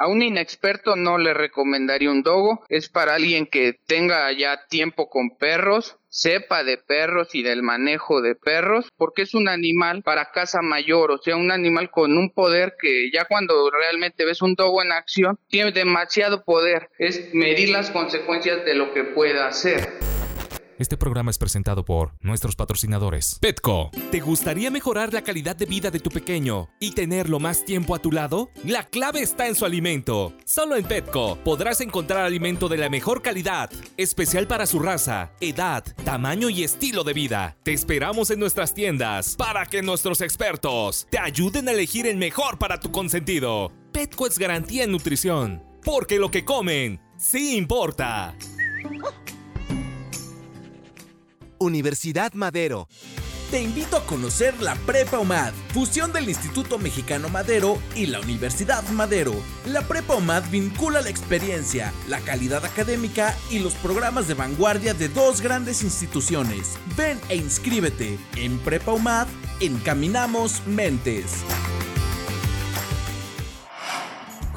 A 0.00 0.06
un 0.06 0.22
inexperto 0.22 0.94
no 0.94 1.18
le 1.18 1.34
recomendaría 1.34 2.12
un 2.12 2.22
dogo, 2.22 2.64
es 2.68 2.88
para 2.88 3.16
alguien 3.16 3.46
que 3.46 3.72
tenga 3.84 4.30
ya 4.30 4.68
tiempo 4.68 5.10
con 5.10 5.36
perros, 5.36 5.96
sepa 6.08 6.62
de 6.62 6.78
perros 6.78 7.34
y 7.34 7.42
del 7.42 7.64
manejo 7.64 8.22
de 8.22 8.36
perros, 8.36 8.92
porque 8.96 9.22
es 9.22 9.34
un 9.34 9.48
animal 9.48 10.04
para 10.04 10.30
casa 10.30 10.60
mayor, 10.62 11.10
o 11.10 11.18
sea, 11.18 11.34
un 11.34 11.50
animal 11.50 11.90
con 11.90 12.16
un 12.16 12.30
poder 12.30 12.74
que 12.80 13.10
ya 13.12 13.24
cuando 13.24 13.72
realmente 13.72 14.24
ves 14.24 14.40
un 14.40 14.54
dogo 14.54 14.82
en 14.84 14.92
acción, 14.92 15.36
tiene 15.48 15.72
demasiado 15.72 16.44
poder, 16.44 16.90
es 17.00 17.34
medir 17.34 17.70
las 17.70 17.90
consecuencias 17.90 18.64
de 18.64 18.74
lo 18.74 18.94
que 18.94 19.02
pueda 19.02 19.48
hacer. 19.48 19.98
Este 20.78 20.96
programa 20.96 21.32
es 21.32 21.38
presentado 21.38 21.84
por 21.84 22.12
nuestros 22.20 22.54
patrocinadores. 22.54 23.38
Petco. 23.40 23.90
¿Te 24.12 24.20
gustaría 24.20 24.70
mejorar 24.70 25.12
la 25.12 25.22
calidad 25.22 25.56
de 25.56 25.66
vida 25.66 25.90
de 25.90 25.98
tu 25.98 26.08
pequeño 26.08 26.68
y 26.78 26.92
tenerlo 26.92 27.40
más 27.40 27.64
tiempo 27.64 27.96
a 27.96 27.98
tu 27.98 28.12
lado? 28.12 28.50
La 28.62 28.84
clave 28.84 29.20
está 29.20 29.48
en 29.48 29.56
su 29.56 29.64
alimento. 29.64 30.34
Solo 30.44 30.76
en 30.76 30.84
Petco 30.84 31.36
podrás 31.42 31.80
encontrar 31.80 32.24
alimento 32.24 32.68
de 32.68 32.76
la 32.76 32.88
mejor 32.88 33.22
calidad, 33.22 33.70
especial 33.96 34.46
para 34.46 34.66
su 34.66 34.78
raza, 34.78 35.32
edad, 35.40 35.82
tamaño 36.04 36.48
y 36.48 36.62
estilo 36.62 37.02
de 37.02 37.12
vida. 37.12 37.56
Te 37.64 37.72
esperamos 37.72 38.30
en 38.30 38.38
nuestras 38.38 38.72
tiendas 38.72 39.34
para 39.34 39.66
que 39.66 39.82
nuestros 39.82 40.20
expertos 40.20 41.08
te 41.10 41.18
ayuden 41.18 41.66
a 41.66 41.72
elegir 41.72 42.06
el 42.06 42.18
mejor 42.18 42.56
para 42.56 42.78
tu 42.78 42.92
consentido. 42.92 43.72
Petco 43.90 44.28
es 44.28 44.38
garantía 44.38 44.84
en 44.84 44.92
nutrición, 44.92 45.60
porque 45.84 46.20
lo 46.20 46.30
que 46.30 46.44
comen 46.44 47.00
sí 47.16 47.56
importa. 47.56 48.36
Universidad 51.58 52.32
Madero. 52.34 52.88
Te 53.50 53.62
invito 53.62 53.96
a 53.96 54.04
conocer 54.04 54.60
la 54.60 54.74
Prepa 54.74 55.18
UMAD, 55.18 55.54
fusión 55.72 56.12
del 56.12 56.28
Instituto 56.28 56.78
Mexicano 56.78 57.30
Madero 57.30 57.78
y 57.94 58.04
la 58.04 58.20
Universidad 58.20 58.86
Madero. 58.90 59.32
La 59.64 59.88
Prepa 59.88 60.16
UMAD 60.16 60.50
vincula 60.50 61.00
la 61.00 61.08
experiencia, 61.08 61.94
la 62.08 62.20
calidad 62.20 62.66
académica 62.66 63.34
y 63.50 63.60
los 63.60 63.72
programas 63.74 64.28
de 64.28 64.34
vanguardia 64.34 64.92
de 64.92 65.08
dos 65.08 65.40
grandes 65.40 65.82
instituciones. 65.82 66.76
Ven 66.94 67.18
e 67.30 67.36
inscríbete. 67.36 68.18
En 68.36 68.58
Prepa 68.58 68.92
UMAD, 68.92 69.28
encaminamos 69.60 70.60
mentes. 70.66 71.32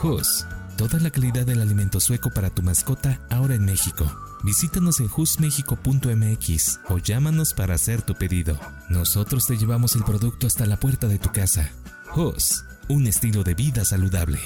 Hus, 0.03 0.45
toda 0.77 0.99
la 0.99 1.11
calidad 1.11 1.45
del 1.45 1.61
alimento 1.61 2.01
sueco 2.01 2.29
para 2.29 2.49
tu 2.49 2.61
mascota 2.61 3.21
ahora 3.29 3.55
en 3.55 3.63
México. 3.63 4.11
Visítanos 4.43 4.99
en 4.99 5.07
justmexico.mx 5.07 6.79
o 6.89 6.97
llámanos 6.97 7.53
para 7.53 7.75
hacer 7.75 8.01
tu 8.01 8.15
pedido. 8.15 8.59
Nosotros 8.89 9.45
te 9.45 9.57
llevamos 9.57 9.95
el 9.95 10.03
producto 10.03 10.47
hasta 10.47 10.65
la 10.65 10.77
puerta 10.77 11.07
de 11.07 11.19
tu 11.19 11.31
casa. 11.31 11.71
Hus, 12.15 12.65
un 12.89 13.07
estilo 13.07 13.43
de 13.43 13.53
vida 13.53 13.85
saludable. 13.85 14.39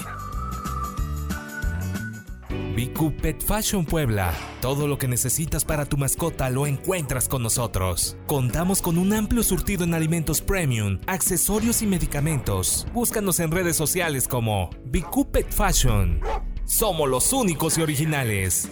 BQ 2.76 3.42
Fashion 3.42 3.86
Puebla. 3.86 4.34
Todo 4.60 4.86
lo 4.86 4.98
que 4.98 5.08
necesitas 5.08 5.64
para 5.64 5.86
tu 5.86 5.96
mascota 5.96 6.50
lo 6.50 6.66
encuentras 6.66 7.26
con 7.26 7.42
nosotros. 7.42 8.18
Contamos 8.26 8.82
con 8.82 8.98
un 8.98 9.14
amplio 9.14 9.42
surtido 9.42 9.84
en 9.84 9.94
alimentos 9.94 10.42
premium, 10.42 10.98
accesorios 11.06 11.80
y 11.80 11.86
medicamentos. 11.86 12.86
Búscanos 12.92 13.40
en 13.40 13.50
redes 13.50 13.76
sociales 13.76 14.28
como 14.28 14.68
BQ 14.84 15.50
Fashion. 15.50 16.20
Somos 16.66 17.08
los 17.08 17.32
únicos 17.32 17.78
y 17.78 17.82
originales. 17.82 18.68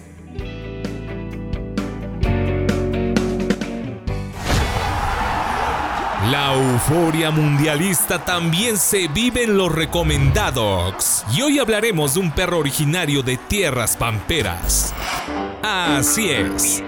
La 6.30 6.55
euforia 6.55 7.30
mundialista 7.30 8.25
también 8.25 8.78
se 8.78 9.08
vive 9.08 9.42
en 9.42 9.58
los 9.58 9.70
recomendados. 9.70 11.22
Y 11.31 11.42
hoy 11.42 11.58
hablaremos 11.58 12.14
de 12.14 12.20
un 12.20 12.31
perro 12.31 12.61
originario 12.61 13.22
de 13.22 13.36
tierras 13.36 13.94
pamperas. 13.94 14.94
Así 15.62 16.31
es. 16.31 16.83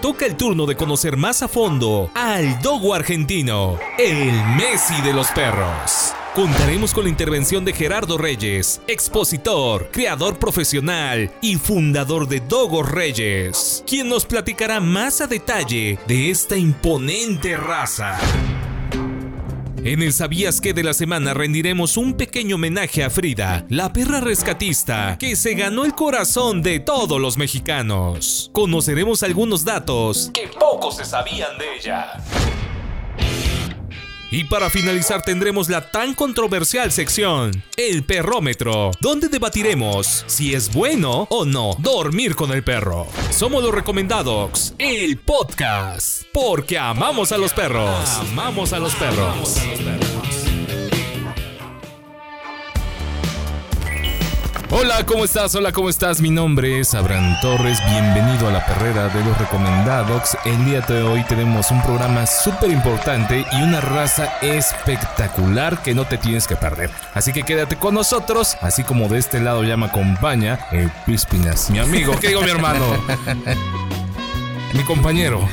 Toca 0.00 0.24
el 0.24 0.36
turno 0.36 0.66
de 0.66 0.76
conocer 0.76 1.16
más 1.16 1.42
a 1.42 1.48
fondo 1.48 2.12
al 2.14 2.62
dogo 2.62 2.94
argentino, 2.94 3.76
el 3.98 4.32
Messi 4.56 5.02
de 5.02 5.14
los 5.14 5.26
perros. 5.32 6.14
Contaremos 6.36 6.94
con 6.94 7.04
la 7.04 7.10
intervención 7.10 7.64
de 7.64 7.72
Gerardo 7.72 8.18
Reyes, 8.18 8.80
expositor, 8.86 9.88
creador 9.90 10.38
profesional 10.38 11.32
y 11.40 11.56
fundador 11.56 12.28
de 12.28 12.38
Dogos 12.38 12.88
Reyes, 12.88 13.82
quien 13.84 14.08
nos 14.08 14.26
platicará 14.26 14.78
más 14.78 15.20
a 15.20 15.26
detalle 15.26 15.98
de 16.06 16.30
esta 16.30 16.56
imponente 16.56 17.56
raza. 17.56 18.16
En 19.82 20.02
el 20.02 20.12
Sabías 20.12 20.60
que 20.60 20.74
de 20.74 20.82
la 20.82 20.92
semana 20.92 21.32
rendiremos 21.32 21.96
un 21.96 22.12
pequeño 22.12 22.56
homenaje 22.56 23.02
a 23.02 23.08
Frida, 23.08 23.64
la 23.70 23.90
perra 23.90 24.20
rescatista 24.20 25.16
que 25.18 25.36
se 25.36 25.54
ganó 25.54 25.86
el 25.86 25.94
corazón 25.94 26.60
de 26.60 26.80
todos 26.80 27.18
los 27.18 27.38
mexicanos. 27.38 28.50
Conoceremos 28.52 29.22
algunos 29.22 29.64
datos 29.64 30.30
que 30.34 30.48
pocos 30.48 30.98
se 30.98 31.06
sabían 31.06 31.56
de 31.56 31.76
ella. 31.76 32.12
Y 34.32 34.44
para 34.44 34.70
finalizar 34.70 35.22
tendremos 35.22 35.68
la 35.68 35.90
tan 35.90 36.14
controversial 36.14 36.92
sección, 36.92 37.64
el 37.76 38.04
perrómetro, 38.04 38.92
donde 39.00 39.28
debatiremos 39.28 40.24
si 40.28 40.54
es 40.54 40.72
bueno 40.72 41.26
o 41.30 41.44
no 41.44 41.74
dormir 41.80 42.36
con 42.36 42.52
el 42.52 42.62
perro. 42.62 43.08
Somos 43.30 43.64
los 43.64 43.74
recomendados, 43.74 44.74
el 44.78 45.18
podcast, 45.18 46.22
porque 46.32 46.78
amamos 46.78 47.32
a 47.32 47.38
los 47.38 47.52
perros. 47.52 48.08
Amamos 48.30 48.72
a 48.72 48.78
los 48.78 48.94
perros. 48.94 49.56
Hola, 54.72 55.04
¿cómo 55.04 55.24
estás? 55.24 55.52
Hola, 55.56 55.72
¿cómo 55.72 55.88
estás? 55.88 56.20
Mi 56.20 56.30
nombre 56.30 56.78
es 56.78 56.94
Abraham 56.94 57.36
Torres. 57.42 57.80
Bienvenido 57.86 58.46
a 58.46 58.52
la 58.52 58.64
perrera 58.64 59.08
de 59.08 59.24
los 59.24 59.36
recomendados. 59.36 60.36
El 60.44 60.64
día 60.64 60.80
de 60.82 61.02
hoy 61.02 61.24
tenemos 61.24 61.72
un 61.72 61.82
programa 61.82 62.24
súper 62.24 62.70
importante 62.70 63.44
y 63.50 63.62
una 63.62 63.80
raza 63.80 64.26
espectacular 64.40 65.82
que 65.82 65.92
no 65.92 66.04
te 66.04 66.18
tienes 66.18 66.46
que 66.46 66.54
perder. 66.54 66.88
Así 67.14 67.32
que 67.32 67.42
quédate 67.42 67.74
con 67.74 67.94
nosotros, 67.94 68.56
así 68.60 68.84
como 68.84 69.08
de 69.08 69.18
este 69.18 69.40
lado 69.40 69.64
ya 69.64 69.76
me 69.76 69.86
acompaña 69.86 70.60
el 70.70 70.88
Pispinas, 71.04 71.68
mi 71.70 71.80
amigo. 71.80 72.14
¿Qué 72.20 72.28
digo, 72.28 72.42
mi 72.42 72.50
hermano? 72.50 72.86
mi 74.72 74.84
compañero 74.84 75.48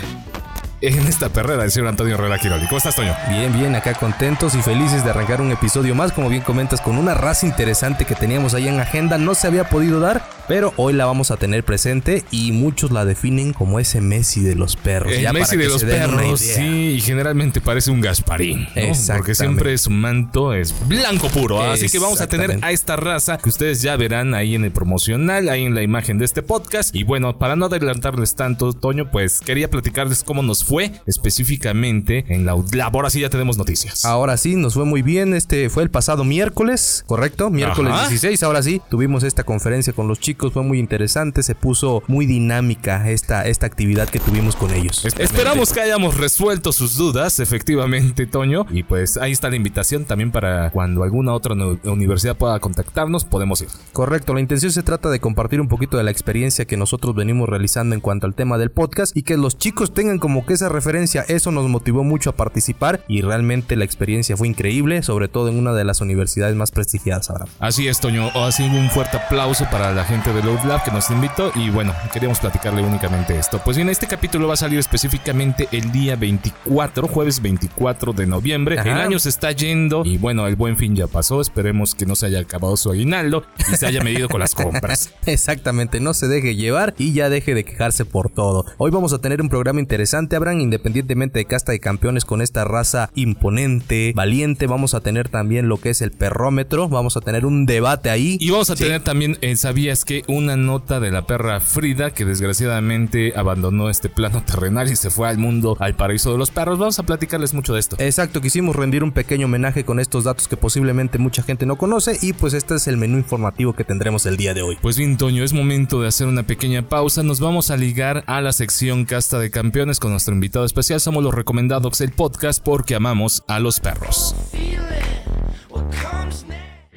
en 0.82 1.08
esta 1.08 1.30
perrera 1.30 1.64
del 1.64 1.72
señor 1.72 1.90
Antonio 1.90 2.16
Herrera. 2.16 2.38
¿Cómo 2.68 2.78
estás, 2.78 2.96
Toño? 2.96 3.16
Bien, 3.30 3.52
bien, 3.52 3.76
acá 3.76 3.94
contentos 3.96 4.54
y 4.56 4.62
felices 4.62 5.04
de 5.04 5.10
arrancar 5.10 5.42
un 5.42 5.52
episodio 5.52 5.96
más, 5.96 6.12
como 6.12 6.30
bien 6.30 6.44
comentas, 6.44 6.82
con 6.82 6.98
una 6.98 7.14
raza 7.14 7.46
interesante 7.46 8.06
que 8.06 8.16
teníamos 8.16 8.54
ahí 8.54 8.68
en 8.68 8.80
agenda. 8.80 9.18
No 9.18 9.34
se 9.34 9.48
había 9.48 9.66
podido 9.70 10.00
dar, 10.00 10.24
pero 10.48 10.74
hoy 10.78 10.94
la 10.94 11.06
vamos 11.06 11.32
a 11.32 11.38
tener 11.38 11.64
presente 11.64 12.24
y 12.32 12.52
muchos 12.52 12.92
la 12.92 13.06
definen 13.06 13.54
como 13.54 13.80
ese 13.80 14.02
Messi 14.02 14.42
de 14.42 14.56
los 14.56 14.76
perros. 14.76 15.14
El 15.14 15.32
Messi 15.34 15.58
de 15.58 15.68
los 15.68 15.84
perros, 15.84 16.40
sí, 16.40 16.96
y 16.98 17.02
generalmente 17.02 17.62
parece 17.62 17.92
un 17.92 18.02
Gasparín, 18.02 18.68
¿no? 18.76 19.16
Porque 19.16 19.36
siempre 19.36 19.78
su 19.78 19.90
manto 19.90 20.54
es 20.54 20.74
blanco 20.88 21.28
puro. 21.30 21.62
Así 21.62 21.90
que 21.90 22.00
vamos 22.00 22.22
a 22.22 22.28
tener 22.28 22.60
a 22.62 22.72
esta 22.72 22.96
raza 22.96 23.38
que 23.38 23.50
ustedes 23.50 23.82
ya 23.82 23.96
verán 23.96 24.34
ahí 24.34 24.56
en 24.56 24.64
el 24.64 24.72
promocional, 24.72 25.50
ahí 25.50 25.66
en 25.66 25.76
la 25.76 25.84
imagen 25.84 26.18
de 26.18 26.26
este 26.26 26.42
podcast. 26.42 26.96
Y 26.96 27.04
bueno, 27.04 27.38
para 27.38 27.56
no 27.56 27.66
adelantarles 27.66 28.36
tanto, 28.36 28.74
Toño, 28.74 29.12
pues 29.12 29.42
quería 29.42 29.70
platicarles 29.70 30.24
cómo 30.24 30.44
nos 30.44 30.64
fue 30.64 30.92
específicamente 31.06 32.26
en 32.30 32.46
la 32.46 32.56
labor. 32.72 33.06
Así 33.06 33.20
ya 33.20 33.30
tenemos 33.30 33.58
noticias. 33.58 34.06
Ahora 34.06 34.38
sí, 34.38 34.56
nos 34.56 34.76
fue 34.76 34.86
muy 34.86 35.02
bien. 35.02 35.34
Este 35.34 35.70
fue 35.70 35.84
el 35.84 35.90
pasado 35.90 36.24
miércoles, 36.24 37.04
¿correcto? 37.06 37.50
Miércoles 37.50 37.94
16. 38.10 38.44
Ahora 38.44 38.64
sí, 38.64 38.82
tuvimos 38.90 39.24
esta 39.24 39.44
conferencia 39.44 39.94
con 39.94 40.08
los 40.08 40.20
chicos. 40.20 40.37
Fue 40.38 40.64
muy 40.64 40.80
interesante. 40.80 41.44
Se 41.44 41.56
puso 41.56 42.04
muy 42.08 42.26
dinámica 42.26 43.10
esta, 43.10 43.48
esta 43.48 43.66
actividad 43.66 44.08
que 44.08 44.20
tuvimos 44.20 44.56
con 44.56 44.74
ellos. 44.74 45.04
Esperamos 45.06 45.74
que 45.74 45.82
hayamos 45.82 46.18
resuelto 46.18 46.72
sus 46.72 46.96
dudas, 46.96 47.40
efectivamente, 47.40 48.28
Toño. 48.28 48.66
Y 48.70 48.84
pues 48.84 49.18
ahí 49.18 49.32
está 49.32 49.50
la 49.50 49.56
invitación 49.56 50.06
también 50.06 50.32
para 50.32 50.70
cuando 50.72 51.04
alguna 51.04 51.34
otra 51.34 51.56
universidad 51.56 52.36
pueda 52.36 52.60
contactarnos, 52.60 53.26
podemos 53.26 53.62
ir. 53.62 53.70
Correcto. 53.94 54.34
La 54.34 54.40
intención 54.40 54.72
se 54.72 54.84
trata 54.84 55.10
de 55.10 55.20
compartir 55.20 55.60
un 55.60 55.68
poquito 55.68 55.98
de 55.98 56.04
la 56.04 56.12
experiencia 56.12 56.66
que 56.66 56.78
nosotros 56.78 57.16
venimos 57.16 57.50
realizando 57.50 57.96
en 57.96 58.02
cuanto 58.02 58.28
al 58.28 58.36
tema 58.36 58.58
del 58.58 58.72
podcast 58.72 59.16
y 59.16 59.24
que 59.24 59.38
los 59.38 59.58
chicos 59.58 59.94
tengan 59.94 60.20
como 60.20 60.46
que 60.46 60.54
esa 60.54 60.70
referencia. 60.70 61.26
Eso 61.28 61.52
nos 61.52 61.68
motivó 61.68 62.04
mucho 62.04 62.30
a 62.30 62.36
participar 62.36 63.04
y 63.08 63.22
realmente 63.22 63.76
la 63.76 63.86
experiencia 63.86 64.38
fue 64.38 64.48
increíble, 64.48 65.02
sobre 65.04 65.28
todo 65.28 65.50
en 65.50 65.58
una 65.58 65.74
de 65.74 65.84
las 65.84 66.02
universidades 66.02 66.56
más 66.56 66.72
prestigiadas 66.72 67.30
ahora. 67.30 67.46
Así 67.60 67.88
es, 67.88 68.00
Toño. 68.00 68.30
Así 68.36 68.64
un 68.64 68.90
fuerte 68.90 69.18
aplauso 69.18 69.66
para 69.72 69.94
la 69.94 70.04
gente 70.04 70.27
de 70.34 70.44
Load 70.44 70.66
Lab 70.66 70.84
que 70.84 70.92
nos 70.92 71.10
invitó 71.10 71.52
y 71.56 71.70
bueno, 71.70 71.94
queríamos 72.12 72.40
platicarle 72.40 72.82
únicamente 72.82 73.38
esto. 73.38 73.62
Pues 73.64 73.78
bien, 73.78 73.88
este 73.88 74.08
capítulo 74.08 74.48
va 74.48 74.56
a 74.56 74.58
salir 74.58 74.78
específicamente 74.78 75.70
el 75.72 75.92
día 75.94 76.18
24, 76.18 77.08
jueves 77.08 77.42
24 77.42 78.12
de 78.12 78.28
noviembre. 78.28 78.76
El 78.76 78.90
año 78.90 79.20
se 79.20 79.30
está 79.30 79.54
yendo 79.54 80.04
y 80.04 80.18
bueno, 80.18 80.46
el 80.48 80.58
buen 80.58 80.76
fin 80.76 80.98
ya 80.98 81.08
pasó. 81.08 81.40
Esperemos 81.40 81.96
que 81.96 82.06
no 82.06 82.16
se 82.16 82.26
haya 82.26 82.40
acabado 82.40 82.76
su 82.76 82.92
aguinaldo 82.92 83.46
y 83.72 83.76
se 83.78 83.86
haya 83.86 84.04
medido 84.04 84.28
con 84.28 84.42
las 84.42 84.54
compras. 84.54 85.12
Exactamente, 85.26 86.02
no 86.02 86.14
se 86.14 86.28
deje 86.28 86.56
llevar 86.56 86.94
y 86.98 87.14
ya 87.14 87.30
deje 87.30 87.54
de 87.54 87.64
quejarse 87.64 88.04
por 88.04 88.30
todo. 88.30 88.66
Hoy 88.78 88.92
vamos 88.92 89.14
a 89.14 89.20
tener 89.20 89.42
un 89.42 89.48
programa 89.48 89.80
interesante, 89.80 90.36
Abraham, 90.36 90.60
independientemente 90.60 91.40
de 91.40 91.46
casta 91.46 91.72
de 91.72 91.80
campeones 91.80 92.26
con 92.26 92.42
esta 92.42 92.66
raza 92.66 93.12
imponente, 93.16 94.12
valiente. 94.14 94.68
Vamos 94.68 94.94
a 94.94 95.00
tener 95.00 95.30
también 95.30 95.70
lo 95.70 95.78
que 95.78 95.92
es 95.92 96.02
el 96.02 96.12
perrómetro. 96.12 96.90
Vamos 96.90 97.16
a 97.16 97.22
tener 97.22 97.46
un 97.46 97.66
debate 97.66 98.10
ahí. 98.10 98.38
Y 98.42 98.50
vamos 98.50 98.70
a 98.70 98.76
tener 98.76 99.02
también, 99.04 99.38
eh, 99.40 99.56
¿sabías 99.56 100.04
que 100.04 100.17
una 100.28 100.56
nota 100.56 101.00
de 101.00 101.12
la 101.12 101.26
perra 101.26 101.60
Frida 101.60 102.12
que 102.12 102.26
desgraciadamente 102.26 103.34
abandonó 103.36 103.90
este 103.90 104.10
plano 104.10 104.44
terrenal 104.46 104.92
y 104.92 104.96
se 104.96 105.10
fue 105.10 105.28
al 105.28 105.38
mundo, 105.38 105.78
al 105.80 105.96
paraíso 105.96 106.32
de 106.32 106.38
los 106.38 106.52
perros? 106.52 106.80
Vamos 106.80 107.00
a 107.00 107.04
platicarles 107.04 107.54
mucho 107.54 107.74
de 107.74 107.80
esto. 107.80 107.96
Exacto, 108.00 108.42
quisimos 108.42 108.76
rendir 108.76 109.04
un 109.04 109.12
pequeño 109.12 109.46
homenaje 109.46 109.86
con 109.86 110.00
estos 110.00 110.26
datos 110.26 110.48
que 110.48 110.58
posiblemente 110.58 111.18
mucha 111.18 111.44
gente 111.44 111.66
no 111.66 111.78
conoce 111.78 112.18
y 112.22 112.34
pues 112.34 112.54
este 112.54 112.76
es 112.76 112.88
el 112.88 112.98
menú 112.98 113.18
informativo 113.18 113.74
que 113.74 113.84
tendremos 113.84 114.26
el 114.26 114.38
día 114.38 114.54
de 114.54 114.62
hoy. 114.62 114.78
Pues 114.82 114.98
bien, 114.98 115.18
Toño, 115.18 115.44
es 115.44 115.54
momento 115.54 116.02
de 116.02 116.08
hacer 116.08 116.28
una 116.28 116.44
pequeña 116.44 116.88
pausa. 116.88 117.24
Nos 117.24 117.40
vamos 117.40 117.72
a 117.72 117.78
ligar 117.78 118.24
a 118.28 118.42
la 118.42 118.52
sección 118.52 119.06
Casta 119.06 119.40
de 119.40 119.52
Campeones 119.52 120.00
con 120.00 120.12
nuestro 120.12 120.34
invitado 120.34 120.66
especial. 120.66 121.00
Somos 121.00 121.24
los 121.24 121.34
recomendados 121.34 121.98
del 122.00 122.12
podcast 122.12 122.64
porque 122.64 122.96
amamos 122.96 123.44
a 123.48 123.60
los 123.60 123.80
perros. 123.80 124.36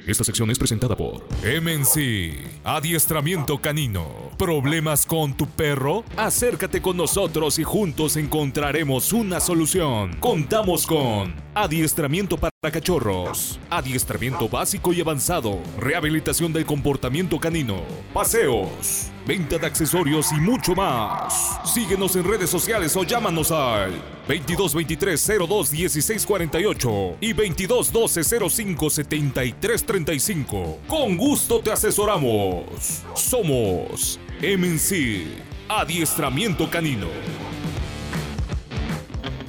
Esta 0.06 0.24
sección 0.24 0.50
es 0.50 0.58
presentada 0.58 0.96
por 0.96 1.22
MNC, 1.42 2.64
Adiestramiento 2.64 3.58
Canino. 3.58 4.30
¿Problemas 4.38 5.04
con 5.06 5.36
tu 5.36 5.46
perro? 5.46 6.04
Acércate 6.16 6.80
con 6.80 6.96
nosotros 6.96 7.58
y 7.58 7.64
juntos 7.64 8.16
encontraremos 8.16 9.12
una 9.12 9.40
solución. 9.40 10.16
Contamos 10.18 10.86
con 10.86 11.34
Adiestramiento 11.54 12.36
para 12.36 12.49
cachorros, 12.70 13.58
adiestramiento 13.70 14.46
básico 14.46 14.92
y 14.92 15.00
avanzado, 15.00 15.60
rehabilitación 15.78 16.52
del 16.52 16.66
comportamiento 16.66 17.40
canino, 17.40 17.80
paseos, 18.12 19.10
venta 19.26 19.56
de 19.56 19.66
accesorios 19.66 20.30
y 20.32 20.34
mucho 20.34 20.74
más. 20.74 21.58
Síguenos 21.64 22.16
en 22.16 22.24
redes 22.24 22.50
sociales 22.50 22.94
o 22.96 23.04
llámanos 23.04 23.50
al 23.50 23.92
2223 24.28 25.32
02 25.48 25.70
16 25.70 26.26
48 26.26 27.16
y 27.22 27.32
2212 27.32 28.50
05 28.50 28.90
73 28.90 29.86
35. 29.86 30.78
Con 30.86 31.16
gusto 31.16 31.60
te 31.60 31.72
asesoramos. 31.72 33.02
Somos 33.14 34.20
MNC, 34.42 35.24
Adiestramiento 35.66 36.68
Canino. 36.68 37.08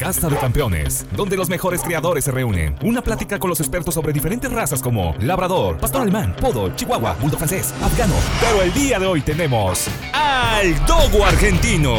Casta 0.01 0.29
de 0.29 0.37
Campeones, 0.37 1.05
donde 1.15 1.37
los 1.37 1.47
mejores 1.47 1.83
creadores 1.83 2.25
se 2.25 2.31
reúnen. 2.31 2.75
Una 2.81 3.03
plática 3.03 3.37
con 3.37 3.51
los 3.51 3.59
expertos 3.59 3.93
sobre 3.93 4.11
diferentes 4.11 4.51
razas 4.51 4.81
como 4.81 5.13
labrador, 5.19 5.77
pastor 5.77 6.01
alemán, 6.01 6.35
podo, 6.41 6.75
chihuahua, 6.75 7.15
bulldog 7.21 7.37
francés, 7.37 7.71
afgano. 7.83 8.15
Pero 8.39 8.63
el 8.63 8.73
día 8.73 8.97
de 8.97 9.05
hoy 9.05 9.21
tenemos 9.21 9.87
al 10.11 10.83
dogo 10.87 11.23
argentino. 11.23 11.93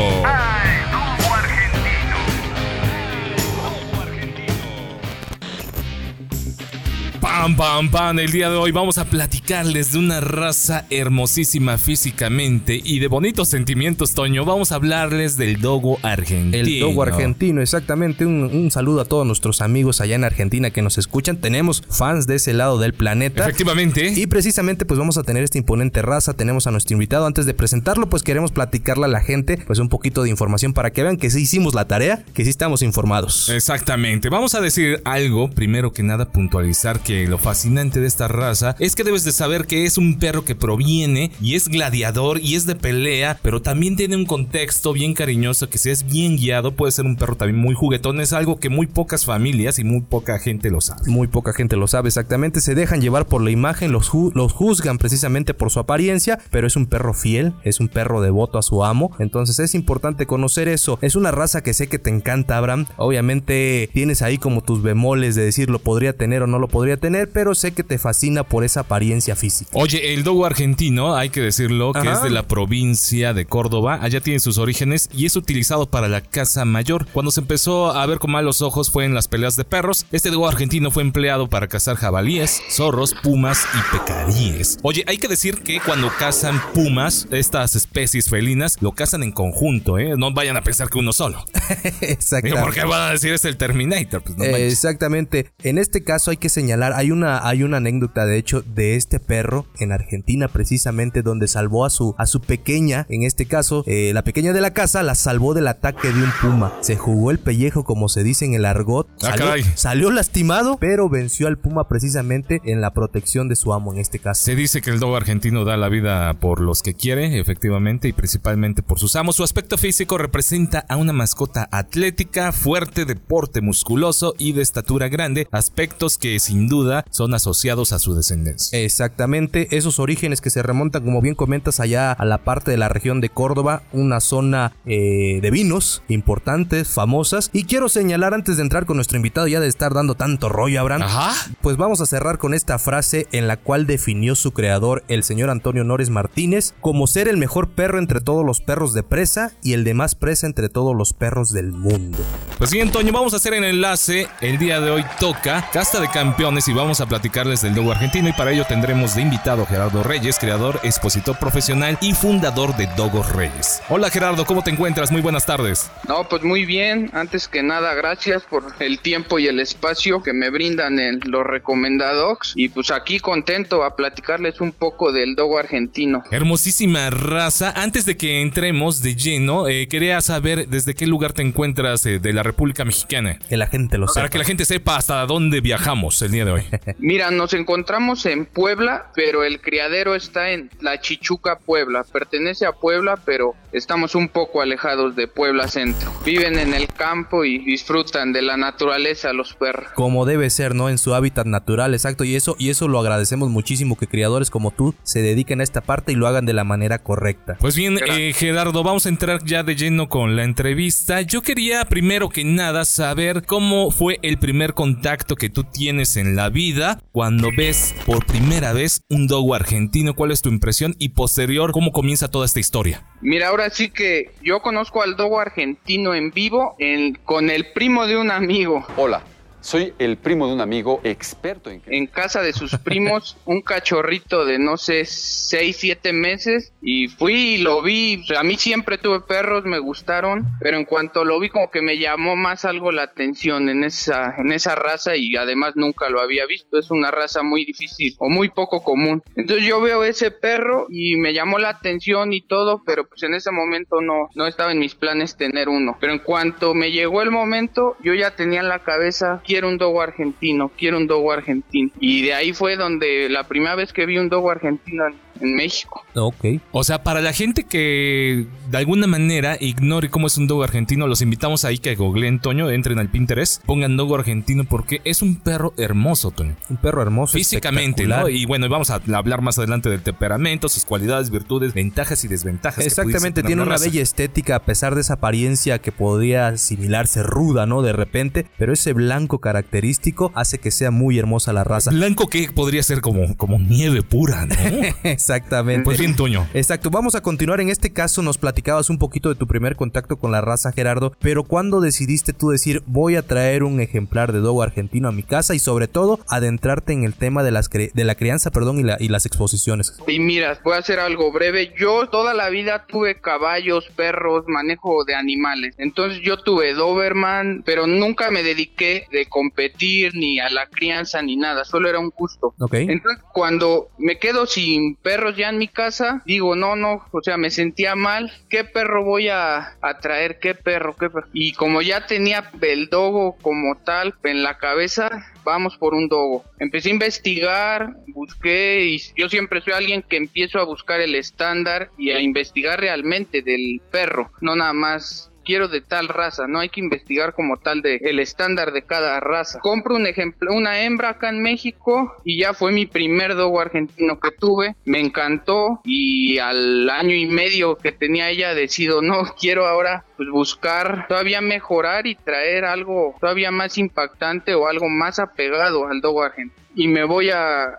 Pam, 7.43 7.57
pam, 7.57 7.91
pam. 7.91 8.19
El 8.21 8.31
día 8.31 8.51
de 8.51 8.57
hoy 8.57 8.71
vamos 8.71 8.99
a 8.99 9.05
platicarles 9.05 9.91
de 9.91 9.99
una 9.99 10.21
raza 10.21 10.87
hermosísima 10.91 11.77
físicamente 11.77 12.81
y 12.85 13.01
de 13.01 13.09
bonitos 13.09 13.49
sentimientos, 13.49 14.15
Toño. 14.15 14.45
Vamos 14.45 14.71
a 14.71 14.77
hablarles 14.77 15.37
del 15.37 15.61
dogo 15.61 15.99
argentino. 16.03 16.65
El 16.65 16.79
dogo 16.79 17.03
argentino, 17.03 17.61
exactamente. 17.61 18.27
Un, 18.27 18.45
un 18.45 18.71
saludo 18.71 19.01
a 19.01 19.07
todos 19.07 19.27
nuestros 19.27 19.61
amigos 19.61 20.01
allá 20.01 20.15
en 20.15 20.23
Argentina 20.23 20.71
que 20.71 20.83
nos 20.83 20.99
escuchan. 20.99 21.37
Tenemos 21.37 21.83
fans 21.91 22.29
de 22.29 22.37
ese 22.37 22.53
lado 22.53 22.79
del 22.79 22.95
planeta. 22.95 23.43
Efectivamente. 23.43 24.13
Y 24.15 24.29
precisamente 24.29 24.85
pues 24.85 25.01
vamos 25.01 25.19
a 25.19 25.25
tener 25.25 25.43
esta 25.43 25.59
imponente 25.59 26.01
raza, 26.01 26.35
tenemos 26.35 26.69
a 26.69 26.71
nuestro 26.71 26.95
invitado. 26.95 27.27
Antes 27.27 27.45
de 27.45 27.55
presentarlo 27.55 28.09
pues 28.09 28.23
queremos 28.23 28.53
platicarle 28.53 29.07
a 29.07 29.09
la 29.09 29.21
gente 29.21 29.59
pues 29.67 29.81
un 29.81 29.89
poquito 29.89 30.23
de 30.23 30.31
información 30.31 30.75
para 30.75 30.93
que 30.93 31.03
vean 31.03 31.17
que 31.17 31.29
sí 31.29 31.41
hicimos 31.41 31.75
la 31.75 31.89
tarea, 31.89 32.23
que 32.35 32.45
sí 32.45 32.51
estamos 32.51 32.83
informados. 32.83 33.49
Exactamente. 33.49 34.29
Vamos 34.29 34.55
a 34.55 34.61
decir 34.61 35.03
algo, 35.05 35.51
primero 35.51 35.93
que 35.93 36.05
nada 36.05 36.31
puntualizar 36.31 37.01
que 37.01 37.32
lo 37.33 37.39
fascinante 37.39 37.99
de 37.99 38.07
esta 38.07 38.29
raza 38.29 38.77
es 38.79 38.95
que 38.95 39.05
debes 39.05 39.25
de 39.25 39.33
saber 39.33 39.65
que 39.65 39.87
es 39.87 39.97
un 39.97 40.19
perro 40.19 40.45
que 40.45 40.55
proviene 40.55 41.33
y 41.41 41.55
es 41.55 41.69
gladiador 41.69 42.39
y 42.43 42.57
es 42.57 42.67
de 42.67 42.75
pelea, 42.75 43.39
pero 43.41 43.63
también 43.63 43.97
tiene 43.97 44.17
un 44.17 44.27
contexto 44.27 44.93
bien 44.93 45.15
cariñoso 45.15 45.71
que 45.71 45.79
si 45.79 45.89
es 45.89 46.05
bien 46.05 46.37
guiado 46.37 46.73
puede 46.73 46.93
ser 46.93 47.07
un 47.07 47.17
perro 47.17 47.35
también 47.35 47.59
muy 47.59 47.75
juguetón. 47.75 48.21
Es 48.21 48.35
algo 48.35 48.61
que 48.61 48.69
muy 48.69 48.87
pocas 48.87 49.25
familias 49.25 49.79
y 49.79 49.85
muy 49.85 50.03
poca 50.03 50.39
gente 50.41 50.69
lo 50.69 50.83
sabe. 50.83 51.11
Muy 51.11 51.27
poca 51.27 51.55
gente 51.55 51.79
lo 51.79 51.87
sabe 51.87 52.09
exactamente, 52.09 52.61
se 52.61 52.75
dejan 52.75 53.01
llevar 53.01 53.25
por 53.25 53.41
la 53.41 53.51
imagen, 53.51 53.93
los, 53.93 54.11
los 54.35 54.53
juzgan 54.53 54.99
precisamente 54.99 55.55
por 55.55 55.71
su 55.71 55.81
apariencia, 55.81 56.39
pero 56.51 56.67
es 56.67 56.77
un 56.77 56.85
perro 56.85 57.15
fiel, 57.15 57.55
es 57.65 57.81
un 57.81 57.89
perro 57.89 58.21
devoto 58.21 58.59
a 58.59 58.63
su 58.63 58.85
amo, 58.85 59.17
entonces 59.19 59.59
es 59.59 59.75
importante 59.75 60.27
conocer 60.27 60.69
eso. 60.69 60.99
Es 61.01 61.17
una 61.17 61.31
raza 61.31 61.63
que 61.63 61.73
sé 61.73 61.87
que 61.87 61.99
te 61.99 62.11
encanta, 62.11 62.59
Abraham. 62.59 62.85
Obviamente 62.99 63.89
tienes 63.95 64.21
ahí 64.21 64.37
como 64.37 64.61
tus 64.63 64.83
bemoles 64.83 65.35
de 65.35 65.45
decir 65.45 65.71
lo 65.71 65.79
podría 65.79 66.15
tener 66.15 66.43
o 66.43 66.47
no 66.47 66.59
lo 66.59 66.69
podría 66.69 66.99
tener, 66.99 67.12
pero 67.33 67.55
sé 67.55 67.73
que 67.73 67.83
te 67.85 67.99
fascina 67.99 68.43
por 68.45 68.65
esa 68.65 68.81
apariencia 68.81 69.37
física. 69.37 69.71
Oye, 69.75 70.15
el 70.15 70.25
dogo 70.25 70.47
argentino, 70.47 71.15
hay 71.17 71.31
que 71.31 71.41
decirlo, 71.41 71.93
que 71.93 72.01
Ajá. 72.01 72.13
es 72.15 72.23
de 72.23 72.31
la 72.31 72.43
provincia 72.45 73.33
de 73.35 73.47
Córdoba, 73.47 73.99
allá 74.03 74.21
tiene 74.21 74.41
sus 74.41 74.59
orígenes 74.59 75.09
y 75.13 75.27
es 75.27 75.37
utilizado 75.37 75.87
para 75.87 76.09
la 76.09 76.21
caza 76.21 76.65
mayor. 76.65 77.07
Cuando 77.13 77.31
se 77.31 77.41
empezó 77.41 77.93
a 77.93 78.05
ver 78.07 78.19
con 78.19 78.31
malos 78.33 78.63
ojos 78.63 78.91
fue 78.91 79.05
en 79.05 79.15
las 79.15 79.29
peleas 79.29 79.57
de 79.57 79.65
perros. 79.65 80.07
Este 80.13 80.31
dogo 80.31 80.49
argentino 80.49 80.91
fue 80.91 81.03
empleado 81.03 81.49
para 81.49 81.69
cazar 81.69 81.97
jabalíes, 81.97 82.61
zorros, 82.71 83.15
pumas 83.23 83.65
y 83.75 83.97
pecaríes. 83.97 84.79
Oye, 84.83 85.05
hay 85.07 85.19
que 85.19 85.29
decir 85.29 85.63
que 85.63 85.81
cuando 85.81 86.11
cazan 86.19 86.61
pumas, 86.75 87.27
estas 87.31 87.75
especies 87.77 88.29
felinas, 88.29 88.79
lo 88.81 88.93
cazan 88.93 89.23
en 89.23 89.33
conjunto, 89.33 89.99
¿eh? 89.99 90.15
No 90.17 90.33
vayan 90.33 90.57
a 90.57 90.63
pensar 90.63 90.89
que 90.89 90.99
uno 90.99 91.13
solo. 91.13 91.45
Digo, 91.55 91.97
Exactamente. 92.01 92.61
¿por 92.61 92.75
qué 92.75 92.85
van 92.85 93.09
a 93.09 93.13
decir 93.13 93.33
es 93.33 93.45
el 93.45 93.57
Terminator? 93.57 94.23
Pues 94.23 94.37
no. 94.37 94.45
Exactamente. 94.45 95.51
En 95.63 95.79
este 95.79 96.03
caso 96.03 96.31
hay 96.31 96.37
que 96.37 96.49
señalar, 96.49 96.93
hay 97.03 97.11
una, 97.11 97.49
hay 97.49 97.65
una 97.65 97.79
anécdota 97.79 98.27
de 98.27 98.39
hecho 98.39 98.63
de 98.63 98.95
este 98.95 99.19
perro 99.19 99.67
en 99.81 99.91
Argentina 99.91 100.47
precisamente 100.47 101.23
donde 101.23 101.49
salvó 101.49 101.85
a 101.85 101.91
su, 101.91 102.15
a 102.17 102.27
su 102.27 102.41
pequeña, 102.41 103.07
en 103.09 103.25
este 103.25 103.47
caso 103.47 103.83
eh, 103.89 104.13
la 104.15 104.23
pequeña 104.23 104.53
de 104.53 104.61
la 104.61 104.73
casa 104.73 105.03
la 105.03 105.17
salvó 105.17 105.53
del 105.53 105.67
ataque 105.67 106.13
de 106.13 106.23
un 106.23 106.31
puma. 106.41 106.73
Se 106.81 106.97
jugó 106.97 107.33
el 107.33 107.41
pellejo 107.41 107.83
como 107.83 108.09
se 108.09 108.23
dice 108.23 108.45
en 108.45 108.55
el 108.55 108.65
argot. 108.65 109.09
Ah, 109.25 109.35
Salió, 109.75 110.13
lastimado, 110.13 110.77
pero 110.79 111.09
venció 111.09 111.49
al 111.49 111.59
puma 111.59 111.89
precisamente 111.89 112.61
en 112.65 112.81
la 112.81 112.93
protección 112.93 113.49
de 113.49 113.57
su 113.57 113.73
amo 113.73 113.93
en 113.93 113.99
este 113.99 114.21
caso. 114.21 114.45
Se 114.45 114.55
dice 114.55 114.81
que 114.81 114.91
el 114.91 115.01
dogo 115.01 115.17
argentino 115.17 115.65
da 115.65 115.77
la 115.77 115.89
vida 115.89 116.33
por 116.35 116.61
los 116.61 116.83
que 116.83 116.95
quiere, 116.95 117.41
efectivamente, 117.41 118.07
y 118.07 118.13
principalmente 118.13 118.85
por 118.85 119.01
sus 119.01 119.17
amos. 119.17 119.35
Su 119.35 119.43
aspecto 119.43 119.77
físico 119.77 120.19
representa 120.19 120.85
a 120.89 120.97
una 120.97 121.13
mascota 121.13 121.69
atlética, 121.73 122.53
fuerte, 122.53 123.05
de 123.07 123.17
porte 123.17 123.61
musculoso 123.61 124.35
y 124.39 124.53
de 124.53 124.63
estatura 124.63 125.09
grande, 125.09 125.49
aspectos 125.51 126.17
que 126.17 126.39
sin 126.39 126.69
duda 126.69 126.92
son 127.11 127.35
asociados 127.35 127.93
a 127.93 127.99
su 127.99 128.15
descendencia. 128.15 128.79
Exactamente, 128.79 129.69
esos 129.77 129.99
orígenes 129.99 130.41
que 130.41 130.51
se 130.51 130.63
remontan, 130.63 131.05
como 131.05 131.21
bien 131.21 131.35
comentas, 131.35 131.81
allá 131.81 132.13
a 132.13 132.25
la 132.25 132.39
parte 132.39 132.71
de 132.71 132.77
la 132.77 132.89
región 132.89 133.21
de 133.21 133.29
Córdoba, 133.29 133.83
una 133.93 134.21
zona 134.21 134.73
eh, 134.87 135.41
de 135.41 135.51
vinos 135.51 136.03
importantes, 136.09 136.89
famosas. 136.89 137.51
Y 137.53 137.65
quiero 137.65 137.89
señalar 137.89 138.35
antes 138.35 138.57
de 138.57 138.63
entrar 138.63 138.87
con 138.87 138.97
nuestro 138.97 139.17
invitado, 139.17 139.47
ya 139.47 139.61
de 139.61 139.69
estar 139.69 139.95
dando 139.95 140.15
tanto 140.15 140.49
rollo, 140.49 140.81
Abraham, 140.81 141.03
Ajá. 141.03 141.33
pues 141.61 141.77
vamos 141.77 142.01
a 142.01 142.07
cerrar 142.07 142.39
con 142.39 142.55
esta 142.55 142.79
frase 142.79 143.27
en 143.33 143.49
la 143.49 143.57
cual 143.57 143.87
definió 143.87 144.35
su 144.35 144.53
creador, 144.53 145.05
el 145.09 145.25
señor 145.25 145.51
Antonio 145.51 145.85
Nores 145.85 146.11
Martínez, 146.11 146.75
como 146.81 147.07
ser 147.07 147.29
el 147.29 147.37
mejor 147.37 147.71
perro 147.71 147.99
entre 147.99 148.21
todos 148.21 148.45
los 148.45 148.61
perros 148.61 148.95
de 148.95 149.03
presa 149.03 149.53
y 149.63 149.73
el 149.73 149.85
de 149.85 149.95
más 149.95 150.15
presa 150.15 150.47
entre 150.47 150.69
todos 150.69 150.97
los 150.97 151.13
perros 151.13 151.53
del 151.53 151.73
mundo. 151.73 152.19
Pues 152.59 152.71
bien, 152.71 152.91
Toño, 152.91 153.13
vamos 153.13 153.33
a 153.33 153.37
hacer 153.37 153.55
el 153.55 153.65
enlace. 153.65 154.29
El 154.41 154.59
día 154.59 154.81
de 154.81 154.91
hoy 154.91 155.05
toca 155.19 155.69
Casta 155.73 156.01
de 156.01 156.09
Campeones 156.09 156.69
y 156.69 156.73
vamos 156.73 156.82
a 156.83 157.07
platicarles 157.07 157.63
del 157.63 157.75
dogo 157.77 157.93
argentino. 157.93 158.29
Y 158.29 158.33
para 158.33 158.51
ello 158.51 158.65
tendremos 158.69 159.15
de 159.15 159.23
invitado 159.23 159.63
a 159.63 159.67
Gerardo 159.67 160.03
Reyes, 160.03 160.37
creador, 160.39 160.81
expositor 160.83 161.39
profesional 161.39 161.97
y 162.01 162.13
fundador 162.13 162.77
de 162.77 162.89
Dogos 162.97 163.31
Reyes. 163.33 163.81
Hola 163.89 164.11
Gerardo, 164.11 164.45
¿cómo 164.45 164.63
te 164.63 164.71
encuentras? 164.71 165.13
Muy 165.13 165.21
buenas 165.23 165.47
tardes. 165.47 165.91
No, 166.09 166.29
pues 166.29 166.43
muy 166.43 166.65
bien. 166.65 167.09
Antes 167.13 167.47
que 167.47 167.63
nada, 167.63 167.95
gracias 167.95 168.43
por 168.43 168.65
el 168.81 168.99
tiempo 168.99 169.39
y 169.39 169.47
el 169.47 169.61
espacio 169.61 170.23
que 170.25 170.33
me 170.33 170.51
brindan 170.51 170.99
en 170.99 171.21
los 171.25 171.45
recomendados. 171.45 172.53
Y 172.57 172.69
pues 172.69 172.91
aquí 172.91 173.21
contento 173.21 173.85
a 173.85 173.95
platicarles 173.95 174.61
un 174.61 174.73
poco 174.73 175.13
del 175.13 175.37
dogo 175.37 175.59
argentino. 175.59 176.23
Hermosísima 176.33 177.11
raza. 177.11 177.73
Antes 177.77 178.07
de 178.07 178.17
que 178.17 178.43
entremos 178.43 179.03
de 179.03 179.15
lleno, 179.15 179.69
eh, 179.69 179.87
quería 179.89 180.21
saber 180.21 180.67
desde 180.69 180.95
qué 180.95 181.07
lugar 181.07 181.33
te 181.33 181.43
encuentras 181.43 182.05
eh, 182.07 182.19
de 182.19 182.33
la 182.33 182.43
República 182.43 182.85
Mexicana. 182.85 183.39
Que 183.49 183.57
la 183.57 183.69
gente 183.69 183.99
lo 183.99 184.07
Para 184.07 184.15
sepa. 184.27 184.29
que 184.31 184.39
la 184.39 184.45
gente 184.45 184.65
sepa 184.65 184.97
hasta 184.97 185.25
dónde 185.27 185.61
viajamos 185.61 186.21
el 186.23 186.33
día 186.33 186.45
de 186.45 186.51
hoy. 186.51 186.63
Mira, 186.99 187.31
nos 187.31 187.55
encontramos 187.55 188.27
en 188.27 188.47
Puebla, 188.47 189.11
pero 189.15 189.45
el 189.45 189.61
criadero 189.61 190.15
está 190.15 190.51
en 190.51 190.71
La 190.81 191.01
Chichuca, 191.01 191.59
Puebla. 191.59 192.05
Pertenece 192.11 192.67
a 192.67 192.73
Puebla, 192.73 193.19
pero 193.25 193.55
estamos 193.73 194.15
un 194.15 194.29
poco 194.29 194.63
alejados 194.63 195.17
de 195.17 195.29
Puebla 195.29 195.69
Centro. 195.69 196.13
Viven 196.25 196.59
en 196.59 196.75
el 196.75 196.89
campo 196.89 197.45
y 197.45 197.59
disfrutan 197.59 198.33
de 198.33 198.43
la 198.43 198.57
naturaleza 198.57 199.33
los 199.33 199.55
perros. 199.55 199.91
Como 199.95 200.27
debe 200.27 200.51
ser, 200.51 200.75
¿no? 200.75 200.89
En 200.89 200.99
su 200.99 201.15
hábitat 201.15 201.47
natural, 201.47 201.95
exacto. 201.95 202.25
Y 202.25 202.37
eso, 202.37 202.57
y 202.59 202.71
eso 202.71 202.89
lo 202.89 202.99
agradecemos 203.01 203.49
muchísimo 203.51 203.97
que 203.97 204.07
criadores 204.07 204.51
como 204.51 204.71
tú 204.71 204.95
se 205.03 205.23
dediquen 205.23 205.61
a 205.61 205.65
esta 205.65 205.81
parte 205.81 206.13
y 206.13 206.15
lo 206.15 206.27
hagan 206.27 206.47
de 206.47 206.53
la 206.53 206.65
manera 206.65 206.99
correcta. 206.99 207.57
Pues 207.61 207.77
bien, 207.77 207.99
eh, 208.07 208.33
Gerardo, 208.35 208.83
vamos 208.83 209.07
a 209.07 209.09
entrar 209.09 209.45
ya 209.45 209.63
de 209.63 209.77
lleno 209.77 210.09
con 210.09 210.37
la 210.37 210.45
entrevista. 210.45 211.21
Yo 211.23 211.43
quería 211.43 211.85
primero 211.85 212.29
que 212.29 212.45
nada 212.45 212.85
saber 212.85 213.45
cómo 213.45 213.91
fue 213.91 214.19
el 214.23 214.39
primer 214.39 214.75
contacto 214.75 215.37
que 215.37 215.51
tú 215.51 215.65
tienes 215.65 216.17
en 216.17 216.37
la 216.37 216.49
vida 216.49 216.62
cuando 217.11 217.49
ves 217.57 217.95
por 218.07 218.25
primera 218.25 218.73
vez 218.73 219.03
un 219.09 219.27
dogo 219.27 219.55
argentino. 219.55 220.15
¿Cuál 220.15 220.31
es 220.31 220.43
tu 220.43 220.49
impresión? 220.49 220.95
Y 220.99 221.11
posterior, 221.11 221.73
¿cómo 221.73 221.91
comienza 221.91 222.29
toda 222.29 222.47
esta 222.47 222.61
historia? 222.61 223.05
Mira, 223.21 223.49
ahora 223.49 223.71
sí 223.71 223.91
que 223.91 224.31
yo 224.43 224.61
conozco 224.61 225.03
al 225.03 225.17
dogo 225.17 225.41
argentino 225.41 226.15
en 226.15 226.31
vivo 226.31 226.77
con 227.25 227.51
el 227.51 227.73
primo 227.73 228.07
de 228.07 228.17
un 228.17 228.31
amigo. 228.31 228.87
Hola, 228.97 229.25
soy 229.63 229.95
el 229.99 230.19
primo 230.19 230.47
de 230.49 230.55
un 230.55 230.61
amigo 230.61 231.01
experto 231.05 231.71
en... 231.71 231.83
En 231.87 232.07
casa 232.07 232.43
de 232.43 232.53
sus 232.53 232.77
primos, 232.85 233.37
un 233.47 233.63
cachorrito 233.63 234.45
de 234.45 234.59
no 234.59 234.77
sé, 234.77 235.05
6, 235.05 235.77
7 235.79 236.13
meses 236.13 236.73
y 236.83 237.09
fui 237.09 237.33
y 237.35 237.59
lo 237.59 237.81
vi. 237.81 238.25
A 238.37 238.43
mí 238.43 238.57
siempre 238.57 238.99
tuve 238.99 239.21
perros, 239.21 239.65
me 239.65 239.79
gustaron, 239.79 240.47
pero 240.61 240.77
en 240.77 240.85
cuanto 240.85 241.25
lo 241.25 241.39
vi 241.39 241.49
como 241.49 241.71
que 241.71 241.81
me 241.81 241.99
llamó 241.99 242.37
más 242.37 242.65
algo 242.65 242.93
la 242.93 243.05
atención 243.05 243.69
en 243.69 243.85
esa, 243.85 244.35
en 244.37 244.53
esa 244.53 244.75
raza 244.75 245.17
y 245.17 245.37
además 245.37 245.75
nunca 245.77 246.09
lo 246.11 246.21
había 246.21 246.45
visto. 246.47 246.79
Es 246.79 246.91
una 246.91 247.11
raza 247.11 247.43
muy 247.43 247.65
difícil 247.65 248.15
o 248.19 248.29
muy 248.29 248.49
poco 248.49 248.83
común. 248.83 249.23
Entonces 249.37 249.67
yo 249.67 249.81
veo 249.81 250.05
ese 250.05 250.31
perro 250.31 250.87
y 250.91 251.17
me 251.17 251.33
llamó 251.33 251.59
la 251.59 251.71
atención 251.71 252.33
y 252.33 252.43
todo, 252.43 252.83
pero 252.85 253.09
pues 253.09 253.23
en 253.23 253.35
ese 253.35 253.53
momento 253.53 254.01
no, 254.01 254.29
no 254.35 254.47
estaba 254.47 254.73
en 254.73 254.81
mis 254.81 254.97
planes 254.97 255.37
tener 255.37 255.69
uno. 255.69 255.97
Pero 256.01 256.13
en 256.13 256.19
cuanto 256.19 256.75
me 256.75 256.91
llegó 256.91 257.23
el 257.23 257.31
momento, 257.31 257.97
yo 258.03 258.15
ya 258.15 258.35
tenía 258.35 258.61
en 258.61 258.69
la 258.69 258.81
cabeza 258.81 259.41
quiero 259.53 259.69
un 259.69 259.77
dogo 259.77 260.01
argentino, 260.01 260.71
quiero 260.79 260.97
un 260.97 261.07
dogo 261.07 261.31
argentino. 261.31 261.91
Y 262.01 262.23
de 262.23 262.33
ahí 262.33 262.55
fue 262.55 262.77
donde 262.77 263.29
la 263.29 263.47
primera 263.47 263.75
vez 263.75 263.93
que 263.93 264.07
vi 264.07 264.17
un 264.17 264.31
dogo 264.31 264.51
argentino 264.51 265.07
en 265.07 265.15
México. 265.43 266.05
Ok. 266.15 266.45
O 266.73 266.85
sea, 266.85 267.03
para 267.03 267.21
la 267.21 267.33
gente 267.33 267.65
que 267.65 268.47
de 268.71 268.79
alguna 268.79 269.07
manera 269.07 269.57
ignore 269.61 270.11
cómo 270.11 270.27
es 270.27 270.39
un 270.39 270.47
dogo 270.47 270.63
argentino, 270.63 271.07
los 271.07 271.23
invitamos 271.23 271.65
ahí 271.65 271.79
que 271.79 271.95
googleen, 271.95 272.41
Toño, 272.41 272.71
entren 272.71 272.99
al 272.99 273.09
Pinterest, 273.09 273.63
pongan 273.65 273.97
dogo 273.97 274.15
argentino 274.15 274.65
porque 274.65 275.01
es 275.05 275.23
un 275.23 275.37
perro 275.37 275.75
hermoso, 275.77 276.31
Toño. 276.31 276.57
Un 276.69 276.77
perro 276.77 277.03
hermoso. 277.03 277.35
Físicamente, 277.35 278.07
¿no? 278.07 278.29
Y 278.29 278.47
bueno, 278.47 278.69
vamos 278.69 278.91
a 278.91 279.01
hablar 279.13 279.43
más 279.43 279.59
adelante 279.59 279.89
del 279.89 280.03
temperamento, 280.03 280.69
sus 280.69 280.85
cualidades, 280.85 281.31
virtudes, 281.31 281.75
ventajas 281.75 282.25
y 282.25 282.29
desventajas. 282.29 282.85
Exactamente, 282.85 283.43
tiene 283.43 283.63
una 283.63 283.79
bella 283.79 284.03
estética 284.03 284.57
a 284.57 284.65
pesar 284.65 284.95
de 284.95 285.01
esa 285.01 285.15
apariencia 285.15 285.81
que 285.81 285.93
podría 285.93 286.49
asimilarse 286.49 287.23
ruda, 287.23 287.67
¿no? 287.67 287.83
De 287.83 287.93
repente, 287.93 288.47
pero 288.59 288.73
ese 288.73 288.93
blanco 288.93 289.39
característico 289.39 290.33
hace 290.35 290.59
que 290.59 290.71
sea 290.71 290.91
muy 290.91 291.19
hermosa 291.19 291.53
la 291.53 291.65
raza. 291.65 291.91
Blanco 291.91 292.29
que 292.29 292.51
podría 292.53 292.83
ser 292.83 293.01
como, 293.01 293.37
como 293.37 293.59
nieve 293.59 294.03
pura, 294.03 294.47
¿no? 294.47 294.55
Exactamente. 295.33 295.85
Pues 295.85 295.99
bien, 295.99 296.15
Toño. 296.15 296.47
Exacto, 296.53 296.91
vamos 296.91 297.15
a 297.15 297.23
continuar. 297.23 297.61
En 297.61 297.71
este 297.71 297.93
caso 297.93 298.21
nos 298.21 298.37
platicabas 298.37 298.91
un 298.91 298.99
poquito 298.99 299.31
de 299.31 299.35
tu 299.35 299.47
primer 299.47 299.77
contacto 299.77 300.19
con 300.19 300.31
la 300.31 300.43
raza, 300.43 300.73
Gerardo, 300.73 301.15
pero 301.21 301.45
¿cuándo 301.45 301.81
decidiste 301.81 302.35
tú 302.35 302.51
decir 302.51 302.83
voy 302.87 303.17
a 303.17 303.23
traer 303.23 303.63
un 303.63 303.81
ejemplar 303.81 304.33
de 304.33 304.41
dogo 304.41 304.63
argentino 304.63 305.09
a 305.09 305.13
mi 305.13 305.23
casa 305.23 305.55
y 305.55 305.59
sobre 305.59 305.89
todo 305.89 306.21
adentrarte 306.29 306.93
en 306.93 307.05
el 307.05 307.15
tema 307.15 307.43
de, 307.43 307.51
las 307.51 307.71
de 307.71 308.05
la 308.05 308.15
crianza 308.15 308.51
perdón, 308.51 308.79
y, 308.81 308.83
la 308.83 308.97
y 309.01 309.09
las 309.09 309.25
exposiciones? 309.25 309.97
Y 310.07 310.19
mira, 310.19 310.59
voy 310.65 310.75
a 310.75 310.79
hacer 310.79 311.01
algo 311.01 311.33
breve. 311.33 311.73
Yo 311.79 312.09
toda 312.09 312.35
la 312.35 312.51
vida 312.51 312.85
tuve 312.87 313.19
caballos, 313.21 313.89
perros, 313.97 314.45
manejo 314.49 315.05
de 315.05 315.15
animales. 315.15 315.75
Entonces 315.79 316.21
yo 316.23 316.37
tuve 316.37 316.75
Doberman, 316.75 317.63
pero 317.65 317.87
nunca 317.87 318.31
me 318.31 318.43
dediqué 318.43 319.07
de 319.11 319.27
competir 319.27 320.15
ni 320.15 320.41
a 320.41 320.51
la 320.51 320.67
crianza 320.67 321.23
ni 321.23 321.37
nada, 321.37 321.65
solo 321.65 321.89
era 321.89 321.99
un 321.99 322.11
gusto. 322.11 322.55
Ok. 322.59 322.75
Entonces 322.75 323.23
cuando 323.33 323.89
me 323.99 324.19
quedo 324.19 324.47
sin 324.47 324.97
perros, 324.97 325.22
ya 325.31 325.49
en 325.49 325.59
mi 325.59 325.69
casa, 325.69 326.23
digo, 326.25 326.57
no, 326.57 326.77
no, 326.77 327.05
o 327.11 327.23
sea, 327.23 327.37
me 327.37 327.51
sentía 327.51 327.95
mal, 327.95 328.33
¿qué 328.49 328.65
perro 328.65 329.05
voy 329.05 329.29
a, 329.29 329.77
traer? 330.01 330.39
¿Qué 330.39 330.55
perro? 330.55 330.97
¿Qué 330.97 331.11
perro? 331.11 331.29
Y 331.33 331.53
como 331.53 331.83
ya 331.83 332.07
tenía 332.07 332.51
el 332.61 332.89
dogo 332.89 333.37
como 333.41 333.77
tal 333.77 334.15
en 334.25 334.43
la 334.43 334.59
cabeza, 334.59 335.33
vamos 335.45 335.77
por 335.77 335.95
un 335.95 336.09
dogo. 336.09 336.45
Empecé 336.59 336.89
a 336.89 336.93
investigar, 336.93 337.97
busqué 338.09 338.85
y 338.87 338.99
yo 339.17 339.29
siempre 339.29 339.61
soy 339.61 339.75
alguien 339.75 340.03
que 340.03 340.17
empiezo 340.17 340.59
a 340.59 340.65
buscar 340.65 341.01
el 341.01 341.15
estándar 341.15 341.91
y 341.99 342.11
a 342.11 342.21
investigar 342.21 342.81
realmente 342.81 343.43
del 343.43 343.81
perro, 343.91 344.31
no 344.41 344.57
nada 344.57 344.73
más 344.73 345.32
quiero 345.45 345.69
de 345.69 345.81
tal 345.81 346.09
raza, 346.09 346.47
no 346.47 346.61
hay 346.61 346.69
que 346.69 346.81
investigar 346.81 347.35
como 347.35 347.57
tal 347.59 347.83
de 347.83 347.97
el 348.03 348.19
estándar 348.19 348.73
de 348.73 348.83
cada 348.83 349.21
raza. 349.21 349.61
Compro 349.61 349.97
un 349.97 350.07
ejemplo, 350.07 350.53
una 350.53 350.83
hembra 350.83 351.11
acá 351.11 351.29
en 351.29 351.43
México 351.43 352.15
y 352.25 352.39
ya 352.39 352.55
fue 352.55 352.73
mi 352.73 352.87
primer 352.87 353.35
dogo 353.35 353.61
argentino 353.61 354.19
que 354.21 354.31
tuve, 354.31 354.77
me 354.85 355.01
encantó 355.01 355.81
y 355.85 356.39
al 356.39 356.89
año 356.91 357.15
y 357.15 357.27
medio 357.27 357.77
que 357.77 357.93
tenía 357.93 358.31
ella 358.31 358.55
decido 358.55 359.03
no, 359.03 359.25
quiero 359.41 359.67
ahora 359.67 360.05
pues 360.17 360.29
buscar 360.31 361.07
todavía 361.09 361.41
mejorar 361.41 362.07
y 362.07 362.15
traer 362.15 362.65
algo 362.65 363.15
todavía 363.21 363.51
más 363.51 363.79
impactante 363.79 364.55
o 364.55 364.67
algo 364.67 364.89
más 364.89 365.19
apegado 365.19 365.87
al 365.87 366.01
dogo 366.01 366.23
argentino. 366.23 366.63
Y 366.75 366.89
me 366.89 367.05
voy 367.05 367.31
a 367.31 367.79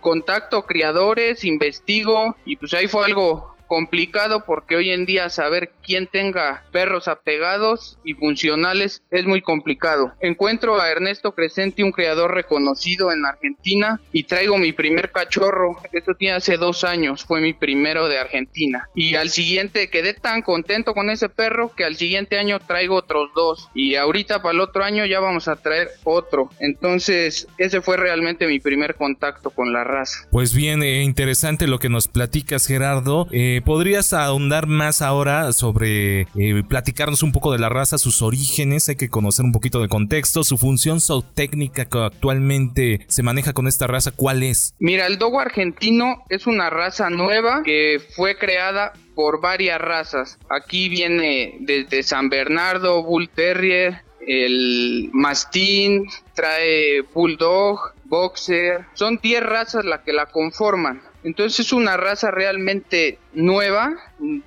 contacto 0.00 0.62
criadores, 0.62 1.44
investigo 1.44 2.36
y 2.44 2.56
pues 2.56 2.72
ahí 2.74 2.86
fue 2.86 3.04
algo 3.04 3.55
complicado 3.66 4.44
porque 4.44 4.76
hoy 4.76 4.90
en 4.90 5.06
día 5.06 5.28
saber 5.28 5.72
quién 5.84 6.06
tenga 6.06 6.64
perros 6.72 7.08
apegados 7.08 7.98
y 8.04 8.14
funcionales 8.14 9.02
es 9.10 9.24
muy 9.26 9.42
complicado. 9.42 10.12
Encuentro 10.20 10.80
a 10.80 10.90
Ernesto 10.90 11.34
Crescenti, 11.34 11.82
un 11.82 11.92
creador 11.92 12.34
reconocido 12.34 13.12
en 13.12 13.24
Argentina, 13.24 14.00
y 14.12 14.24
traigo 14.24 14.58
mi 14.58 14.72
primer 14.72 15.10
cachorro. 15.10 15.76
Esto 15.92 16.14
tiene 16.14 16.36
hace 16.36 16.56
dos 16.56 16.84
años, 16.84 17.24
fue 17.24 17.40
mi 17.40 17.52
primero 17.52 18.08
de 18.08 18.18
Argentina. 18.18 18.88
Y 18.94 19.14
al 19.14 19.30
siguiente 19.30 19.88
quedé 19.90 20.14
tan 20.14 20.42
contento 20.42 20.94
con 20.94 21.10
ese 21.10 21.28
perro 21.28 21.72
que 21.74 21.84
al 21.84 21.96
siguiente 21.96 22.38
año 22.38 22.58
traigo 22.60 22.96
otros 22.96 23.30
dos. 23.34 23.68
Y 23.74 23.96
ahorita 23.96 24.42
para 24.42 24.54
el 24.54 24.60
otro 24.60 24.84
año 24.84 25.04
ya 25.06 25.20
vamos 25.20 25.48
a 25.48 25.56
traer 25.56 25.90
otro. 26.04 26.50
Entonces, 26.60 27.46
ese 27.58 27.80
fue 27.80 27.96
realmente 27.96 28.46
mi 28.46 28.60
primer 28.60 28.94
contacto 28.94 29.50
con 29.50 29.72
la 29.72 29.84
raza. 29.84 30.26
Pues 30.30 30.54
bien, 30.54 30.82
eh, 30.82 31.02
interesante 31.02 31.66
lo 31.66 31.78
que 31.78 31.88
nos 31.88 32.08
platicas, 32.08 32.66
Gerardo. 32.66 33.26
Eh, 33.30 33.55
eh, 33.56 33.62
¿Podrías 33.62 34.12
ahondar 34.12 34.66
más 34.66 35.02
ahora 35.02 35.52
sobre 35.52 36.22
eh, 36.22 36.62
platicarnos 36.68 37.22
un 37.22 37.32
poco 37.32 37.52
de 37.52 37.58
la 37.58 37.68
raza, 37.68 37.98
sus 37.98 38.22
orígenes? 38.22 38.88
Hay 38.88 38.96
que 38.96 39.08
conocer 39.08 39.44
un 39.44 39.52
poquito 39.52 39.80
de 39.80 39.88
contexto, 39.88 40.44
su 40.44 40.58
función 40.58 40.98
técnica 41.34 41.84
que 41.86 41.98
actualmente 41.98 43.06
se 43.08 43.22
maneja 43.22 43.52
con 43.52 43.66
esta 43.66 43.86
raza, 43.86 44.10
¿cuál 44.10 44.42
es? 44.42 44.74
Mira, 44.78 45.06
el 45.06 45.18
dogo 45.18 45.40
argentino 45.40 46.24
es 46.28 46.46
una 46.46 46.70
raza 46.70 47.10
nueva 47.10 47.62
que 47.64 48.00
fue 48.14 48.36
creada 48.36 48.92
por 49.14 49.40
varias 49.40 49.80
razas. 49.80 50.38
Aquí 50.50 50.88
viene 50.88 51.56
desde 51.60 52.02
San 52.02 52.28
Bernardo, 52.28 53.02
Bull 53.02 53.28
Terrier, 53.28 54.02
el 54.26 55.10
Mastín, 55.12 56.06
trae 56.34 57.02
Bulldog, 57.14 57.94
Boxer. 58.04 58.84
Son 58.94 59.18
10 59.22 59.42
razas 59.42 59.84
las 59.84 60.00
que 60.00 60.12
la 60.12 60.26
conforman. 60.26 61.00
Entonces 61.26 61.66
es 61.66 61.72
una 61.72 61.96
raza 61.96 62.30
realmente 62.30 63.18
nueva, 63.34 63.96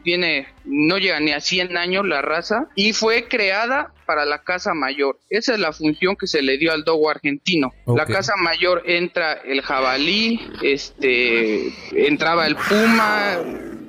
tiene, 0.02 0.48
no 0.64 0.98
llega 0.98 1.20
ni 1.20 1.34
a 1.34 1.42
100 1.42 1.76
años 1.76 2.08
la 2.08 2.22
raza, 2.22 2.70
y 2.74 2.94
fue 2.94 3.28
creada 3.28 3.92
para 4.06 4.24
la 4.24 4.44
casa 4.44 4.74
mayor. 4.74 5.20
Esa 5.30 5.56
es 5.56 5.60
la 5.60 5.74
función 5.74 6.16
que 6.16 6.26
se 6.26 6.42
le 6.42 6.58
dio 6.58 6.72
al 6.72 6.86
dogo 6.86 7.10
argentino. 7.10 7.74
La 7.86 8.06
casa 8.06 8.38
mayor 8.38 8.84
entra 8.86 9.34
el 9.34 9.62
jabalí, 9.62 10.40
este, 10.64 11.74
entraba 11.92 12.48
el 12.48 12.56
puma, 12.56 13.40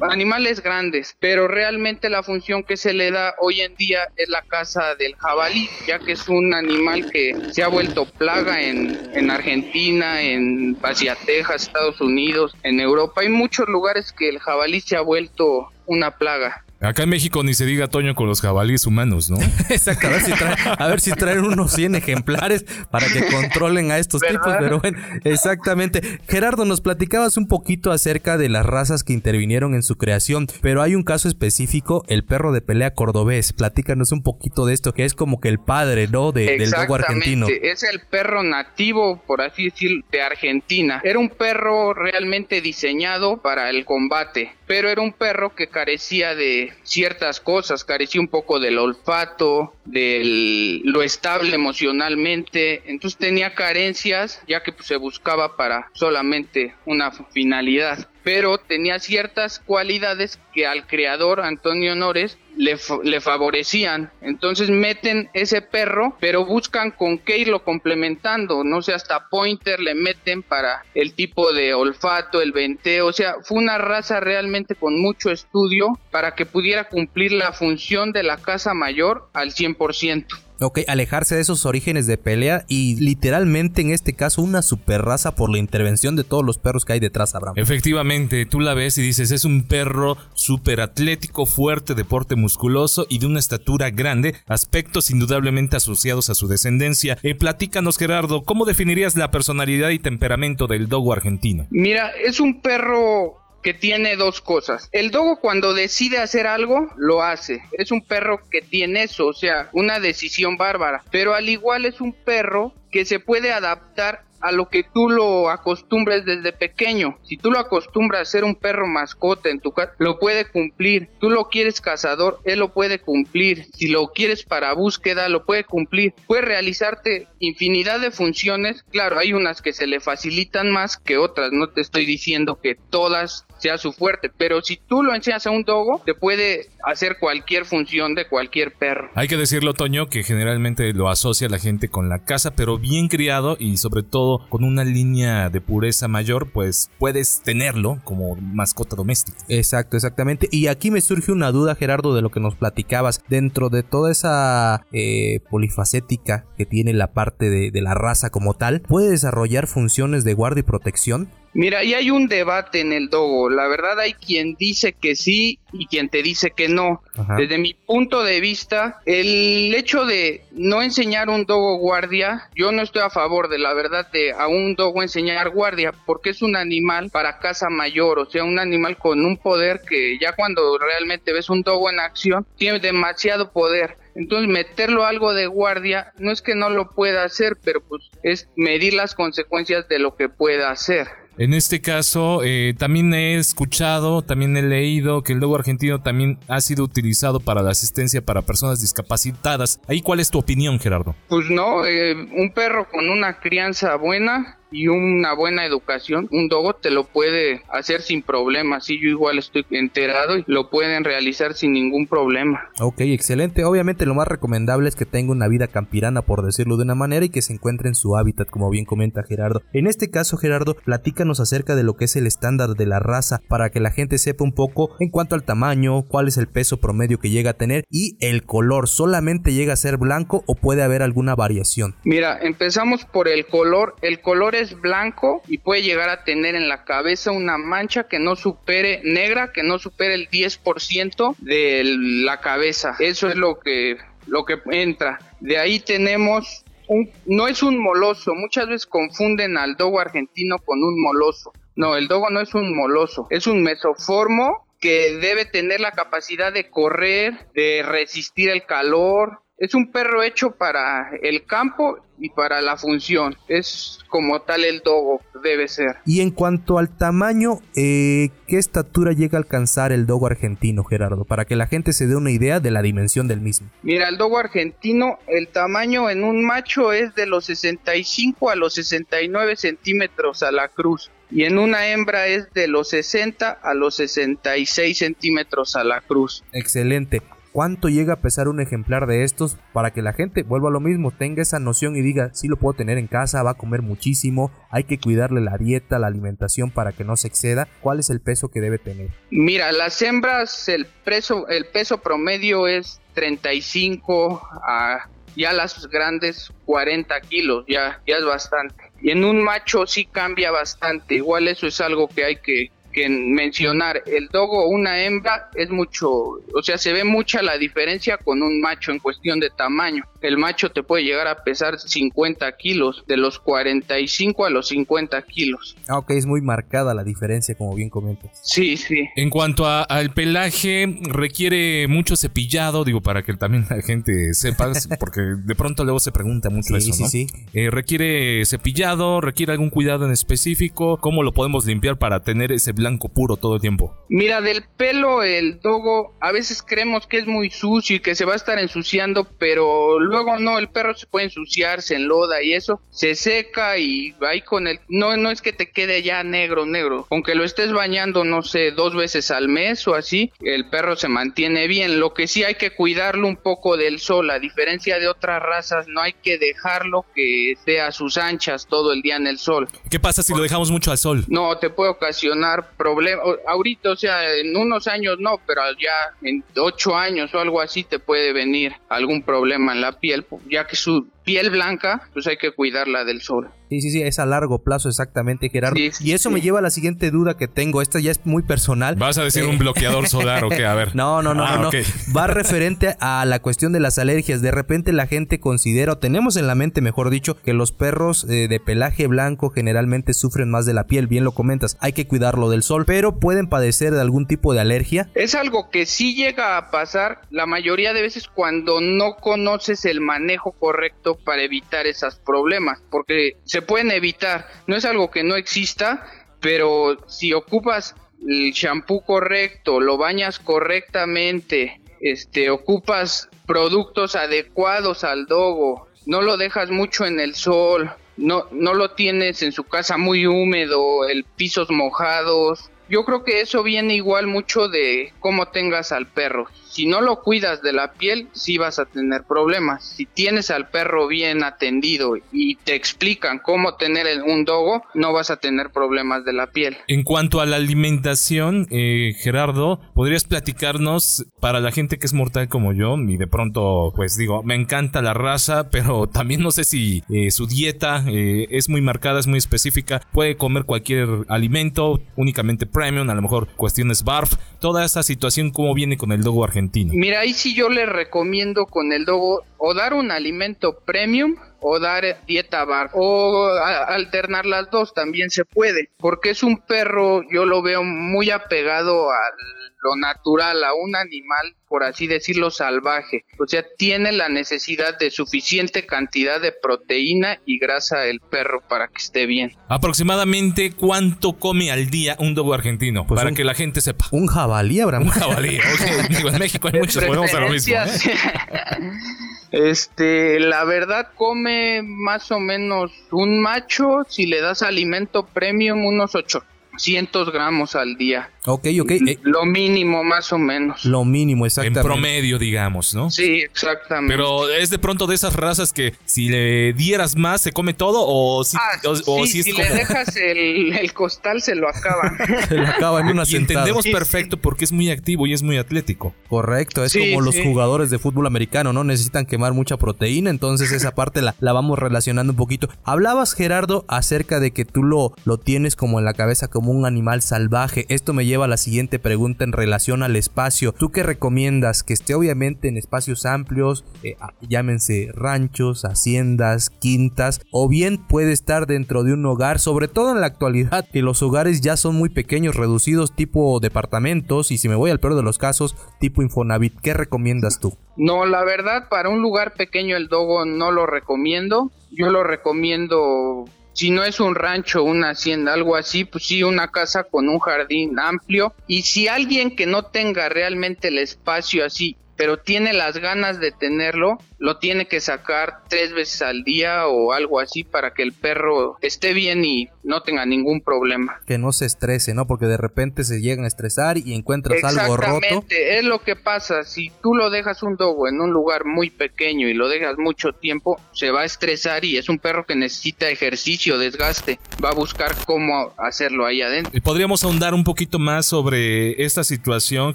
animales 0.02 0.62
grandes, 0.62 1.16
pero 1.21 1.49
realmente 1.49 2.09
la 2.09 2.23
función 2.23 2.62
que 2.62 2.76
se 2.76 2.92
le 2.92 3.11
da 3.11 3.35
hoy 3.38 3.61
en 3.61 3.75
día 3.76 4.09
es 4.16 4.28
la 4.28 4.42
casa 4.42 4.95
del 4.95 5.14
jabalí, 5.16 5.69
ya 5.87 5.99
que 5.99 6.12
es 6.12 6.28
un 6.28 6.54
animal 6.54 7.11
que 7.11 7.35
se 7.52 7.62
ha 7.62 7.69
vuelto 7.69 8.07
plaga 8.07 8.61
en, 8.61 9.11
en 9.14 9.30
Argentina, 9.30 10.23
en 10.23 10.76
Asia, 10.83 11.16
Texas, 11.26 11.62
Estados 11.62 12.00
Unidos, 12.00 12.54
en 12.62 12.80
Europa. 12.80 13.21
Hay 13.23 13.28
muchos 13.28 13.69
lugares 13.69 14.12
que 14.12 14.28
el 14.28 14.38
jabalí 14.38 14.80
se 14.80 14.97
ha 14.97 15.02
vuelto 15.02 15.69
una 15.87 16.12
plaga. 16.12 16.64
Acá 16.83 17.03
en 17.03 17.11
México 17.11 17.43
ni 17.43 17.53
se 17.53 17.67
diga 17.67 17.89
Toño 17.89 18.15
con 18.15 18.27
los 18.27 18.41
jabalíes 18.41 18.87
humanos, 18.87 19.29
¿no? 19.29 19.37
Exacto, 19.69 20.07
a 20.07 20.11
ver, 20.11 20.23
si 20.23 20.33
traen, 20.33 20.57
a 20.79 20.87
ver 20.89 21.01
si 21.01 21.11
traen 21.13 21.41
unos 21.41 21.73
100 21.73 21.97
ejemplares 21.97 22.65
para 22.91 23.07
que 23.07 23.27
controlen 23.27 23.91
a 23.91 23.99
estos 23.99 24.23
tipos, 24.23 24.55
pero 24.59 24.81
bueno, 24.81 24.99
exactamente. 25.25 26.01
Gerardo, 26.27 26.65
nos 26.65 26.81
platicabas 26.81 27.37
un 27.37 27.49
poquito 27.49 27.93
acerca 27.93 28.39
de 28.39 28.49
las 28.49 28.65
razas 28.65 29.05
que 29.05 29.13
intervinieron 29.13 29.75
en 29.75 29.83
su 29.83 29.99
creación, 29.99 30.47
pero 30.63 30.81
hay 30.81 30.95
un 30.95 31.03
caso 31.03 31.29
específico, 31.29 32.03
el 32.09 32.25
perro 32.25 32.51
de 32.51 32.63
pelea 32.63 32.95
cordobés. 32.95 33.53
Platícanos 33.53 34.11
un 34.11 34.23
poquito 34.23 34.65
de 34.65 34.73
esto, 34.73 34.95
que 34.95 35.05
es 35.05 35.13
como 35.13 35.39
que 35.39 35.51
el 35.51 35.59
padre, 35.59 36.09
¿no? 36.09 36.33
De, 36.33 36.57
del 36.57 36.71
dogo 36.71 36.95
argentino. 36.95 37.47
Es 37.49 37.83
el 37.83 38.01
perro 38.01 38.43
nativo, 38.43 39.23
por 39.27 39.43
así 39.43 39.65
decir, 39.65 40.03
de 40.11 40.23
Argentina. 40.23 41.03
Era 41.05 41.19
un 41.19 41.29
perro 41.29 41.93
realmente 41.93 42.63
diseñado 42.63 43.37
para 43.43 43.69
el 43.69 43.85
combate, 43.85 44.55
pero 44.67 44.89
era 44.89 45.03
un 45.03 45.13
perro 45.13 45.55
que 45.55 45.69
carecía 45.69 46.35
de 46.35 46.70
ciertas 46.83 47.41
cosas, 47.41 47.85
carecía 47.85 48.21
un 48.21 48.29
poco 48.29 48.61
del 48.61 48.79
olfato, 48.79 49.75
de 49.85 50.81
lo 50.85 51.03
estable 51.03 51.55
emocionalmente, 51.55 52.83
entonces 52.87 53.19
tenía 53.19 53.55
carencias 53.55 54.43
ya 54.49 54.62
que 54.62 54.73
pues, 54.73 54.87
se 54.87 54.97
buscaba 54.97 55.57
para 55.57 55.91
solamente 55.93 56.75
una 56.87 57.11
finalidad 57.11 58.09
pero 58.23 58.59
tenía 58.59 58.99
ciertas 58.99 59.59
cualidades 59.59 60.39
que 60.53 60.67
al 60.67 60.87
creador 60.87 61.41
Antonio 61.41 61.95
Nores 61.95 62.39
le, 62.57 62.77
le, 63.05 63.21
favorecían. 63.21 64.11
Entonces 64.21 64.71
meten 64.71 65.31
ese 65.33 65.62
perro, 65.62 66.17
pero 66.21 66.45
buscan 66.45 66.91
con 66.91 67.19
qué 67.19 67.39
irlo 67.39 67.65
complementando. 67.65 68.65
No 68.65 68.83
sé, 68.83 68.93
hasta 68.93 69.29
pointer 69.29 69.81
le 69.81 69.95
meten 69.95 70.43
para 70.43 70.85
el 70.95 71.15
tipo 71.15 71.53
de 71.53 71.75
olfato, 71.75 72.43
el 72.43 72.53
venteo. 72.53 73.07
O 73.07 73.12
sea, 73.12 73.37
fue 73.43 73.59
una 73.59 73.79
raza 73.79 74.21
realmente 74.21 74.75
con 74.75 75.00
mucho 75.00 75.31
estudio 75.31 75.99
para 76.11 76.35
que 76.35 76.47
pudiera 76.47 76.89
cumplir 76.89 77.33
la 77.33 77.53
función 77.53 78.12
de 78.12 78.23
la 78.23 78.37
casa 78.37 78.75
mayor 78.75 79.29
al 79.33 79.53
100%. 79.53 80.50
Ok, 80.62 80.81
alejarse 80.88 81.37
de 81.37 81.40
esos 81.40 81.64
orígenes 81.64 82.07
de 82.07 82.19
pelea 82.19 82.64
y 82.69 82.97
literalmente 82.97 83.81
en 83.81 83.90
este 83.90 84.12
caso 84.12 84.43
una 84.43 84.61
super 84.61 85.00
raza 85.00 85.35
por 85.35 85.50
la 85.50 85.57
intervención 85.57 86.17
de 86.17 86.25
todos 86.25 86.45
los 86.45 86.59
perros 86.59 86.85
que 86.85 86.93
hay 86.93 87.00
detrás, 87.00 87.35
Abraham. 87.35 87.55
Efectivamente, 87.57 88.45
tú 88.45 88.61
la 88.61 88.75
ves 88.75 88.99
y 88.99 89.02
dices, 89.02 89.31
es 89.31 89.47
un 89.47 89.62
perro 89.62 90.19
súper 90.35 90.83
atlético, 90.83 91.47
fuerte, 91.47 91.95
de 91.95 92.05
porte 92.05 92.37
musculoso 92.37 93.07
y 93.09 93.21
de 93.21 93.26
una 93.26 93.38
estatura 93.38 93.88
grande, 93.88 94.35
aspectos 94.47 95.11
indudablemente 95.11 95.76
asociados 95.76 96.29
a 96.29 96.35
su 96.35 96.47
descendencia. 96.47 97.17
Eh, 97.23 97.35
platícanos, 97.35 97.97
Gerardo, 97.97 98.43
¿cómo 98.43 98.67
definirías 98.67 99.17
la 99.17 99.31
personalidad 99.31 99.88
y 99.88 99.99
temperamento 99.99 100.67
del 100.67 100.88
dogo 100.88 101.14
argentino? 101.14 101.69
Mira, 101.71 102.11
es 102.23 102.38
un 102.38 102.61
perro 102.61 103.40
que 103.62 103.75
tiene 103.75 104.17
dos 104.17 104.40
cosas. 104.40 104.88
El 104.93 105.11
dogo 105.11 105.40
cuando 105.40 105.75
decide 105.75 106.19
hacer 106.19 106.47
algo, 106.47 106.88
lo 106.97 107.23
hace. 107.23 107.62
Es 107.73 107.90
un 107.90 108.02
perro 108.02 108.40
que 108.50 108.62
tiene 108.62 109.05
eso, 109.05 109.26
o 109.26 109.33
sea, 109.33 109.69
una 109.73 110.00
decisión 110.00 110.57
bárbara. 110.57 111.02
Pero 111.11 111.35
al 111.35 111.49
igual 111.49 111.85
es 111.85 112.00
un 112.00 112.12
perro 112.12 112.73
que 112.90 113.05
se 113.05 113.21
puede 113.21 113.52
adaptar 113.52 114.25
a 114.41 114.53
lo 114.53 114.69
que 114.69 114.83
tú 114.83 115.09
lo 115.09 115.51
acostumbres 115.51 116.25
desde 116.25 116.53
pequeño. 116.53 117.19
Si 117.23 117.37
tú 117.37 117.51
lo 117.51 117.59
acostumbras 117.59 118.23
a 118.23 118.31
ser 118.31 118.45
un 118.45 118.55
perro 118.55 118.87
mascota 118.87 119.51
en 119.51 119.61
tu 119.61 119.73
casa, 119.73 119.93
lo 119.99 120.19
puede 120.19 120.47
cumplir. 120.47 121.09
Tú 121.21 121.31
lo 121.31 121.49
quieres 121.49 121.81
cazador, 121.81 122.41
él 122.45 122.59
lo 122.59 122.73
puede 122.73 123.01
cumplir. 123.01 123.67
Si 123.75 123.89
lo 123.89 124.09
quieres 124.09 124.45
para 124.45 124.75
búsqueda, 124.75 125.29
lo 125.29 125.45
puede 125.45 125.65
cumplir. 125.65 126.15
Puede 126.27 126.43
realizarte 126.43 127.29
infinidad 127.39 128.01
de 128.01 128.11
funciones. 128.11 128.85
Claro, 128.91 129.19
hay 129.19 129.33
unas 129.33 129.63
que 129.63 129.73
se 129.73 129.87
le 129.87 130.01
facilitan 130.01 130.71
más 130.71 130.97
que 130.97 131.17
otras. 131.17 131.53
No 131.53 131.69
te 131.69 131.81
estoy 131.81 132.07
diciendo 132.07 132.59
que 132.63 132.77
todas 132.91 133.47
sea 133.59 133.77
su 133.79 133.93
fuerte, 133.93 134.31
pero 134.35 134.63
si 134.63 134.77
tú 134.77 135.03
lo 135.03 135.15
enseñas 135.15 135.47
a 135.47 135.51
un 135.51 135.65
dogo, 135.65 136.01
te 136.05 136.15
puede 136.15 136.69
hacer 136.85 137.19
cualquier 137.21 137.67
función 137.67 138.15
de 138.15 138.27
cualquier 138.27 138.73
perro. 138.73 139.11
Hay 139.15 139.29
que 139.29 139.37
decirlo, 139.37 139.75
Toño, 139.75 140.09
que 140.09 140.23
generalmente 140.23 140.93
lo 140.95 141.11
asocia 141.11 141.49
la 141.49 141.59
gente 141.59 141.89
con 141.89 142.09
la 142.09 142.25
casa, 142.25 142.53
pero 142.57 142.79
bien 142.79 143.09
criado 143.09 143.57
y 143.59 143.77
sobre 143.77 144.03
todo 144.03 144.30
con 144.39 144.65
una 144.65 144.85
línea 144.85 145.51
de 145.51 145.61
pureza 145.61 146.09
mayor, 146.09 146.51
pues 146.53 146.91
puedes 146.99 147.41
tenerlo 147.43 148.01
como 148.05 148.37
mascota 148.37 148.97
doméstica. 148.97 149.39
Exacto, 149.49 149.97
exactamente. 149.97 150.49
Y 150.51 150.69
aquí 150.69 150.91
me 150.91 151.01
surge 151.01 151.33
una 151.33 151.53
duda, 151.53 151.75
Gerardo, 151.75 152.15
de 152.15 152.23
lo 152.23 152.31
que 152.31 152.41
nos 152.41 152.55
platicabas. 152.55 153.23
Dentro 153.29 153.69
de 153.69 153.83
toda 153.83 154.11
esa 154.11 154.87
eh, 154.93 155.41
polifacética 155.51 156.47
que 156.57 156.67
tiene 156.67 156.93
la 156.93 157.13
parte 157.13 157.51
de, 157.51 157.71
de 157.71 157.81
la 157.81 157.95
raza 157.95 158.31
como 158.31 158.55
tal, 158.55 158.81
¿puede 158.83 159.11
desarrollar 159.11 159.67
funciones 159.67 160.25
de 160.25 160.35
guardia 160.35 160.61
y 160.61 160.65
protección? 160.65 161.29
Mira, 161.52 161.83
y 161.83 161.95
hay 161.95 162.11
un 162.11 162.28
debate 162.28 162.80
en 162.80 162.92
el 162.92 163.09
dogo. 163.09 163.50
La 163.50 163.66
verdad 163.66 163.99
hay 163.99 164.14
quien 164.14 164.54
dice 164.54 164.92
que 164.92 165.16
sí 165.16 165.59
y 165.73 165.87
quien 165.87 166.09
te 166.09 166.23
dice 166.23 166.52
que 166.52 166.69
no. 166.69 167.02
Desde 167.37 167.59
mi 167.59 167.75
punto 167.75 168.23
de 168.23 168.40
vista, 168.40 169.00
el 169.04 169.75
hecho 169.75 170.04
de 170.04 170.45
no 170.52 170.80
enseñar 170.83 171.28
un 171.28 171.45
dogo 171.45 171.76
guardia, 171.78 172.49
yo 172.54 172.71
no 172.73 172.83
estoy 172.83 173.02
a 173.02 173.11
favor 173.11 173.49
de 173.49 173.59
la 173.59 173.75
verdad 173.75 174.11
de 174.12 174.33
a 174.33 174.47
un 174.47 174.75
dogo 174.75 175.02
enseñar 175.02 175.50
guardia, 175.50 175.92
porque 176.07 176.30
es 176.30 176.42
un 176.42 176.57
animal 176.57 177.11
para 177.11 177.38
casa 177.38 177.69
mayor, 177.69 178.21
o 178.21 178.30
sea, 178.30 178.45
un 178.45 178.59
animal 178.59 178.97
con 178.97 179.25
un 179.25 179.37
poder 179.37 179.80
que 179.87 180.19
ya 180.21 180.33
cuando 180.33 180.78
realmente 180.78 181.33
ves 181.33 181.50
un 181.50 181.62
dogo 181.62 181.90
en 181.90 182.00
acción, 182.00 182.47
tiene 182.57 182.78
demasiado 182.78 183.52
poder. 183.52 183.97
Entonces 184.14 184.49
meterlo 184.49 185.04
algo 185.04 185.35
de 185.35 185.47
guardia 185.47 186.12
no 186.19 186.33
es 186.33 186.42
que 186.42 186.54
no 186.54 186.71
lo 186.71 186.90
pueda 186.90 187.25
hacer, 187.25 187.57
pero 187.62 187.80
pues 187.80 188.11
es 188.23 188.49
medir 188.57 188.95
las 188.95 189.14
consecuencias 189.14 189.88
de 189.88 189.99
lo 189.99 190.16
que 190.16 190.28
pueda 190.28 190.71
hacer. 190.71 191.09
En 191.39 191.55
este 191.55 191.81
caso, 191.81 192.43
eh, 192.45 192.75
también 192.77 193.15
he 193.15 193.37
escuchado, 193.37 194.23
también 194.23 194.57
he 194.57 194.63
leído 194.63 195.23
que 195.23 195.33
el 195.33 195.39
logo 195.39 195.57
argentino 195.57 196.03
también 196.03 196.39
ha 196.49 196.61
sido 196.61 196.85
utilizado 196.85 197.41
para 197.41 197.63
la 197.63 197.71
asistencia 197.71 198.21
para 198.21 198.43
personas 198.43 198.81
discapacitadas. 198.81 199.81
¿Ahí 199.89 200.02
cuál 200.02 200.21
es 200.21 200.31
tu 200.31 200.39
opinión, 200.39 200.78
Gerardo? 200.78 201.17
Pues 201.28 201.49
no, 201.49 201.87
eh, 201.87 202.15
un 202.15 202.52
perro 202.52 202.89
con 202.91 203.09
una 203.09 203.41
crianza 203.41 203.97
buena 203.97 204.60
y 204.71 204.89
una 204.89 205.35
buena 205.35 205.65
educación, 205.65 206.28
un 206.30 206.49
dogo 206.49 206.75
te 206.75 206.91
lo 206.91 207.04
puede 207.04 207.63
hacer 207.73 208.02
sin 208.02 208.23
problema. 208.23 208.80
Si 208.80 209.00
yo 209.00 209.09
igual 209.09 209.39
estoy 209.39 209.65
enterado 209.71 210.39
y 210.39 210.45
lo 210.47 210.71
pueden 210.71 211.04
realizar 211.04 211.54
sin 211.54 211.73
ningún 211.73 212.06
problema. 212.06 212.71
Ok, 212.80 213.00
excelente. 213.00 213.65
Obviamente 213.65 214.06
lo 214.06 214.15
más 214.15 214.28
recomendable 214.28 214.89
es 214.89 214.97
que 214.97 215.06
tenga 215.06 215.33
una 215.33 215.49
vida 215.49 215.67
campirana, 215.67 216.23
por 216.23 216.45
decirlo 216.45 216.76
de 216.76 216.85
una 216.85 216.95
manera, 216.95 217.25
y 217.25 217.30
que 217.30 217.43
se 217.43 217.52
encuentre 217.52 217.89
en 217.89 217.95
su 217.95 218.17
hábitat, 218.17 218.49
como 218.49 218.71
bien 218.71 218.85
comenta 218.85 219.23
Gerardo. 219.23 219.63
En 219.73 219.87
este 219.87 220.11
caso, 220.11 220.37
Gerardo, 220.37 220.75
platícanos 220.75 221.41
acerca 221.41 221.75
de 221.75 221.83
lo 221.83 221.95
que 221.95 222.04
es 222.04 222.17
el 222.17 222.26
estándar 222.26 222.71
de 222.71 222.87
la 222.87 222.99
raza 222.99 223.41
para 223.49 223.71
que 223.71 223.80
la 223.80 223.91
gente 223.91 224.19
sepa 224.19 224.45
un 224.45 224.52
poco 224.52 224.97
en 225.00 225.11
cuanto 225.11 225.35
al 225.35 225.45
tamaño, 225.45 226.02
cuál 226.02 226.28
es 226.28 226.37
el 226.37 226.49
peso 226.49 226.78
promedio 226.78 227.19
que 227.19 227.30
llega 227.30 227.50
a 227.50 227.54
tener 227.54 227.85
y 227.91 228.17
el 228.21 228.45
color. 228.45 228.89
¿Solamente 228.89 229.52
llega 229.52 229.73
a 229.73 229.76
ser 229.76 229.97
blanco 229.97 230.45
o 230.47 230.54
puede 230.54 230.83
haber 230.83 231.02
alguna 231.02 231.35
variación? 231.35 231.95
Mira, 232.04 232.39
empezamos 232.41 233.04
por 233.04 233.28
el 233.28 233.47
color. 233.47 233.97
El 234.02 234.21
color 234.21 234.54
es 234.54 234.60
blanco 234.81 235.43
y 235.49 235.59
puede 235.59 235.83
llegar 235.83 236.09
a 236.09 236.25
tener 236.25 236.55
en 236.55 236.69
la 236.69 236.85
cabeza 236.85 237.31
una 237.33 237.59
mancha 237.59 238.05
que 238.05 238.19
no 238.19 238.37
supere 238.37 239.01
negra, 239.05 239.53
que 239.53 239.63
no 239.63 239.79
supere 239.79 240.15
el 240.15 240.29
10% 240.29 241.37
de 241.39 241.83
la 241.85 242.41
cabeza. 242.41 242.97
Eso 242.99 243.29
es 243.29 243.37
lo 243.37 243.59
que 243.59 243.99
lo 244.27 244.45
que 244.45 244.61
entra. 244.71 245.19
De 245.41 245.59
ahí 245.59 245.81
tenemos 245.81 246.65
un, 246.87 247.11
no 247.27 247.49
es 247.49 247.63
un 247.63 247.79
moloso, 247.79 248.35
muchas 248.35 248.67
veces 248.67 248.87
confunden 248.87 249.57
al 249.57 249.77
dogo 249.77 250.01
argentino 250.01 250.59
con 250.59 250.83
un 250.83 251.01
moloso. 251.01 251.53
No, 251.77 251.97
el 251.97 252.09
dogo 252.09 252.31
no 252.31 252.41
es 252.41 252.55
un 252.55 252.75
moloso, 252.75 253.27
es 253.31 253.47
un 253.47 253.63
mesoformo 253.63 254.67
que 254.81 255.17
debe 255.21 255.45
tener 255.45 255.81
la 255.81 255.93
capacidad 255.93 256.53
de 256.53 256.71
correr, 256.71 257.47
de 257.55 257.83
resistir 257.85 258.49
el 258.49 258.65
calor, 258.65 259.43
es 259.61 259.75
un 259.75 259.93
perro 259.93 260.23
hecho 260.23 260.53
para 260.53 261.11
el 261.23 261.45
campo 261.45 261.99
y 262.19 262.31
para 262.31 262.63
la 262.63 262.79
función. 262.79 263.37
Es 263.47 263.99
como 264.09 264.41
tal 264.41 264.65
el 264.65 264.81
dogo 264.81 265.21
debe 265.45 265.69
ser. 265.69 265.97
Y 266.07 266.23
en 266.23 266.31
cuanto 266.31 266.79
al 266.79 266.89
tamaño, 266.89 267.61
eh, 267.77 268.31
¿qué 268.49 268.57
estatura 268.57 269.13
llega 269.13 269.37
a 269.37 269.43
alcanzar 269.43 269.93
el 269.93 270.07
dogo 270.07 270.27
argentino, 270.27 270.83
Gerardo? 270.83 271.27
Para 271.27 271.45
que 271.45 271.57
la 271.57 271.67
gente 271.67 271.93
se 271.93 272.07
dé 272.07 272.17
una 272.17 272.31
idea 272.31 272.59
de 272.59 272.71
la 272.71 272.81
dimensión 272.81 273.29
del 273.29 273.43
mismo. 273.43 273.69
Mira, 273.83 274.09
el 274.09 274.17
dogo 274.17 274.39
argentino, 274.39 275.19
el 275.27 275.49
tamaño 275.49 276.09
en 276.09 276.25
un 276.25 276.43
macho 276.43 276.95
es 276.95 277.15
de 277.15 277.27
los 277.27 277.45
65 277.45 278.49
a 278.49 278.57
los 278.57 278.75
69 278.75 279.57
centímetros 279.57 280.43
a 280.43 280.53
la 280.53 280.69
cruz 280.69 281.11
y 281.31 281.45
en 281.45 281.59
una 281.59 281.87
hembra 281.89 282.27
es 282.27 282.51
de 282.55 282.67
los 282.67 282.89
60 282.89 283.51
a 283.51 283.75
los 283.75 283.97
66 283.97 284.97
centímetros 284.97 285.77
a 285.77 285.85
la 285.85 286.01
cruz. 286.01 286.43
Excelente 286.53 287.21
cuánto 287.52 287.89
llega 287.89 288.15
a 288.15 288.21
pesar 288.21 288.49
un 288.49 288.60
ejemplar 288.60 289.06
de 289.06 289.25
estos 289.25 289.56
para 289.73 289.93
que 289.93 290.02
la 290.02 290.13
gente 290.13 290.43
vuelva 290.43 290.69
a 290.69 290.73
lo 290.73 290.80
mismo, 290.80 291.10
tenga 291.10 291.43
esa 291.43 291.58
noción 291.58 291.97
y 291.97 292.02
diga, 292.02 292.30
si 292.32 292.49
lo 292.49 292.56
puedo 292.56 292.75
tener 292.75 292.99
en 292.99 293.06
casa, 293.06 293.43
va 293.43 293.52
a 293.52 293.54
comer 293.54 293.82
muchísimo, 293.82 294.50
hay 294.71 294.84
que 294.84 294.99
cuidarle 294.99 295.41
la 295.41 295.58
dieta, 295.58 295.99
la 295.99 296.06
alimentación 296.06 296.71
para 296.71 296.93
que 296.93 297.04
no 297.04 297.17
se 297.17 297.28
exceda, 297.28 297.69
¿cuál 297.80 298.00
es 298.00 298.10
el 298.10 298.21
peso 298.21 298.49
que 298.49 298.60
debe 298.60 298.78
tener? 298.78 299.10
Mira, 299.30 299.73
las 299.73 300.00
hembras, 300.02 300.69
el 300.69 300.86
peso, 300.86 301.49
el 301.49 301.67
peso 301.67 301.99
promedio 301.99 302.67
es 302.67 303.00
35 303.15 304.41
a 304.65 305.08
ya 305.36 305.52
las 305.52 305.86
grandes 305.89 306.52
40 306.67 307.21
kilos, 307.23 307.65
ya, 307.69 308.02
ya 308.06 308.17
es 308.17 308.25
bastante. 308.25 308.91
Y 309.00 309.10
en 309.10 309.25
un 309.25 309.43
macho 309.43 309.86
sí 309.86 310.04
cambia 310.04 310.50
bastante, 310.50 311.17
igual 311.17 311.49
eso 311.49 311.67
es 311.67 311.80
algo 311.80 312.08
que 312.08 312.25
hay 312.25 312.36
que 312.36 312.71
que 312.91 313.09
mencionar. 313.09 314.03
El 314.07 314.29
dogo, 314.29 314.69
una 314.69 315.03
hembra, 315.03 315.50
es 315.55 315.71
mucho, 315.71 316.11
o 316.11 316.63
sea, 316.63 316.79
se 316.79 316.93
ve 316.93 317.05
mucha 317.05 317.43
la 317.43 317.59
diferencia 317.59 318.19
con 318.19 318.43
un 318.43 318.61
macho 318.61 318.93
en 318.93 318.99
cuestión 318.99 319.41
de 319.41 319.50
tamaño. 319.50 320.05
El 320.21 320.37
macho 320.37 320.71
te 320.71 320.83
puede 320.83 321.05
llegar 321.05 321.26
a 321.26 321.45
pesar 321.45 321.79
50 321.79 322.57
kilos, 322.57 323.05
de 323.07 323.17
los 323.17 323.39
45 323.39 324.45
a 324.45 324.50
los 324.50 324.69
50 324.69 325.23
kilos. 325.23 325.76
Ah, 325.89 325.99
ok, 325.99 326.11
es 326.11 326.26
muy 326.26 326.43
marcada 326.43 326.93
la 326.95 327.05
diferencia, 327.05 327.55
como 327.55 327.75
bien 327.75 327.89
comentas. 327.89 328.39
Sí, 328.43 328.76
sí. 328.76 329.09
En 329.17 329.31
cuanto 329.31 329.67
al 329.67 330.11
pelaje, 330.11 330.99
requiere 331.03 331.89
mucho 331.89 332.17
cepillado, 332.17 332.85
digo, 332.85 333.00
para 333.00 333.23
que 333.23 333.35
también 333.35 333.67
la 333.71 333.81
gente 333.83 334.35
sepa, 334.35 334.73
porque 335.00 335.21
de 335.21 335.55
pronto 335.55 335.85
luego 335.85 336.00
se 336.00 336.13
pregunta 336.13 336.50
mucho 336.50 336.76
eso, 336.76 336.91
¿no? 336.91 337.09
Sí, 337.09 337.26
sí. 337.26 337.49
Eh, 337.55 337.71
requiere 337.71 338.45
cepillado, 338.45 339.21
requiere 339.21 339.53
algún 339.53 339.71
cuidado 339.71 340.05
en 340.05 340.13
específico, 340.13 340.99
¿cómo 340.99 341.23
lo 341.23 341.33
podemos 341.33 341.65
limpiar 341.65 341.99
para 341.99 342.21
tener 342.21 342.53
ese 342.53 342.73
blanco 342.80 343.08
puro 343.08 343.36
todo 343.36 343.54
el 343.54 343.60
tiempo? 343.60 343.97
Mira, 344.08 344.40
del 344.40 344.64
pelo, 344.76 345.23
el 345.23 345.60
dogo, 345.60 346.16
a 346.21 346.32
veces 346.32 346.62
creemos 346.62 347.06
que 347.06 347.19
es 347.19 347.26
muy 347.26 347.50
sucio 347.50 347.97
y 347.97 348.00
que 348.00 348.14
se 348.14 348.25
va 348.25 348.32
a 348.32 348.36
estar 348.36 348.58
ensuciando, 348.58 349.26
pero 349.38 350.00
luego 350.00 350.38
no, 350.38 350.58
el 350.58 350.69
perro 350.69 350.95
se 350.95 351.06
puede 351.06 351.26
ensuciar, 351.26 351.82
se 351.82 351.95
enloda 351.95 352.43
y 352.43 352.54
eso, 352.54 352.80
se 352.90 353.14
seca 353.14 353.78
y 353.78 354.14
ahí 354.21 354.43
con 354.43 354.66
el, 354.66 354.80
no, 354.88 355.16
no 355.16 355.30
es 355.30 355.40
que 355.40 355.52
te 355.52 355.71
quede 355.71 356.02
ya 356.02 356.25
negro, 356.25 356.66
negro, 356.66 357.06
aunque 357.10 357.34
lo 357.34 357.45
estés 357.45 357.73
bañando, 357.73 358.25
no 358.25 358.43
sé, 358.43 358.73
dos 358.73 358.95
veces 358.97 359.30
al 359.30 359.49
mes 359.49 359.86
o 359.86 359.95
así, 359.95 360.32
el 360.40 360.69
perro 360.69 360.97
se 360.97 361.08
mantiene 361.08 361.69
bien, 361.69 362.00
lo 362.00 362.12
que 362.12 362.26
sí 362.26 362.43
hay 362.43 362.56
que 362.56 362.71
cuidarlo 362.71 363.28
un 363.28 363.36
poco 363.36 363.76
del 363.76 364.00
sol, 364.00 364.30
a 364.30 364.38
diferencia 364.38 364.99
de 364.99 365.08
otras 365.08 365.40
razas, 365.43 365.86
no 365.86 366.00
hay 366.00 366.14
que 366.14 366.38
dejarlo 366.38 367.04
que 367.14 367.52
esté 367.52 367.80
a 367.80 367.93
sus 367.93 368.19
anchas 368.19 368.66
todo 368.66 368.93
el 368.93 369.02
día 369.02 369.16
en 369.16 369.26
el 369.26 369.38
sol. 369.38 369.69
¿Qué 369.88 370.00
pasa 370.00 370.23
si 370.23 370.34
lo 370.34 370.43
dejamos 370.43 370.71
mucho 370.71 370.90
al 370.90 370.99
sol? 370.99 371.25
No, 371.28 371.56
te 371.58 371.71
puede 371.71 371.90
ocasionar 371.90 372.70
problemas, 372.80 373.26
ahorita, 373.47 373.90
o 373.90 373.97
sea, 373.97 374.34
en 374.34 374.56
unos 374.56 374.88
años 374.88 375.16
no, 375.19 375.38
pero 375.47 375.60
ya 375.78 376.16
en 376.23 376.43
ocho 376.56 376.97
años 376.97 377.34
o 377.34 377.38
algo 377.38 377.60
así 377.60 377.84
te 377.84 377.99
puede 377.99 378.32
venir 378.32 378.73
algún 378.88 379.23
problema 379.23 379.75
en 379.75 379.82
la 379.82 379.93
piel, 379.93 380.25
ya 380.49 380.66
que 380.66 380.76
su 380.76 381.06
piel 381.25 381.50
blanca, 381.50 382.09
pues 382.13 382.26
hay 382.26 382.37
que 382.37 382.52
cuidarla 382.52 383.04
del 383.04 383.23
sol. 383.23 383.50
Sí, 383.71 383.80
sí, 383.83 383.91
sí, 383.91 384.02
es 384.02 384.19
a 384.19 384.26
largo 384.26 384.65
plazo 384.65 384.89
exactamente, 384.89 385.49
Gerardo. 385.49 385.78
y 385.78 386.13
eso 386.13 386.28
me 386.33 386.41
lleva 386.41 386.59
a 386.59 386.63
la 386.63 386.71
siguiente 386.71 387.13
duda 387.13 387.37
que 387.37 387.47
tengo. 387.47 387.83
Esta 387.83 388.00
ya 388.00 388.11
es 388.11 388.26
muy 388.26 388.43
personal. 388.43 388.97
¿Vas 388.97 389.17
a 389.17 389.23
decir 389.23 389.45
un 389.45 389.54
eh, 389.54 389.59
bloqueador 389.59 390.09
solar 390.09 390.43
o 390.43 390.49
qué? 390.49 390.67
A 390.67 390.75
ver. 390.75 390.97
No, 390.97 391.23
no, 391.23 391.35
no, 391.35 391.45
ah, 391.45 391.56
no, 391.56 391.71
Va 392.17 392.26
referente 392.26 392.97
a 392.99 393.25
la 393.26 393.39
cuestión 393.39 393.73
de 393.73 393.78
las 393.78 393.97
alergias. 393.99 394.43
De 394.43 394.50
repente 394.50 394.93
la 394.93 395.06
gente 395.06 395.39
considera, 395.39 395.93
o 395.93 395.99
tenemos 395.99 396.37
en 396.37 396.49
la 396.49 396.56
mente, 396.56 396.80
mejor 396.80 397.11
dicho, 397.11 397.41
que 397.41 397.54
los 397.54 397.71
perros 397.71 398.25
eh, 398.28 398.49
de 398.49 398.59
pelaje 398.59 399.06
blanco 399.06 399.50
generalmente 399.50 400.15
sufren 400.15 400.50
más 400.50 400.67
de 400.67 400.75
la 400.75 400.89
piel. 400.89 401.06
Bien 401.06 401.23
lo 401.23 401.30
comentas, 401.30 401.76
hay 401.78 401.93
que 401.93 402.09
cuidarlo 402.09 402.50
del 402.50 402.65
sol, 402.65 402.87
pero 402.87 403.21
pueden 403.21 403.49
padecer 403.49 403.93
de 403.93 404.00
algún 404.00 404.26
tipo 404.26 404.52
de 404.52 404.61
alergia. 404.61 405.11
Es 405.15 405.37
algo 405.37 405.71
que 405.71 405.87
sí 405.87 406.17
llega 406.17 406.56
a 406.56 406.73
pasar 406.73 407.21
la 407.30 407.47
mayoría 407.47 407.93
de 407.93 408.02
veces 408.02 408.26
cuando 408.26 408.80
no 408.80 409.15
conoces 409.15 409.85
el 409.85 410.00
manejo 410.00 410.50
correcto 410.52 411.10
para 411.17 411.43
evitar 411.43 411.87
esos 411.87 412.17
problemas, 412.17 412.81
porque 412.91 413.37
se 413.45 413.63
pueden 413.63 413.91
evitar. 413.91 414.49
No 414.67 414.77
es 414.77 414.85
algo 414.85 415.11
que 415.11 415.23
no 415.23 415.37
exista, 415.37 416.07
pero 416.41 416.97
si 417.09 417.33
ocupas 417.33 417.95
el 418.27 418.53
shampoo 418.53 419.03
correcto, 419.03 419.81
lo 419.81 419.97
bañas 419.97 420.39
correctamente, 420.39 421.81
este, 422.01 422.51
ocupas 422.51 423.29
productos 423.47 424.17
adecuados 424.17 425.05
al 425.05 425.27
dogo, 425.27 425.89
no 426.07 426.23
lo 426.23 426.37
dejas 426.37 426.71
mucho 426.71 427.05
en 427.05 427.21
el 427.21 427.35
sol, 427.35 427.91
no, 428.17 428.47
no 428.51 428.75
lo 428.75 428.93
tienes 428.93 429.43
en 429.43 429.53
su 429.53 429.65
casa 429.65 429.97
muy 429.97 430.27
húmedo, 430.27 431.09
el 431.09 431.25
pisos 431.25 431.71
mojados. 431.71 432.71
Yo 432.89 433.05
creo 433.05 433.25
que 433.25 433.41
eso 433.41 433.63
viene 433.63 433.95
igual 433.95 434.27
mucho 434.27 434.69
de 434.69 435.13
cómo 435.21 435.47
tengas 435.47 435.93
al 435.93 436.07
perro 436.07 436.49
si 436.80 436.86
no 436.86 437.02
lo 437.02 437.21
cuidas 437.21 437.60
de 437.60 437.75
la 437.75 437.93
piel, 437.93 438.28
sí 438.32 438.56
vas 438.56 438.78
a 438.78 438.86
tener 438.86 439.25
problemas. 439.25 439.84
Si 439.84 440.06
tienes 440.06 440.50
al 440.50 440.71
perro 440.71 441.08
bien 441.08 441.45
atendido 441.45 442.14
y 442.32 442.56
te 442.56 442.75
explican 442.75 443.38
cómo 443.38 443.75
tener 443.75 444.06
un 444.23 444.47
dogo, 444.47 444.82
no 444.95 445.12
vas 445.12 445.30
a 445.30 445.36
tener 445.36 445.73
problemas 445.75 446.25
de 446.25 446.32
la 446.32 446.47
piel. 446.47 446.78
En 446.88 447.02
cuanto 447.02 447.43
a 447.43 447.45
la 447.45 447.56
alimentación, 447.56 448.66
eh, 448.71 449.12
Gerardo, 449.19 449.78
¿podrías 449.93 450.25
platicarnos 450.25 451.26
para 451.38 451.60
la 451.60 451.71
gente 451.71 451.99
que 451.99 452.06
es 452.06 452.14
mortal 452.14 452.49
como 452.49 452.73
yo? 452.73 452.97
Y 452.97 453.19
de 453.19 453.26
pronto, 453.26 453.93
pues 453.95 454.16
digo, 454.16 454.43
me 454.43 454.54
encanta 454.54 455.02
la 455.02 455.12
raza, 455.12 455.69
pero 455.69 456.06
también 456.10 456.40
no 456.40 456.50
sé 456.50 456.64
si 456.64 457.02
eh, 457.10 457.30
su 457.30 457.47
dieta 457.47 458.04
eh, 458.08 458.47
es 458.49 458.71
muy 458.71 458.80
marcada, 458.80 459.21
es 459.21 459.26
muy 459.26 459.36
específica. 459.36 460.00
Puede 460.12 460.38
comer 460.38 460.64
cualquier 460.64 461.26
alimento, 461.28 462.00
únicamente 462.16 462.64
premium, 462.64 463.10
a 463.10 463.14
lo 463.14 463.21
mejor 463.21 463.49
cuestiones 463.49 464.02
BARF. 464.02 464.36
Toda 464.60 464.82
esa 464.82 465.02
situación, 465.02 465.50
¿cómo 465.50 465.75
viene 465.75 465.99
con 465.99 466.12
el 466.12 466.23
dogo 466.23 466.43
argentino? 466.43 466.70
Mira, 466.73 467.21
ahí 467.21 467.33
sí 467.33 467.54
yo 467.54 467.69
le 467.69 467.87
recomiendo 467.87 468.67
con 468.67 468.93
el 468.93 469.04
dogo 469.04 469.45
o 469.59 469.75
dar 469.75 469.95
un 469.95 470.11
alimento 470.11 470.78
premium 470.85 471.37
o 471.61 471.78
dar 471.78 472.25
dieta 472.26 472.65
bar 472.65 472.91
o 472.95 473.49
alternar 473.49 474.47
las 474.47 474.71
dos 474.71 474.95
también 474.95 475.30
se 475.30 475.45
puede 475.45 475.91
porque 475.99 476.30
es 476.30 476.43
un 476.43 476.59
perro 476.59 477.23
yo 477.30 477.45
lo 477.45 477.63
veo 477.63 477.83
muy 477.83 478.30
apegado 478.30 479.11
al 479.11 479.70
lo 479.82 479.97
natural 479.97 480.62
a 480.64 480.75
un 480.75 480.97
animal, 480.97 481.54
por 481.69 481.84
así 481.84 482.06
decirlo, 482.06 482.50
salvaje. 482.50 483.25
O 483.38 483.47
sea, 483.47 483.64
tiene 483.76 484.12
la 484.12 484.28
necesidad 484.28 484.99
de 484.99 485.10
suficiente 485.10 485.86
cantidad 485.86 486.40
de 486.40 486.52
proteína 486.52 487.38
y 487.47 487.58
grasa 487.58 488.06
el 488.06 488.21
perro 488.21 488.62
para 488.69 488.88
que 488.88 488.99
esté 488.99 489.26
bien. 489.26 489.52
Aproximadamente 489.69 490.73
cuánto 490.73 491.34
come 491.34 491.71
al 491.71 491.90
día 491.90 492.16
un 492.19 492.34
dogo 492.34 492.54
argentino, 492.54 493.06
pues 493.06 493.21
para 493.21 493.32
que 493.32 493.45
la 493.45 493.54
gente 493.54 493.80
sepa. 493.80 494.06
Un 494.10 494.26
jabalí, 494.26 494.80
Abraham. 494.80 495.04
Un 495.04 495.10
jabalí, 495.10 495.58
en 496.32 496.38
México 496.38 496.69
hay 496.69 496.80
muchos, 496.80 497.04
podemos 497.04 497.26
hacer 497.26 497.40
lo 497.40 497.49
mismo. 497.49 497.75
¿eh? 497.75 498.90
Este, 499.52 500.38
la 500.38 500.64
verdad 500.64 501.08
come 501.16 501.82
más 501.82 502.30
o 502.30 502.38
menos 502.38 502.93
un 503.10 503.40
macho, 503.40 504.04
si 504.08 504.26
le 504.26 504.40
das 504.40 504.62
alimento 504.62 505.26
premium, 505.26 505.84
unos 505.84 506.14
800 506.14 507.32
gramos 507.32 507.75
al 507.75 507.97
día. 507.97 508.30
Ok, 508.47 508.69
ok. 508.81 508.91
Eh, 508.93 509.19
lo 509.23 509.45
mínimo, 509.45 510.03
más 510.03 510.33
o 510.33 510.39
menos. 510.39 510.85
Lo 510.87 511.05
mínimo, 511.05 511.45
exactamente. 511.45 511.81
En 511.81 511.85
promedio, 511.85 512.39
digamos, 512.39 512.95
¿no? 512.95 513.11
Sí, 513.11 513.41
exactamente. 513.43 514.15
Pero 514.15 514.49
es 514.49 514.71
de 514.71 514.79
pronto 514.79 515.07
de 515.07 515.15
esas 515.15 515.37
razas 515.37 515.75
que 515.75 515.93
si 516.07 516.29
le 516.29 516.73
dieras 516.73 517.17
más, 517.17 517.43
¿se 517.43 517.53
come 517.53 517.75
todo? 517.75 518.03
O 518.07 518.43
si, 518.45 518.57
ah, 518.57 518.81
o, 519.07 519.26
si, 519.26 519.43
si 519.43 519.53
le 519.53 519.69
dejas 519.75 520.17
el, 520.17 520.93
costal, 520.95 521.43
se 521.43 521.55
lo 521.55 521.69
acaba. 521.69 522.17
se 522.49 522.55
lo 522.55 522.67
acaba 522.67 523.00
en 523.00 523.09
una 523.09 523.25
Y 523.26 523.37
entendemos 523.37 523.87
perfecto 523.87 524.39
porque 524.39 524.65
es 524.65 524.73
muy 524.73 524.91
activo 524.91 525.26
y 525.26 525.35
es 525.35 525.43
muy 525.43 525.59
atlético. 525.59 526.15
Correcto, 526.29 526.83
es 526.83 526.97
como 526.97 527.21
los 527.21 527.39
jugadores 527.39 527.91
de 527.91 527.99
fútbol 527.99 528.26
americano, 528.26 528.73
¿no? 528.73 528.85
Necesitan 528.85 529.26
quemar 529.26 529.53
mucha 529.53 529.76
proteína, 529.76 530.31
entonces 530.31 530.73
esa 530.73 530.95
parte 530.95 531.21
la, 531.21 531.35
la 531.41 531.53
vamos 531.53 531.79
relacionando 531.79 532.33
un 532.33 532.39
poquito. 532.39 532.69
Hablabas, 532.85 533.35
Gerardo, 533.35 533.85
acerca 533.89 534.41
de 534.41 534.53
que 534.53 534.65
tú 534.65 534.83
lo, 534.83 535.13
lo 535.25 535.39
tienes 535.39 535.76
como 535.76 535.99
en 535.99 536.07
la 536.07 536.15
cabeza 536.15 536.49
como 536.49 536.73
un 536.73 536.87
animal 536.87 537.21
salvaje. 537.21 537.85
Esto 537.89 538.15
me 538.15 538.29
lleva 538.30 538.49
la 538.49 538.56
siguiente 538.56 538.99
pregunta 538.99 539.45
en 539.45 539.52
relación 539.52 540.02
al 540.02 540.16
espacio. 540.16 540.73
¿Tú 540.73 540.90
qué 540.90 541.02
recomiendas? 541.02 541.82
Que 541.82 541.93
esté 541.93 542.14
obviamente 542.14 542.69
en 542.69 542.76
espacios 542.76 543.26
amplios, 543.26 543.84
eh, 544.02 544.16
llámense 544.40 545.10
ranchos, 545.14 545.84
haciendas, 545.84 546.71
quintas, 546.71 547.40
o 547.50 547.69
bien 547.69 547.99
puede 547.99 548.32
estar 548.32 548.66
dentro 548.66 549.02
de 549.02 549.12
un 549.12 549.26
hogar, 549.26 549.58
sobre 549.58 549.88
todo 549.88 550.12
en 550.12 550.21
la 550.21 550.28
actualidad, 550.28 550.88
que 550.90 551.02
los 551.02 551.23
hogares 551.23 551.60
ya 551.60 551.76
son 551.76 551.97
muy 551.97 552.08
pequeños, 552.08 552.54
reducidos, 552.54 553.14
tipo 553.14 553.58
departamentos, 553.60 554.52
y 554.52 554.58
si 554.58 554.69
me 554.69 554.76
voy 554.76 554.90
al 554.90 555.00
peor 555.00 555.16
de 555.16 555.23
los 555.23 555.36
casos, 555.36 555.76
tipo 555.99 556.23
Infonavit. 556.23 556.80
¿Qué 556.80 556.95
recomiendas 556.95 557.58
tú? 557.58 557.76
No, 557.97 558.25
la 558.26 558.45
verdad, 558.45 558.88
para 558.88 559.08
un 559.08 559.21
lugar 559.21 559.54
pequeño 559.54 559.97
el 559.97 560.06
dogo 560.08 560.45
no 560.45 560.71
lo 560.71 560.86
recomiendo. 560.86 561.71
Yo 561.90 562.10
lo 562.10 562.23
recomiendo 562.23 563.47
si 563.80 563.90
no 563.90 564.04
es 564.04 564.21
un 564.21 564.34
rancho, 564.34 564.84
una 564.84 565.08
hacienda, 565.08 565.54
algo 565.54 565.75
así, 565.75 566.04
pues 566.04 566.26
sí, 566.26 566.43
una 566.43 566.69
casa 566.69 567.04
con 567.04 567.30
un 567.30 567.38
jardín 567.38 567.99
amplio. 567.99 568.52
Y 568.66 568.82
si 568.82 569.08
alguien 569.08 569.56
que 569.56 569.64
no 569.64 569.84
tenga 569.84 570.28
realmente 570.28 570.88
el 570.88 570.99
espacio 570.99 571.64
así, 571.64 571.97
pero 572.21 572.37
tiene 572.37 572.75
las 572.75 572.99
ganas 572.99 573.41
de 573.41 573.50
tenerlo, 573.50 574.19
lo 574.39 574.59
tiene 574.59 574.87
que 574.87 575.00
sacar 575.00 575.63
tres 575.71 575.95
veces 575.95 576.21
al 576.21 576.45
día 576.45 576.87
o 576.87 577.15
algo 577.15 577.41
así 577.41 577.65
para 577.65 577.95
que 577.95 578.02
el 578.02 578.13
perro 578.13 578.76
esté 578.83 579.15
bien 579.15 579.43
y 579.43 579.71
no 579.85 580.02
tenga 580.02 580.26
ningún 580.26 580.61
problema. 580.61 581.19
Que 581.26 581.39
no 581.39 581.50
se 581.52 581.65
estrese, 581.65 582.13
¿no? 582.13 582.26
Porque 582.26 582.45
de 582.45 582.59
repente 582.59 583.04
se 583.04 583.23
llegan 583.23 583.47
a 583.47 583.49
estresar 583.49 583.97
y 583.97 584.13
encuentras 584.13 584.63
algo 584.65 584.99
roto. 584.99 585.17
Exactamente, 585.17 585.78
es 585.78 585.85
lo 585.85 586.00
que 586.00 586.15
pasa. 586.15 586.65
Si 586.65 586.93
tú 587.02 587.15
lo 587.15 587.30
dejas 587.30 587.63
un 587.63 587.76
dogo 587.76 588.06
en 588.06 588.21
un 588.21 588.30
lugar 588.33 588.67
muy 588.67 588.91
pequeño 588.91 589.49
y 589.49 589.54
lo 589.54 589.71
dejas 589.71 589.97
mucho 589.97 590.33
tiempo, 590.33 590.78
se 590.93 591.11
va 591.11 591.23
a 591.23 591.25
estresar 591.25 591.87
y 591.87 591.97
es 591.97 592.11
un 592.11 592.19
perro 592.19 592.45
que 592.45 592.54
necesita 592.54 593.09
ejercicio, 593.09 593.78
desgaste. 593.78 594.39
Va 594.63 594.73
a 594.73 594.75
buscar 594.75 595.15
cómo 595.25 595.73
hacerlo 595.78 596.26
ahí 596.26 596.43
adentro. 596.43 596.71
Y 596.76 596.83
podríamos 596.83 597.25
ahondar 597.25 597.54
un 597.54 597.65
poquito 597.65 597.99
más 597.99 598.26
sobre 598.26 599.02
esta 599.02 599.25
situación, 599.25 599.95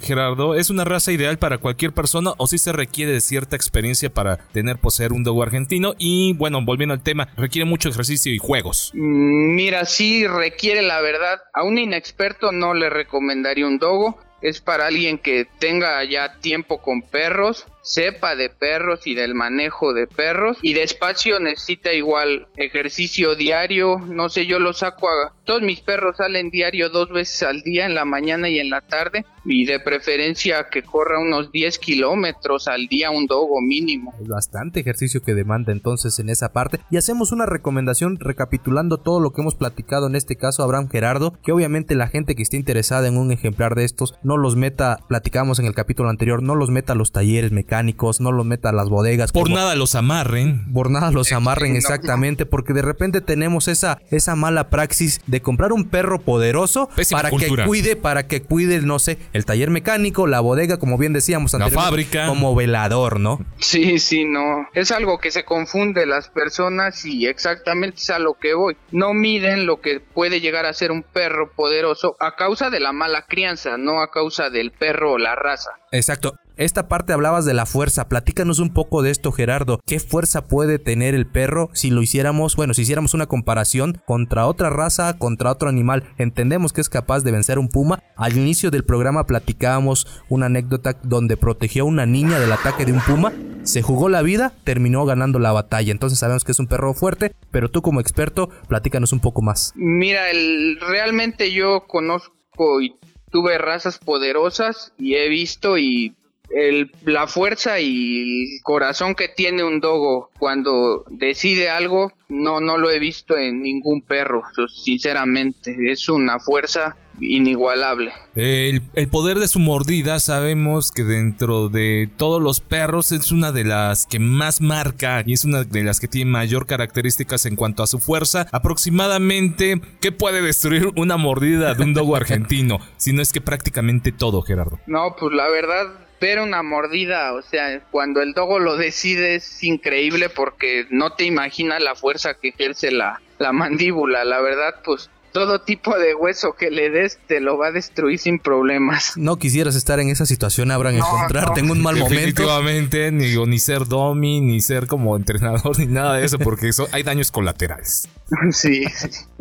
Gerardo. 0.00 0.56
Es 0.56 0.70
una 0.70 0.84
raza 0.84 1.12
ideal 1.12 1.38
para 1.38 1.58
cualquier 1.58 1.92
persona 1.92 2.15
o 2.38 2.46
si 2.46 2.58
se 2.58 2.72
requiere 2.72 3.12
de 3.12 3.20
cierta 3.20 3.56
experiencia 3.56 4.10
para 4.10 4.36
tener 4.52 4.78
poseer 4.78 5.12
un 5.12 5.24
dogo 5.24 5.42
argentino 5.42 5.94
y 5.98 6.34
bueno, 6.34 6.60
volviendo 6.64 6.94
al 6.94 7.02
tema, 7.02 7.28
requiere 7.36 7.64
mucho 7.64 7.88
ejercicio 7.88 8.32
y 8.32 8.38
juegos. 8.38 8.92
Mm, 8.94 9.54
mira, 9.54 9.84
sí 9.84 10.26
requiere 10.26 10.82
la 10.82 11.00
verdad. 11.00 11.38
A 11.52 11.64
un 11.64 11.78
inexperto 11.78 12.52
no 12.52 12.74
le 12.74 12.90
recomendaría 12.90 13.66
un 13.66 13.78
dogo. 13.78 14.18
Es 14.46 14.60
para 14.60 14.86
alguien 14.86 15.18
que 15.18 15.44
tenga 15.58 16.04
ya 16.04 16.38
tiempo 16.38 16.80
con 16.80 17.02
perros 17.02 17.66
sepa 17.86 18.34
de 18.34 18.50
perros 18.50 19.06
y 19.06 19.14
del 19.14 19.34
manejo 19.36 19.94
de 19.94 20.08
perros 20.08 20.58
y 20.60 20.74
despacio 20.74 21.38
necesita 21.38 21.92
igual 21.92 22.48
ejercicio 22.56 23.36
diario, 23.36 24.00
no 24.00 24.28
sé, 24.28 24.46
yo 24.46 24.58
lo 24.58 24.72
saco 24.72 25.08
a 25.08 25.32
todos 25.44 25.62
mis 25.62 25.80
perros 25.80 26.16
salen 26.16 26.50
diario 26.50 26.90
dos 26.90 27.10
veces 27.10 27.44
al 27.44 27.62
día 27.62 27.86
en 27.86 27.94
la 27.94 28.04
mañana 28.04 28.48
y 28.48 28.58
en 28.58 28.70
la 28.70 28.80
tarde 28.80 29.24
y 29.44 29.64
de 29.64 29.78
preferencia 29.78 30.66
que 30.68 30.82
corra 30.82 31.20
unos 31.20 31.52
10 31.52 31.78
kilómetros 31.78 32.66
al 32.66 32.88
día 32.88 33.12
un 33.12 33.26
dogo 33.26 33.60
mínimo. 33.60 34.12
Es 34.20 34.26
bastante 34.26 34.80
ejercicio 34.80 35.22
que 35.22 35.34
demanda 35.34 35.70
entonces 35.70 36.18
en 36.18 36.28
esa 36.28 36.52
parte 36.52 36.80
y 36.90 36.96
hacemos 36.96 37.30
una 37.30 37.46
recomendación 37.46 38.18
recapitulando 38.18 38.98
todo 38.98 39.20
lo 39.20 39.30
que 39.30 39.42
hemos 39.42 39.54
platicado 39.54 40.08
en 40.08 40.16
este 40.16 40.34
caso 40.34 40.64
Abraham 40.64 40.88
Gerardo, 40.88 41.38
que 41.44 41.52
obviamente 41.52 41.94
la 41.94 42.08
gente 42.08 42.34
que 42.34 42.42
esté 42.42 42.56
interesada 42.56 43.06
en 43.06 43.16
un 43.16 43.30
ejemplar 43.30 43.76
de 43.76 43.84
estos 43.84 44.16
no 44.24 44.35
los 44.36 44.56
meta, 44.56 45.00
platicamos 45.08 45.58
en 45.58 45.66
el 45.66 45.74
capítulo 45.74 46.08
anterior, 46.08 46.42
no 46.42 46.54
los 46.54 46.70
meta 46.70 46.92
a 46.92 46.96
los 46.96 47.12
talleres 47.12 47.52
mecánicos 47.52 48.20
no 48.20 48.32
los 48.32 48.46
meta 48.46 48.70
a 48.70 48.72
las 48.72 48.88
bodegas. 48.88 49.32
Por 49.32 49.50
nada 49.50 49.74
los 49.74 49.94
amarren. 49.94 50.72
Por 50.72 50.90
nada 50.90 51.10
los 51.10 51.32
amarren 51.32 51.76
exactamente, 51.76 52.46
porque 52.46 52.72
de 52.72 52.82
repente 52.82 53.20
tenemos 53.20 53.68
esa, 53.68 54.00
esa 54.10 54.36
mala 54.36 54.70
praxis 54.70 55.20
de 55.26 55.40
comprar 55.40 55.72
un 55.72 55.88
perro 55.88 56.20
poderoso 56.20 56.88
para 57.10 57.30
que 57.30 57.48
cuide, 57.66 57.96
para 57.96 58.26
que 58.26 58.42
cuide, 58.42 58.80
no 58.80 58.98
sé, 58.98 59.18
el 59.32 59.44
taller 59.44 59.70
mecánico, 59.70 60.26
la 60.26 60.40
bodega, 60.40 60.78
como 60.78 60.98
bien 60.98 61.12
decíamos 61.12 61.52
la 61.54 61.70
fábrica. 61.70 62.26
Como 62.26 62.54
velador, 62.54 63.20
¿no? 63.20 63.44
Sí, 63.58 63.98
sí, 63.98 64.24
no. 64.24 64.68
Es 64.74 64.90
algo 64.92 65.18
que 65.18 65.30
se 65.30 65.44
confunde 65.44 66.06
las 66.06 66.28
personas 66.28 67.04
y 67.04 67.26
exactamente 67.26 67.98
es 67.98 68.10
a 68.10 68.18
lo 68.18 68.34
que 68.34 68.54
voy. 68.54 68.76
No 68.90 69.14
miden 69.14 69.66
lo 69.66 69.80
que 69.80 70.00
puede 70.00 70.40
llegar 70.40 70.66
a 70.66 70.72
ser 70.72 70.90
un 70.90 71.02
perro 71.02 71.50
poderoso 71.52 72.16
a 72.20 72.36
causa 72.36 72.70
de 72.70 72.80
la 72.80 72.92
mala 72.92 73.26
crianza, 73.26 73.76
no 73.78 74.00
a 74.00 74.10
causa 74.16 74.48
del 74.48 74.70
perro 74.70 75.12
o 75.12 75.18
la 75.18 75.34
raza. 75.34 75.72
Exacto. 75.92 76.36
Esta 76.56 76.88
parte 76.88 77.12
hablabas 77.12 77.44
de 77.44 77.52
la 77.52 77.66
fuerza. 77.66 78.08
Platícanos 78.08 78.60
un 78.60 78.72
poco 78.72 79.02
de 79.02 79.10
esto, 79.10 79.30
Gerardo. 79.30 79.78
¿Qué 79.86 80.00
fuerza 80.00 80.46
puede 80.48 80.78
tener 80.78 81.14
el 81.14 81.26
perro 81.26 81.68
si 81.74 81.90
lo 81.90 82.00
hiciéramos, 82.00 82.56
bueno, 82.56 82.72
si 82.72 82.80
hiciéramos 82.80 83.12
una 83.12 83.26
comparación 83.26 84.00
contra 84.06 84.46
otra 84.46 84.70
raza, 84.70 85.18
contra 85.18 85.52
otro 85.52 85.68
animal? 85.68 86.04
Entendemos 86.16 86.72
que 86.72 86.80
es 86.80 86.88
capaz 86.88 87.24
de 87.24 87.32
vencer 87.32 87.58
un 87.58 87.68
puma. 87.68 88.02
Al 88.16 88.38
inicio 88.38 88.70
del 88.70 88.84
programa 88.84 89.26
platicábamos 89.26 90.06
una 90.30 90.46
anécdota 90.46 90.96
donde 91.02 91.36
protegió 91.36 91.82
a 91.82 91.86
una 91.86 92.06
niña 92.06 92.40
del 92.40 92.52
ataque 92.52 92.86
de 92.86 92.92
un 92.92 93.02
puma. 93.02 93.34
Se 93.64 93.82
jugó 93.82 94.08
la 94.08 94.22
vida, 94.22 94.54
terminó 94.64 95.04
ganando 95.04 95.38
la 95.38 95.52
batalla. 95.52 95.92
Entonces 95.92 96.18
sabemos 96.18 96.44
que 96.44 96.52
es 96.52 96.58
un 96.58 96.68
perro 96.68 96.94
fuerte, 96.94 97.34
pero 97.50 97.70
tú 97.70 97.82
como 97.82 98.00
experto, 98.00 98.48
platícanos 98.66 99.12
un 99.12 99.20
poco 99.20 99.42
más. 99.42 99.72
Mira, 99.74 100.30
el, 100.30 100.78
realmente 100.80 101.52
yo 101.52 101.84
conozco 101.86 102.80
y 102.80 102.96
tuve 103.30 103.58
razas 103.58 103.98
poderosas 103.98 104.92
y 104.98 105.14
he 105.14 105.28
visto 105.28 105.78
y 105.78 106.14
el, 106.50 106.90
la 107.04 107.26
fuerza 107.26 107.80
y 107.80 108.54
el 108.56 108.62
corazón 108.62 109.14
que 109.14 109.28
tiene 109.28 109.64
un 109.64 109.80
dogo 109.80 110.30
cuando 110.38 111.04
decide 111.10 111.70
algo, 111.70 112.12
no, 112.28 112.60
no 112.60 112.78
lo 112.78 112.90
he 112.90 112.98
visto 112.98 113.36
en 113.36 113.62
ningún 113.62 114.02
perro, 114.02 114.42
sinceramente. 114.68 115.76
Es 115.90 116.08
una 116.08 116.38
fuerza 116.38 116.96
inigualable. 117.20 118.12
El, 118.34 118.82
el, 118.94 119.08
poder 119.08 119.38
de 119.38 119.48
su 119.48 119.58
mordida 119.58 120.20
sabemos 120.20 120.92
que 120.92 121.02
dentro 121.02 121.70
de 121.70 122.10
todos 122.16 122.42
los 122.42 122.60
perros 122.60 123.10
es 123.12 123.32
una 123.32 123.52
de 123.52 123.64
las 123.64 124.06
que 124.06 124.18
más 124.18 124.60
marca 124.60 125.22
y 125.24 125.32
es 125.32 125.44
una 125.44 125.64
de 125.64 125.82
las 125.82 125.98
que 125.98 126.08
tiene 126.08 126.30
mayor 126.30 126.66
características 126.66 127.46
en 127.46 127.56
cuanto 127.56 127.82
a 127.82 127.86
su 127.86 128.00
fuerza. 128.00 128.46
Aproximadamente, 128.52 129.80
¿qué 130.00 130.12
puede 130.12 130.42
destruir 130.42 130.90
una 130.96 131.16
mordida 131.16 131.74
de 131.74 131.84
un 131.84 131.94
dogo 131.94 132.16
argentino? 132.16 132.80
si 132.96 133.12
no 133.12 133.22
es 133.22 133.32
que 133.32 133.40
prácticamente 133.40 134.12
todo, 134.12 134.42
Gerardo. 134.42 134.78
No, 134.86 135.16
pues 135.18 135.32
la 135.32 135.48
verdad 135.48 136.05
pero 136.18 136.44
una 136.44 136.62
mordida, 136.62 137.32
o 137.34 137.42
sea, 137.42 137.80
cuando 137.90 138.22
el 138.22 138.32
dogo 138.32 138.58
lo 138.58 138.76
decide 138.76 139.36
es 139.36 139.62
increíble 139.62 140.28
porque 140.28 140.86
no 140.90 141.14
te 141.14 141.24
imaginas 141.24 141.82
la 141.82 141.94
fuerza 141.94 142.34
que 142.34 142.48
ejerce 142.48 142.90
la, 142.90 143.20
la 143.38 143.52
mandíbula, 143.52 144.24
la 144.24 144.40
verdad, 144.40 144.76
pues 144.84 145.10
todo 145.36 145.60
tipo 145.60 145.98
de 145.98 146.14
hueso 146.14 146.54
que 146.58 146.70
le 146.70 146.88
des 146.88 147.18
te 147.26 147.40
lo 147.40 147.58
va 147.58 147.66
a 147.66 147.70
destruir 147.70 148.18
sin 148.18 148.38
problemas. 148.38 149.12
No 149.18 149.36
quisieras 149.36 149.76
estar 149.76 150.00
en 150.00 150.08
esa 150.08 150.24
situación, 150.24 150.70
Abraham, 150.70 150.96
encontrarte 150.96 151.60
en 151.60 151.70
un 151.70 151.82
mal 151.82 151.94
momento. 151.94 152.14
Definitivamente, 152.14 153.12
ni, 153.12 153.36
ni 153.36 153.58
ser 153.58 153.84
domi, 153.84 154.40
ni 154.40 154.62
ser 154.62 154.86
como 154.86 155.14
entrenador, 155.14 155.78
ni 155.78 155.84
nada 155.84 156.14
de 156.14 156.24
eso, 156.24 156.38
porque 156.38 156.68
eso, 156.68 156.88
hay 156.90 157.02
daños 157.02 157.30
colaterales. 157.30 158.08
Sí. 158.50 158.84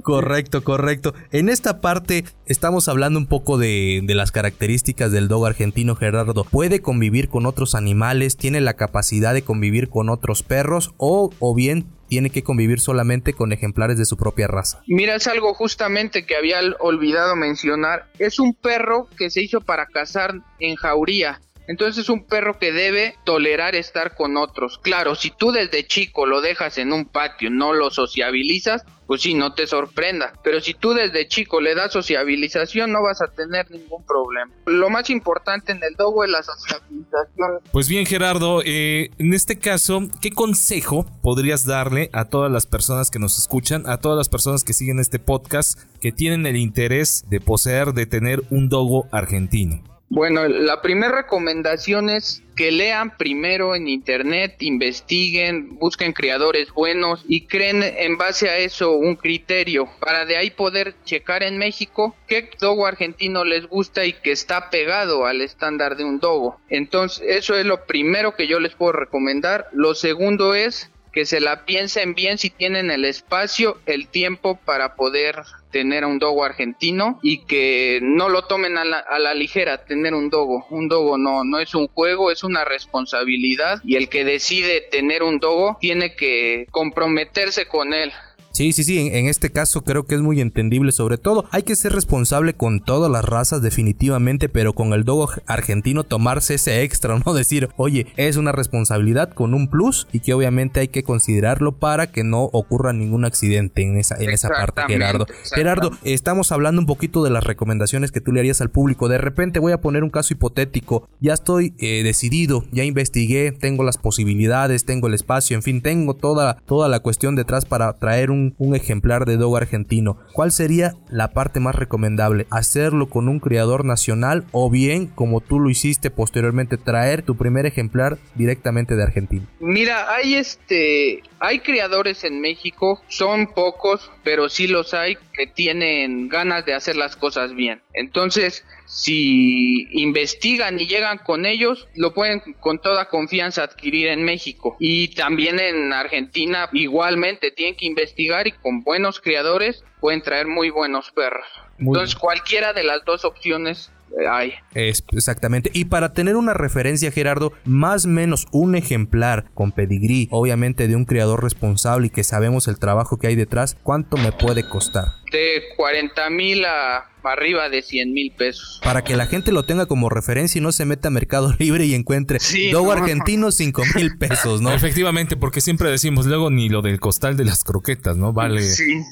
Correcto, 0.03 0.63
correcto. 0.63 1.15
En 1.31 1.49
esta 1.49 1.81
parte 1.81 2.25
estamos 2.45 2.87
hablando 2.87 3.17
un 3.17 3.25
poco 3.25 3.57
de, 3.57 4.01
de 4.03 4.15
las 4.15 4.31
características 4.31 5.11
del 5.11 5.27
dog 5.27 5.47
argentino 5.47 5.95
Gerardo. 5.95 6.43
¿Puede 6.43 6.81
convivir 6.81 7.29
con 7.29 7.45
otros 7.45 7.73
animales? 7.73 8.37
¿Tiene 8.37 8.61
la 8.61 8.73
capacidad 8.75 9.33
de 9.33 9.41
convivir 9.41 9.89
con 9.89 10.09
otros 10.09 10.43
perros? 10.43 10.93
¿O, 10.97 11.31
o 11.39 11.55
bien 11.55 11.87
tiene 12.07 12.29
que 12.29 12.43
convivir 12.43 12.79
solamente 12.79 13.33
con 13.33 13.51
ejemplares 13.51 13.97
de 13.97 14.05
su 14.05 14.17
propia 14.17 14.47
raza. 14.47 14.81
Mira, 14.87 15.15
es 15.15 15.27
algo 15.27 15.53
justamente 15.53 16.25
que 16.25 16.35
había 16.35 16.59
olvidado 16.79 17.35
mencionar. 17.35 18.07
Es 18.19 18.39
un 18.39 18.53
perro 18.53 19.07
que 19.17 19.29
se 19.29 19.41
hizo 19.41 19.61
para 19.61 19.87
cazar 19.87 20.35
en 20.59 20.75
jauría. 20.75 21.41
Entonces 21.67 22.03
es 22.03 22.09
un 22.09 22.25
perro 22.25 22.59
que 22.59 22.71
debe 22.71 23.15
tolerar 23.23 23.75
estar 23.75 24.15
con 24.15 24.37
otros. 24.37 24.77
Claro, 24.77 25.15
si 25.15 25.31
tú 25.31 25.51
desde 25.51 25.87
chico 25.87 26.25
lo 26.25 26.41
dejas 26.41 26.77
en 26.77 26.93
un 26.93 27.05
patio, 27.05 27.49
no 27.49 27.73
lo 27.73 27.89
sociabilizas, 27.89 28.85
pues 29.07 29.21
sí, 29.21 29.33
no 29.33 29.53
te 29.53 29.67
sorprenda. 29.67 30.33
Pero 30.43 30.59
si 30.61 30.73
tú 30.73 30.93
desde 30.93 31.27
chico 31.27 31.61
le 31.61 31.75
das 31.75 31.93
sociabilización, 31.93 32.91
no 32.91 33.03
vas 33.03 33.21
a 33.21 33.27
tener 33.27 33.69
ningún 33.69 34.05
problema. 34.05 34.51
Lo 34.65 34.89
más 34.89 35.09
importante 35.09 35.71
en 35.71 35.83
el 35.83 35.95
dogo 35.95 36.23
es 36.23 36.31
la 36.31 36.43
sociabilización. 36.43 37.59
Pues 37.71 37.87
bien, 37.87 38.05
Gerardo, 38.05 38.61
eh, 38.65 39.11
en 39.17 39.33
este 39.33 39.57
caso, 39.57 40.01
¿qué 40.21 40.31
consejo 40.31 41.05
podrías 41.21 41.65
darle 41.65 42.09
a 42.13 42.25
todas 42.25 42.51
las 42.51 42.65
personas 42.65 43.11
que 43.11 43.19
nos 43.19 43.37
escuchan, 43.37 43.87
a 43.87 43.97
todas 43.97 44.17
las 44.17 44.29
personas 44.29 44.63
que 44.63 44.73
siguen 44.73 44.99
este 44.99 45.19
podcast, 45.19 45.79
que 45.99 46.11
tienen 46.11 46.45
el 46.45 46.55
interés 46.55 47.23
de 47.29 47.39
poseer, 47.39 47.93
de 47.93 48.05
tener 48.05 48.41
un 48.49 48.69
dogo 48.69 49.07
argentino? 49.11 49.83
Bueno, 50.09 50.47
la 50.47 50.81
primera 50.81 51.15
recomendación 51.15 52.09
es 52.09 52.43
que 52.55 52.71
lean 52.71 53.17
primero 53.17 53.75
en 53.75 53.87
internet, 53.87 54.55
investiguen, 54.61 55.77
busquen 55.77 56.13
creadores 56.13 56.71
buenos 56.71 57.23
y 57.27 57.47
creen 57.47 57.83
en 57.83 58.17
base 58.17 58.49
a 58.49 58.57
eso 58.57 58.91
un 58.93 59.15
criterio 59.15 59.89
para 59.99 60.25
de 60.25 60.37
ahí 60.37 60.49
poder 60.49 60.95
checar 61.03 61.43
en 61.43 61.57
México 61.57 62.15
qué 62.27 62.49
dogo 62.59 62.85
argentino 62.85 63.43
les 63.43 63.67
gusta 63.67 64.05
y 64.05 64.13
que 64.13 64.31
está 64.31 64.69
pegado 64.69 65.25
al 65.25 65.41
estándar 65.41 65.97
de 65.97 66.03
un 66.03 66.19
dogo. 66.19 66.59
Entonces, 66.69 67.23
eso 67.27 67.55
es 67.55 67.65
lo 67.65 67.85
primero 67.85 68.35
que 68.35 68.47
yo 68.47 68.59
les 68.59 68.75
puedo 68.75 68.93
recomendar. 68.93 69.67
Lo 69.73 69.95
segundo 69.95 70.55
es 70.55 70.89
que 71.15 71.25
se 71.25 71.39
la 71.39 71.63
piensen 71.63 72.13
bien 72.13 72.37
si 72.37 72.49
tienen 72.49 72.91
el 72.91 73.05
espacio, 73.05 73.77
el 73.85 74.09
tiempo 74.09 74.59
para 74.65 74.95
poder 74.95 75.43
tener 75.71 76.03
a 76.03 76.07
un 76.07 76.19
dogo 76.19 76.43
argentino 76.43 77.19
y 77.23 77.45
que 77.45 77.99
no 78.01 78.27
lo 78.27 78.43
tomen 78.43 78.77
a 78.77 78.83
la, 78.83 79.33
ligera 79.33 79.85
tener 79.85 80.13
un 80.13 80.29
dogo. 80.29 80.65
Un 80.69 80.89
dogo 80.89 81.17
no, 81.17 81.45
no 81.45 81.59
es 81.59 81.73
un 81.73 81.87
juego, 81.87 82.31
es 82.31 82.43
una 82.43 82.65
responsabilidad 82.65 83.79
y 83.85 83.95
el 83.95 84.09
que 84.09 84.25
decide 84.25 84.81
tener 84.81 85.23
un 85.23 85.39
dogo 85.39 85.77
tiene 85.79 86.17
que 86.17 86.67
comprometerse 86.71 87.65
con 87.65 87.93
él. 87.93 88.11
Sí, 88.55 88.71
sí, 88.71 88.85
sí, 88.85 89.09
en, 89.11 89.27
este 89.27 89.49
caso 89.49 89.83
creo 89.83 90.05
que 90.05 90.15
es 90.15 90.21
muy 90.21 90.39
entendible 90.39 90.93
sobre 90.93 91.17
todo. 91.17 91.43
Hay 91.51 91.63
que 91.63 91.75
ser 91.75 91.91
responsable 91.91 92.53
con 92.53 92.79
todas 92.79 93.11
las 93.11 93.25
razas 93.25 93.61
definitivamente, 93.61 94.47
pero 94.47 94.71
con 94.71 94.93
el 94.93 95.03
dogo 95.03 95.29
argentino 95.45 96.05
tomarse 96.05 96.53
ese 96.53 96.83
extra, 96.83 97.19
¿no? 97.25 97.33
Decir, 97.33 97.67
oye, 97.75 98.07
es 98.15 98.37
una 98.37 98.53
responsabilidad 98.53 99.33
con 99.33 99.53
un 99.53 99.67
plus 99.67 100.07
y 100.13 100.21
que 100.21 100.33
obviamente 100.33 100.79
hay 100.79 100.87
que 100.87 101.03
considerarlo 101.03 101.73
para 101.73 102.13
que 102.13 102.23
no 102.23 102.43
ocurra 102.43 102.93
ningún 102.93 103.25
accidente 103.25 103.81
en 103.81 103.97
esa, 103.97 104.15
en 104.23 104.29
esa 104.29 104.47
parte, 104.47 104.83
Gerardo. 104.87 105.25
Gerardo, 105.53 105.91
estamos 106.05 106.53
hablando 106.53 106.79
un 106.79 106.87
poquito 106.87 107.25
de 107.25 107.31
las 107.31 107.43
recomendaciones 107.43 108.13
que 108.13 108.21
tú 108.21 108.31
le 108.31 108.39
harías 108.39 108.61
al 108.61 108.71
público. 108.71 109.09
De 109.09 109.17
repente 109.17 109.59
voy 109.59 109.73
a 109.73 109.81
poner 109.81 110.01
un 110.01 110.11
caso 110.11 110.33
hipotético. 110.33 111.09
Ya 111.19 111.33
estoy 111.33 111.73
eh, 111.77 112.03
decidido, 112.03 112.63
ya 112.71 112.85
investigué, 112.85 113.51
tengo 113.51 113.83
las 113.83 113.97
posibilidades, 113.97 114.85
tengo 114.85 115.07
el 115.07 115.13
espacio, 115.13 115.57
en 115.57 115.61
fin, 115.61 115.81
tengo 115.81 116.13
toda, 116.13 116.55
toda 116.65 116.87
la 116.87 117.01
cuestión 117.01 117.35
detrás 117.35 117.65
para 117.65 117.91
traer 117.99 118.31
un 118.31 118.44
un, 118.57 118.75
ejemplar 118.75 119.25
de 119.25 119.37
dogo 119.37 119.57
argentino, 119.57 120.17
¿cuál 120.33 120.51
sería 120.51 120.93
la 121.09 121.31
parte 121.31 121.59
más 121.59 121.75
recomendable? 121.75 122.45
¿Hacerlo 122.49 123.07
con 123.07 123.29
un 123.29 123.39
criador 123.39 123.85
nacional 123.85 124.45
o 124.51 124.69
bien, 124.69 125.07
como 125.07 125.41
tú 125.41 125.59
lo 125.59 125.69
hiciste 125.69 126.11
posteriormente, 126.11 126.77
traer 126.77 127.21
tu 127.21 127.37
primer 127.37 127.65
ejemplar 127.65 128.17
directamente 128.35 128.95
de 128.95 129.03
Argentina? 129.03 129.45
Mira, 129.59 130.13
hay 130.13 130.35
este, 130.35 131.23
hay 131.39 131.59
criadores 131.59 132.23
en 132.23 132.41
México, 132.41 133.01
son 133.07 133.47
pocos, 133.47 134.11
pero 134.23 134.49
sí 134.49 134.67
los 134.67 134.93
hay 134.93 135.17
que 135.33 135.47
tienen 135.47 136.27
ganas 136.27 136.65
de 136.65 136.73
hacer 136.73 136.95
las 136.95 137.15
cosas 137.15 137.53
bien. 137.53 137.81
Entonces, 137.93 138.65
si 138.85 139.87
investigan 140.01 140.79
y 140.79 140.87
llegan 140.87 141.17
con 141.19 141.45
ellos, 141.45 141.87
lo 141.95 142.13
pueden 142.13 142.41
con 142.59 142.79
toda 142.79 143.09
confianza 143.09 143.63
adquirir 143.63 144.07
en 144.07 144.23
México. 144.23 144.75
Y 144.79 145.09
también 145.09 145.59
en 145.59 145.91
Argentina 145.91 146.69
igualmente 146.73 147.51
tienen 147.51 147.75
que 147.75 147.85
investigar 147.85 148.47
y 148.47 148.51
con 148.51 148.83
buenos 148.83 149.19
criadores 149.19 149.83
pueden 149.99 150.21
traer 150.21 150.47
muy 150.47 150.69
buenos 150.69 151.11
perros. 151.11 151.45
Entonces, 151.79 152.15
cualquiera 152.15 152.73
de 152.73 152.83
las 152.83 153.03
dos 153.05 153.25
opciones 153.25 153.91
hay. 154.29 154.53
Es, 154.73 155.03
exactamente. 155.11 155.69
Y 155.73 155.85
para 155.85 156.13
tener 156.13 156.35
una 156.35 156.53
referencia, 156.53 157.11
Gerardo, 157.11 157.53
más 157.65 158.05
o 158.05 158.09
menos 158.09 158.47
un 158.51 158.75
ejemplar 158.75 159.45
con 159.53 159.71
pedigrí, 159.71 160.27
obviamente 160.31 160.87
de 160.87 160.95
un 160.95 161.05
criador 161.05 161.43
responsable 161.43 162.07
y 162.07 162.09
que 162.09 162.23
sabemos 162.23 162.67
el 162.67 162.79
trabajo 162.79 163.17
que 163.17 163.27
hay 163.27 163.35
detrás, 163.35 163.77
¿cuánto 163.83 164.17
me 164.17 164.31
puede 164.31 164.67
costar? 164.67 165.05
De 165.31 165.61
40 165.75 166.29
mil 166.29 166.65
a 166.65 167.05
arriba 167.25 167.69
de 167.69 167.81
100 167.81 168.13
mil 168.13 168.31
pesos. 168.31 168.79
Para 168.83 169.03
que 169.03 169.15
la 169.15 169.27
gente 169.27 169.51
lo 169.51 169.63
tenga 169.63 169.85
como 169.85 170.09
referencia 170.09 170.59
y 170.59 170.61
no 170.61 170.71
se 170.71 170.85
meta 170.85 171.07
a 171.07 171.11
Mercado 171.11 171.53
Libre 171.59 171.85
y 171.85 171.93
encuentre 171.93 172.39
sí, 172.39 172.71
Dogo 172.71 172.91
argentino 172.91 173.51
5 173.51 173.83
mil 173.95 174.17
pesos, 174.17 174.61
¿no? 174.61 174.73
Efectivamente, 174.73 175.35
porque 175.35 175.61
siempre 175.61 175.89
decimos 175.89 176.25
luego 176.25 176.49
ni 176.49 176.69
lo 176.69 176.81
del 176.81 176.99
costal 176.99 177.37
de 177.37 177.45
las 177.45 177.63
croquetas, 177.63 178.17
¿no? 178.17 178.33
Vale, 178.33 178.61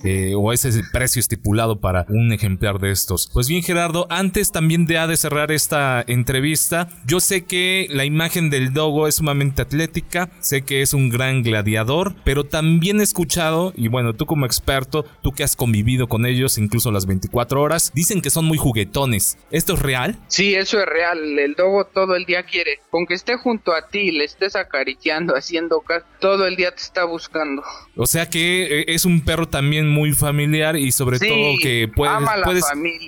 eh, 0.03 0.33
o 0.35 0.53
ese 0.53 0.69
es 0.69 0.75
el 0.75 0.89
precio 0.91 1.19
estipulado 1.19 1.79
para 1.79 2.05
un 2.09 2.31
ejemplar 2.33 2.79
de 2.79 2.91
estos. 2.91 3.29
Pues 3.33 3.47
bien, 3.47 3.63
Gerardo, 3.63 4.07
antes 4.09 4.51
también 4.51 4.85
de, 4.85 4.92
de 4.93 5.17
cerrar 5.17 5.51
esta 5.51 6.03
entrevista, 6.05 6.87
yo 7.05 7.19
sé 7.19 7.45
que 7.45 7.87
la 7.89 8.05
imagen 8.05 8.51
del 8.51 8.73
Dogo 8.73 9.07
es 9.07 9.15
sumamente 9.15 9.63
atlética, 9.63 10.29
sé 10.39 10.61
que 10.61 10.83
es 10.83 10.93
un 10.93 11.09
gran 11.09 11.41
gladiador, 11.41 12.13
pero 12.23 12.43
también 12.43 12.99
he 12.99 13.03
escuchado, 13.03 13.73
y 13.75 13.87
bueno, 13.87 14.13
tú 14.13 14.27
como 14.27 14.45
experto, 14.45 15.03
tú 15.23 15.31
que 15.31 15.43
has 15.43 15.55
convivido 15.55 16.07
con 16.07 16.27
ellos 16.27 16.59
incluso 16.59 16.91
las 16.91 17.07
24 17.07 17.59
horas, 17.59 17.91
dicen 17.95 18.21
que 18.21 18.29
son 18.29 18.45
muy 18.45 18.59
juguetones. 18.59 19.37
¿Esto 19.49 19.73
es 19.73 19.79
real? 19.79 20.19
Sí, 20.27 20.53
eso 20.53 20.79
es 20.79 20.85
real. 20.85 21.39
El 21.39 21.55
dogo 21.55 21.85
todo 21.85 22.15
el 22.15 22.25
día 22.25 22.43
quiere. 22.43 22.79
Con 22.91 23.07
que 23.07 23.15
esté 23.15 23.35
junto 23.37 23.73
a 23.73 23.87
ti, 23.87 24.11
le 24.11 24.25
estés 24.25 24.55
acariciando, 24.55 25.33
haciendo 25.37 25.81
caso, 25.81 26.05
todo 26.19 26.45
el 26.45 26.55
día 26.55 26.69
te 26.71 26.81
está 26.81 27.05
buscando. 27.05 27.63
O 27.95 28.05
sea 28.05 28.29
que 28.29 28.81
eh, 28.81 28.85
es 28.89 29.05
un 29.05 29.21
perro 29.21 29.47
también 29.47 29.89
muy 29.89 30.13
familiar 30.13 30.75
y 30.77 30.91
sobre 30.91 31.19
todo 31.19 31.57
que 31.61 31.89
puedes, 31.93 32.13
puedes, 32.43 32.65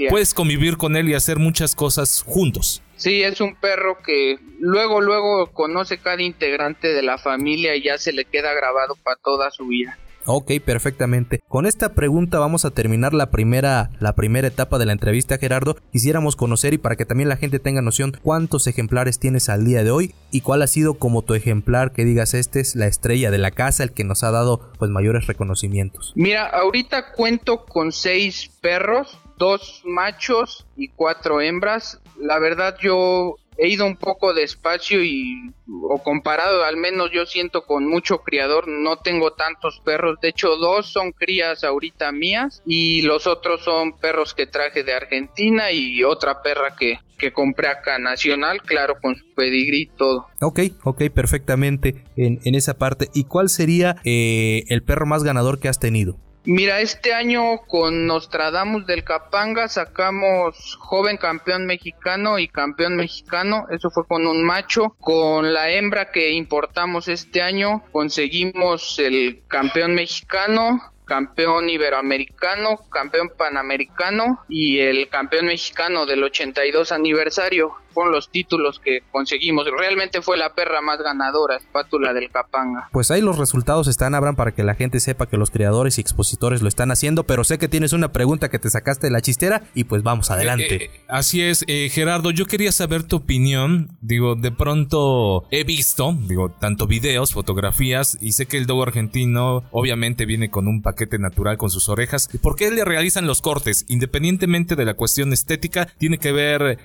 puedes 0.10 0.34
convivir 0.34 0.78
con 0.78 0.95
él 0.95 1.10
y 1.10 1.13
hacer 1.13 1.39
muchas 1.39 1.64
cosas 1.73 2.21
juntos. 2.21 2.84
Sí, 2.97 3.23
es 3.23 3.41
un 3.41 3.56
perro 3.56 3.97
que 4.06 4.38
luego, 4.60 5.01
luego 5.01 5.47
conoce 5.51 5.97
cada 5.97 6.21
integrante 6.21 6.93
de 6.93 7.01
la 7.01 7.17
familia 7.17 7.75
y 7.75 7.84
ya 7.84 7.97
se 7.97 8.13
le 8.13 8.25
queda 8.25 8.54
grabado 8.54 8.95
para 9.04 9.17
toda 9.23 9.51
su 9.51 9.67
vida. 9.67 9.97
Ok, 10.28 10.54
perfectamente. 10.65 11.41
Con 11.47 11.67
esta 11.67 11.93
pregunta 11.93 12.39
vamos 12.39 12.65
a 12.65 12.71
terminar 12.71 13.13
la 13.13 13.30
primera, 13.30 13.91
la 13.99 14.15
primera 14.15 14.47
etapa 14.47 14.80
de 14.80 14.88
la 14.88 14.91
entrevista, 14.91 15.38
Gerardo. 15.38 15.78
Quisiéramos 15.91 16.36
conocer 16.36 16.73
y 16.73 16.80
para 16.80 16.95
que 16.95 17.06
también 17.06 17.30
la 17.30 17.38
gente 17.38 17.60
tenga 17.60 17.84
noción 17.84 18.17
cuántos 18.23 18.65
ejemplares 18.65 19.19
tienes 19.19 19.49
al 19.49 19.65
día 19.65 19.84
de 19.84 19.91
hoy 19.91 20.15
y 20.32 20.41
cuál 20.41 20.63
ha 20.63 20.67
sido 20.67 20.95
como 20.95 21.21
tu 21.21 21.36
ejemplar 21.36 21.91
que 21.91 22.06
digas 22.06 22.34
este 22.34 22.60
es 22.60 22.75
la 22.75 22.88
estrella 22.88 23.30
de 23.30 23.38
la 23.38 23.51
casa, 23.51 23.84
el 23.84 23.91
que 23.91 24.04
nos 24.04 24.23
ha 24.23 24.32
dado 24.32 24.71
pues 24.80 24.89
mayores 24.89 25.28
reconocimientos. 25.28 26.12
Mira, 26.15 26.47
ahorita 26.47 27.12
cuento 27.12 27.63
con 27.65 27.91
seis 27.91 28.49
perros, 28.62 29.19
dos 29.38 29.82
machos 29.86 30.65
y 30.76 30.89
cuatro 30.89 31.41
hembras. 31.41 32.02
La 32.17 32.39
verdad 32.39 32.78
yo 32.82 33.36
he 33.58 33.69
ido 33.69 33.86
un 33.86 33.95
poco 33.95 34.34
despacio 34.34 35.04
y 35.04 35.54
o 35.67 36.02
comparado 36.04 36.63
al 36.63 36.78
menos 36.78 37.12
yo 37.13 37.26
siento 37.26 37.65
con 37.65 37.88
mucho 37.88 38.19
criador 38.19 38.67
no 38.67 38.98
tengo 38.98 39.34
tantos 39.34 39.82
perros. 39.84 40.19
De 40.21 40.30
hecho 40.30 40.58
dos 40.58 40.91
son 40.91 41.12
crías 41.12 41.63
ahorita 41.63 42.12
mías 42.12 42.62
y 42.65 43.02
los 43.04 43.28
otros 43.28 43.63
son 43.63 43.98
perros 43.98 44.34
que 44.34 44.48
traje 44.48 44.84
de 44.84 44.93
Argentina 44.93 45.71
y 45.71 46.04
otra 46.04 46.41
perra 46.41 46.76
que 46.78 47.00
que 47.17 47.32
compré 47.32 47.69
acá 47.69 47.98
nacional 47.98 48.62
claro 48.62 48.95
con 49.02 49.15
su 49.15 49.24
pedigrí 49.36 49.84
y 49.84 49.88
todo. 49.88 50.28
Ok 50.41 50.60
ok 50.84 51.04
perfectamente 51.13 52.04
en, 52.17 52.39
en 52.43 52.56
esa 52.56 52.78
parte. 52.78 53.10
Y 53.13 53.24
cuál 53.24 53.48
sería 53.50 53.95
eh, 54.04 54.63
el 54.67 54.84
perro 54.84 55.06
más 55.06 55.24
ganador 55.24 55.60
que 55.60 55.69
has 55.69 55.80
tenido 55.80 56.17
Mira, 56.47 56.79
este 56.79 57.12
año 57.12 57.58
con 57.65 58.05
Nostradamus 58.05 58.86
del 58.86 59.03
Capanga 59.03 59.67
sacamos 59.67 60.75
joven 60.79 61.17
campeón 61.17 61.65
mexicano 61.65 62.38
y 62.38 62.47
campeón 62.47 62.97
mexicano. 62.97 63.65
Eso 63.71 63.89
fue 63.89 64.05
con 64.05 64.27
un 64.27 64.43
macho. 64.43 64.95
Con 64.99 65.55
la 65.55 65.71
hembra 65.71 66.12
que 66.12 66.34
importamos 66.34 67.08
este 67.08 67.41
año 67.41 67.84
conseguimos 67.91 68.99
el 68.99 69.41
campeón 69.47 69.95
mexicano, 69.95 70.93
campeón 71.05 71.67
iberoamericano, 71.67 72.77
campeón 72.91 73.31
panamericano 73.36 74.45
y 74.47 74.81
el 74.81 75.10
campeón 75.10 75.47
mexicano 75.47 76.05
del 76.05 76.23
82 76.23 76.91
aniversario 76.91 77.73
fueron 77.95 78.13
los 78.13 78.29
títulos 78.29 78.79
que 78.79 78.99
conseguimos. 79.10 79.65
Realmente 79.79 80.21
fue 80.21 80.38
la 80.38 80.53
perra 80.53 80.81
más 80.81 80.99
ganadora, 80.99 81.55
espátula 81.55 82.13
del 82.13 82.29
Capanga. 82.29 82.89
Pues 82.91 83.10
ahí 83.10 83.21
los 83.21 83.38
resultados 83.38 83.88
están, 83.88 84.13
Abraham, 84.13 84.36
para 84.36 84.53
que 84.53 84.63
la 84.63 84.75
gente 84.75 84.99
sepa 84.99 85.25
que 85.27 85.38
los 85.38 85.49
creadores 85.49 85.97
y 85.97 86.01
expositores 86.01 86.62
lo 86.62 86.67
están 86.67 86.91
haciendo, 86.91 87.23
pero 87.23 87.43
sé 87.43 87.58
que 87.58 87.69
tienes 87.69 87.93
una 87.93 88.12
pregunta 88.12 88.49
que 88.49 88.60
te 88.60 88.69
sacaste 88.69 89.08
de 89.08 89.12
la 89.12 89.21
chistera 89.21 89.63
y 89.73 89.86
pues 89.86 90.03
vamos 90.03 90.29
adelante. 90.29 90.75
Eh, 90.75 90.84
eh, 90.93 91.01
así 91.08 91.41
es, 91.41 91.63
eh, 91.67 91.89
Gerardo, 91.89 92.31
yo 92.31 92.45
quería 92.45 92.71
saber 92.71 93.03
tu 93.03 93.15
opinión. 93.15 93.97
Digo, 94.01 94.36
de 94.36 94.51
pronto 94.51 95.45
he 95.49 95.63
visto, 95.63 96.15
digo, 96.27 96.49
tanto 96.49 96.88
videos, 96.88 97.34
fotografías 97.34 98.17
y 98.19 98.34
sé 98.34 98.45
que 98.45 98.58
el 98.58 98.65
dogo 98.65 98.84
argentino 98.84 99.63
obviamente 99.71 100.25
viene 100.25 100.49
con 100.49 100.67
un 100.67 100.81
paquete 100.81 101.17
natural 101.17 101.58
con 101.58 101.69
sus 101.69 101.88
orejas. 101.88 102.29
¿Por 102.41 102.58
qué 102.58 102.69
le 102.71 102.84
realizan 102.84 103.25
los 103.25 103.41
cortes? 103.41 103.86
Independientemente 103.88 104.75
de 104.75 104.84
la 104.84 104.95
cuestión 104.95 105.31
estética, 105.31 105.88
tiene 105.97 106.17
que 106.17 106.34
ver 106.34 106.79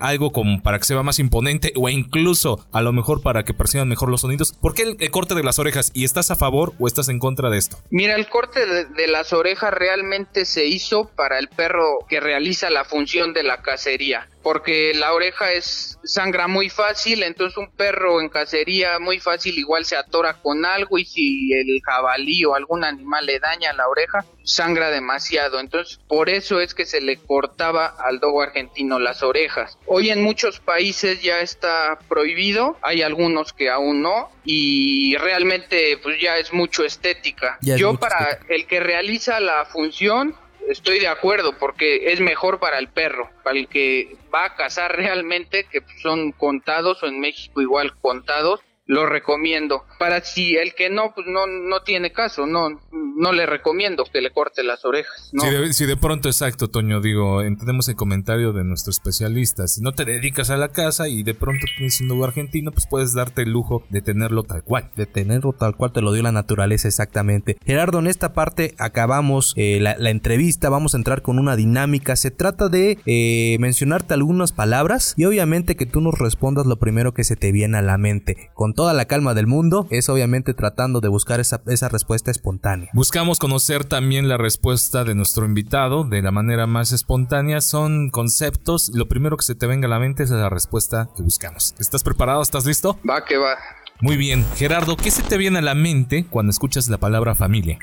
algo 0.00 0.32
para 0.62 0.78
que 0.78 0.84
se 0.84 0.94
vea 0.94 1.02
más 1.02 1.18
imponente 1.18 1.72
o 1.76 1.88
incluso 1.88 2.66
a 2.72 2.82
lo 2.82 2.92
mejor 2.92 3.22
para 3.22 3.44
que 3.44 3.54
perciban 3.54 3.88
mejor 3.88 4.10
los 4.10 4.22
sonidos. 4.22 4.52
¿Por 4.60 4.74
qué 4.74 4.82
el, 4.98 5.10
corte 5.10 5.34
de 5.34 5.42
las 5.42 5.58
orejas? 5.58 5.90
¿Y 5.94 6.04
estás 6.04 6.30
a 6.30 6.36
favor 6.36 6.72
o 6.78 6.86
estás 6.86 7.08
en 7.08 7.18
contra 7.18 7.50
de 7.50 7.58
esto? 7.58 7.78
Mira, 7.90 8.14
el 8.14 8.28
corte 8.28 8.60
de, 8.66 9.06
las 9.06 9.32
orejas 9.32 9.72
realmente 9.72 10.44
se 10.44 10.66
hizo 10.66 11.08
para 11.16 11.38
el 11.38 11.48
perro 11.48 11.98
que 12.08 12.20
realiza 12.20 12.70
la 12.70 12.84
función 12.84 13.32
de 13.32 13.42
la 13.42 13.62
cacería 13.62 14.28
porque 14.48 14.94
la 14.94 15.12
oreja 15.12 15.52
es 15.52 15.98
sangra 16.04 16.48
muy 16.48 16.70
fácil, 16.70 17.22
entonces 17.22 17.58
un 17.58 17.70
perro 17.70 18.18
en 18.18 18.30
cacería 18.30 18.98
muy 18.98 19.18
fácil 19.20 19.58
igual 19.58 19.84
se 19.84 19.94
atora 19.94 20.40
con 20.40 20.64
algo 20.64 20.96
y 20.96 21.04
si 21.04 21.52
el 21.52 21.82
jabalí 21.84 22.46
o 22.46 22.54
algún 22.54 22.82
animal 22.82 23.26
le 23.26 23.40
daña 23.40 23.74
la 23.74 23.86
oreja, 23.86 24.24
sangra 24.44 24.90
demasiado, 24.90 25.60
entonces 25.60 26.00
por 26.08 26.30
eso 26.30 26.62
es 26.62 26.72
que 26.72 26.86
se 26.86 27.02
le 27.02 27.18
cortaba 27.18 27.94
al 27.98 28.20
dogo 28.20 28.40
argentino 28.40 28.98
las 28.98 29.22
orejas. 29.22 29.76
Hoy 29.84 30.08
en 30.08 30.22
muchos 30.22 30.60
países 30.60 31.20
ya 31.20 31.40
está 31.40 31.98
prohibido, 32.08 32.78
hay 32.80 33.02
algunos 33.02 33.52
que 33.52 33.68
aún 33.68 34.00
no 34.00 34.30
y 34.46 35.14
realmente 35.18 35.98
pues 36.02 36.22
ya 36.22 36.38
es 36.38 36.54
mucho 36.54 36.86
estética. 36.86 37.58
Yo 37.60 37.96
para 37.96 38.38
el 38.48 38.66
que 38.66 38.80
realiza 38.80 39.40
la 39.40 39.66
función 39.66 40.34
estoy 40.68 40.98
de 40.98 41.08
acuerdo 41.08 41.56
porque 41.58 42.12
es 42.12 42.20
mejor 42.20 42.58
para 42.58 42.78
el 42.78 42.88
perro, 42.88 43.30
para 43.42 43.58
el 43.58 43.68
que 43.68 44.16
va 44.32 44.44
a 44.44 44.54
cazar 44.54 44.96
realmente, 44.96 45.64
que 45.64 45.82
son 46.02 46.32
contados 46.32 47.02
o 47.02 47.06
en 47.06 47.20
México 47.20 47.60
igual 47.60 47.94
contados, 48.00 48.60
lo 48.88 49.06
recomiendo. 49.06 49.84
Para 49.98 50.22
si 50.22 50.56
el 50.56 50.74
que 50.74 50.90
no, 50.90 51.12
pues 51.14 51.26
no, 51.28 51.46
no 51.46 51.82
tiene 51.82 52.10
caso, 52.10 52.46
no, 52.46 52.70
no 52.90 53.32
le 53.32 53.44
recomiendo 53.44 54.04
que 54.10 54.22
le 54.22 54.32
corte 54.32 54.64
las 54.64 54.84
orejas. 54.84 55.30
¿no? 55.32 55.42
Si, 55.72 55.84
de, 55.84 55.96
pronto, 55.96 56.28
exacto, 56.28 56.68
Toño, 56.68 57.00
digo, 57.00 57.42
entendemos 57.42 57.88
el 57.88 57.96
comentario 57.96 58.52
de 58.52 58.64
nuestro 58.64 58.90
especialista. 58.90 59.68
Si 59.68 59.82
no 59.82 59.92
te 59.92 60.06
dedicas 60.06 60.48
a 60.48 60.56
la 60.56 60.68
casa 60.70 61.06
y 61.08 61.22
de 61.22 61.34
pronto 61.34 61.66
tienes 61.76 62.00
un 62.00 62.08
nuevo 62.08 62.24
argentino, 62.24 62.72
pues 62.72 62.86
puedes 62.88 63.12
darte 63.12 63.42
el 63.42 63.50
lujo 63.50 63.84
de 63.90 64.00
tenerlo 64.00 64.42
tal 64.42 64.64
cual. 64.64 64.90
De 64.96 65.04
tenerlo 65.04 65.52
tal 65.52 65.76
cual 65.76 65.92
te 65.92 66.00
lo 66.00 66.12
dio 66.12 66.22
la 66.22 66.32
naturaleza, 66.32 66.88
exactamente. 66.88 67.58
Gerardo, 67.66 67.98
en 67.98 68.06
esta 68.06 68.32
parte 68.32 68.74
acabamos 68.78 69.52
eh, 69.56 69.80
la, 69.80 69.96
entrevista, 70.08 70.70
vamos 70.70 70.94
a 70.94 70.96
entrar 70.96 71.20
con 71.20 71.38
una 71.38 71.56
dinámica. 71.56 72.16
Se 72.16 72.30
trata 72.30 72.70
de 72.70 72.98
eh, 73.04 73.58
mencionarte 73.60 74.14
algunas 74.14 74.52
palabras 74.52 75.12
y 75.18 75.26
obviamente 75.26 75.76
que 75.76 75.84
tú 75.84 76.00
nos 76.00 76.18
respondas 76.18 76.64
lo 76.64 76.76
primero 76.76 77.12
que 77.12 77.24
se 77.24 77.36
te 77.36 77.52
viene 77.52 77.76
a 77.76 77.82
la 77.82 77.98
mente. 77.98 78.50
Toda 78.78 78.94
la 78.94 79.06
calma 79.06 79.34
del 79.34 79.48
mundo, 79.48 79.88
es 79.90 80.08
obviamente 80.08 80.54
tratando 80.54 81.00
de 81.00 81.08
buscar 81.08 81.40
esa, 81.40 81.60
esa 81.66 81.88
respuesta 81.88 82.30
espontánea. 82.30 82.90
Buscamos 82.92 83.40
conocer 83.40 83.84
también 83.84 84.28
la 84.28 84.36
respuesta 84.36 85.02
de 85.02 85.16
nuestro 85.16 85.46
invitado 85.46 86.04
de 86.04 86.22
la 86.22 86.30
manera 86.30 86.68
más 86.68 86.92
espontánea. 86.92 87.60
Son 87.60 88.08
conceptos. 88.10 88.92
Lo 88.94 89.08
primero 89.08 89.36
que 89.36 89.42
se 89.42 89.56
te 89.56 89.66
venga 89.66 89.88
a 89.88 89.90
la 89.90 89.98
mente 89.98 90.22
es 90.22 90.30
la 90.30 90.48
respuesta 90.48 91.10
que 91.16 91.24
buscamos. 91.24 91.74
¿Estás 91.80 92.04
preparado? 92.04 92.40
¿Estás 92.40 92.66
listo? 92.66 92.96
Va 92.98 93.24
que 93.24 93.36
va. 93.36 93.56
Muy 94.00 94.16
bien. 94.16 94.46
Gerardo, 94.54 94.96
¿qué 94.96 95.10
se 95.10 95.24
te 95.24 95.38
viene 95.38 95.58
a 95.58 95.62
la 95.62 95.74
mente 95.74 96.26
cuando 96.30 96.50
escuchas 96.50 96.86
la 96.88 96.98
palabra 96.98 97.34
familia? 97.34 97.80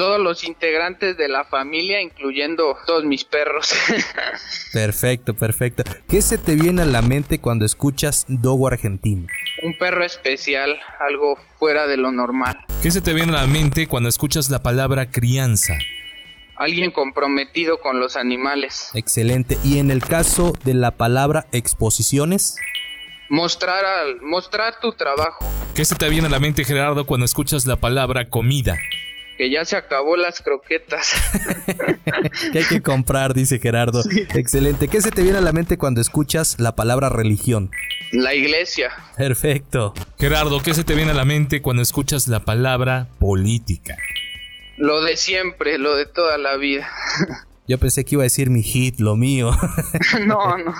Todos 0.00 0.18
los 0.18 0.44
integrantes 0.44 1.18
de 1.18 1.28
la 1.28 1.44
familia, 1.44 2.00
incluyendo 2.00 2.74
todos 2.86 3.04
mis 3.04 3.22
perros. 3.22 3.74
perfecto, 4.72 5.34
perfecto. 5.34 5.82
¿Qué 6.08 6.22
se 6.22 6.38
te 6.38 6.54
viene 6.54 6.80
a 6.80 6.84
la 6.86 7.02
mente 7.02 7.38
cuando 7.38 7.66
escuchas 7.66 8.24
Dogo 8.26 8.66
Argentino? 8.66 9.26
Un 9.62 9.76
perro 9.76 10.02
especial, 10.02 10.80
algo 11.00 11.38
fuera 11.58 11.86
de 11.86 11.98
lo 11.98 12.12
normal. 12.12 12.64
¿Qué 12.82 12.90
se 12.90 13.02
te 13.02 13.12
viene 13.12 13.36
a 13.36 13.42
la 13.42 13.46
mente 13.46 13.88
cuando 13.88 14.08
escuchas 14.08 14.48
la 14.48 14.62
palabra 14.62 15.10
crianza? 15.10 15.76
alguien 16.56 16.90
comprometido 16.92 17.80
con 17.80 18.00
los 18.00 18.16
animales. 18.16 18.90
Excelente. 18.94 19.58
Y 19.64 19.78
en 19.78 19.90
el 19.90 20.02
caso 20.02 20.52
de 20.64 20.74
la 20.74 20.90
palabra 20.92 21.46
exposiciones, 21.52 22.56
Mostrar, 23.30 23.84
al, 23.84 24.20
mostrar 24.22 24.80
tu 24.80 24.92
trabajo, 24.92 25.44
¿Qué 25.74 25.84
se 25.84 25.94
te 25.94 26.08
viene 26.08 26.26
a 26.26 26.30
la 26.30 26.40
mente, 26.40 26.64
Gerardo, 26.64 27.06
cuando 27.06 27.24
escuchas 27.24 27.64
la 27.64 27.76
palabra 27.76 28.28
comida? 28.28 28.76
Que 29.40 29.48
ya 29.48 29.64
se 29.64 29.74
acabó 29.74 30.18
las 30.18 30.42
croquetas. 30.42 31.14
que 32.52 32.58
hay 32.58 32.64
que 32.66 32.82
comprar, 32.82 33.32
dice 33.32 33.58
Gerardo. 33.58 34.02
Excelente. 34.34 34.86
¿Qué 34.86 35.00
se 35.00 35.10
te 35.10 35.22
viene 35.22 35.38
a 35.38 35.40
la 35.40 35.52
mente 35.52 35.78
cuando 35.78 36.02
escuchas 36.02 36.56
la 36.58 36.76
palabra 36.76 37.08
religión? 37.08 37.70
la 38.12 38.34
iglesia, 38.34 38.90
Perfecto. 39.16 39.94
Gerardo, 40.18 40.60
¿qué 40.60 40.74
se 40.74 40.84
te 40.84 40.94
viene 40.94 41.12
a 41.12 41.14
la 41.14 41.24
mente 41.24 41.62
cuando 41.62 41.80
escuchas 41.80 42.28
la 42.28 42.40
palabra 42.40 43.08
política? 43.18 43.96
lo 44.76 45.00
de 45.02 45.16
siempre, 45.16 45.78
lo 45.78 45.96
de 45.96 46.04
toda 46.04 46.36
la 46.36 46.58
vida. 46.58 46.86
Yo 47.70 47.78
pensé 47.78 48.04
que 48.04 48.16
iba 48.16 48.22
a 48.22 48.24
decir 48.24 48.50
mi 48.50 48.64
hit, 48.64 48.98
lo 48.98 49.14
mío. 49.14 49.52
no, 50.26 50.58
no. 50.58 50.74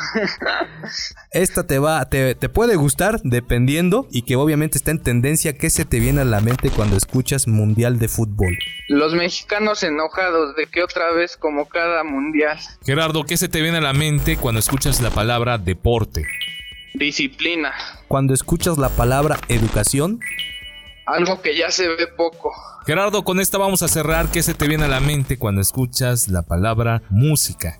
Esta 1.30 1.64
te 1.64 1.78
va, 1.78 2.05
te, 2.09 2.34
te 2.34 2.49
puede 2.49 2.74
gustar 2.74 3.20
dependiendo 3.22 4.09
y 4.11 4.22
que 4.22 4.34
obviamente 4.34 4.76
está 4.76 4.91
en 4.91 5.01
tendencia. 5.01 5.57
¿Qué 5.57 5.70
se 5.70 5.84
te 5.84 6.01
viene 6.01 6.22
a 6.22 6.24
la 6.24 6.41
mente 6.41 6.68
cuando 6.68 6.97
escuchas 6.97 7.47
Mundial 7.47 8.01
de 8.01 8.09
Fútbol? 8.09 8.59
Los 8.88 9.14
mexicanos 9.14 9.84
enojados 9.84 10.57
de 10.57 10.66
que 10.66 10.82
otra 10.82 11.12
vez 11.12 11.36
como 11.36 11.68
cada 11.68 12.03
mundial. 12.03 12.59
Gerardo, 12.84 13.22
¿qué 13.22 13.36
se 13.36 13.49
te 13.49 13.62
viene 13.62 13.78
a 13.78 13.82
la 13.82 13.93
mente 13.93 14.36
cuando 14.36 14.59
escuchas 14.59 15.01
la 15.01 15.11
palabra 15.11 15.59
deporte? 15.59 16.26
Disciplina, 16.95 17.72
Cuando 18.09 18.34
escuchas 18.34 18.78
la 18.78 18.88
palabra 18.88 19.38
educación, 19.47 20.18
algo 21.13 21.41
que 21.43 21.57
ya 21.57 21.71
se 21.71 21.89
ve 21.89 22.07
poco. 22.07 22.53
Gerardo, 22.87 23.25
con 23.25 23.41
esta 23.41 23.59
vamos 23.59 23.83
a 23.83 23.89
cerrar. 23.89 24.31
¿Qué 24.31 24.43
se 24.43 24.55
te 24.55 24.67
viene 24.67 24.85
a 24.85 24.89
la 24.89 25.01
mente 25.01 25.39
cuando 25.39 25.61
escuchas 25.61 26.29
la 26.29 26.43
palabra 26.43 27.03
música? 27.11 27.79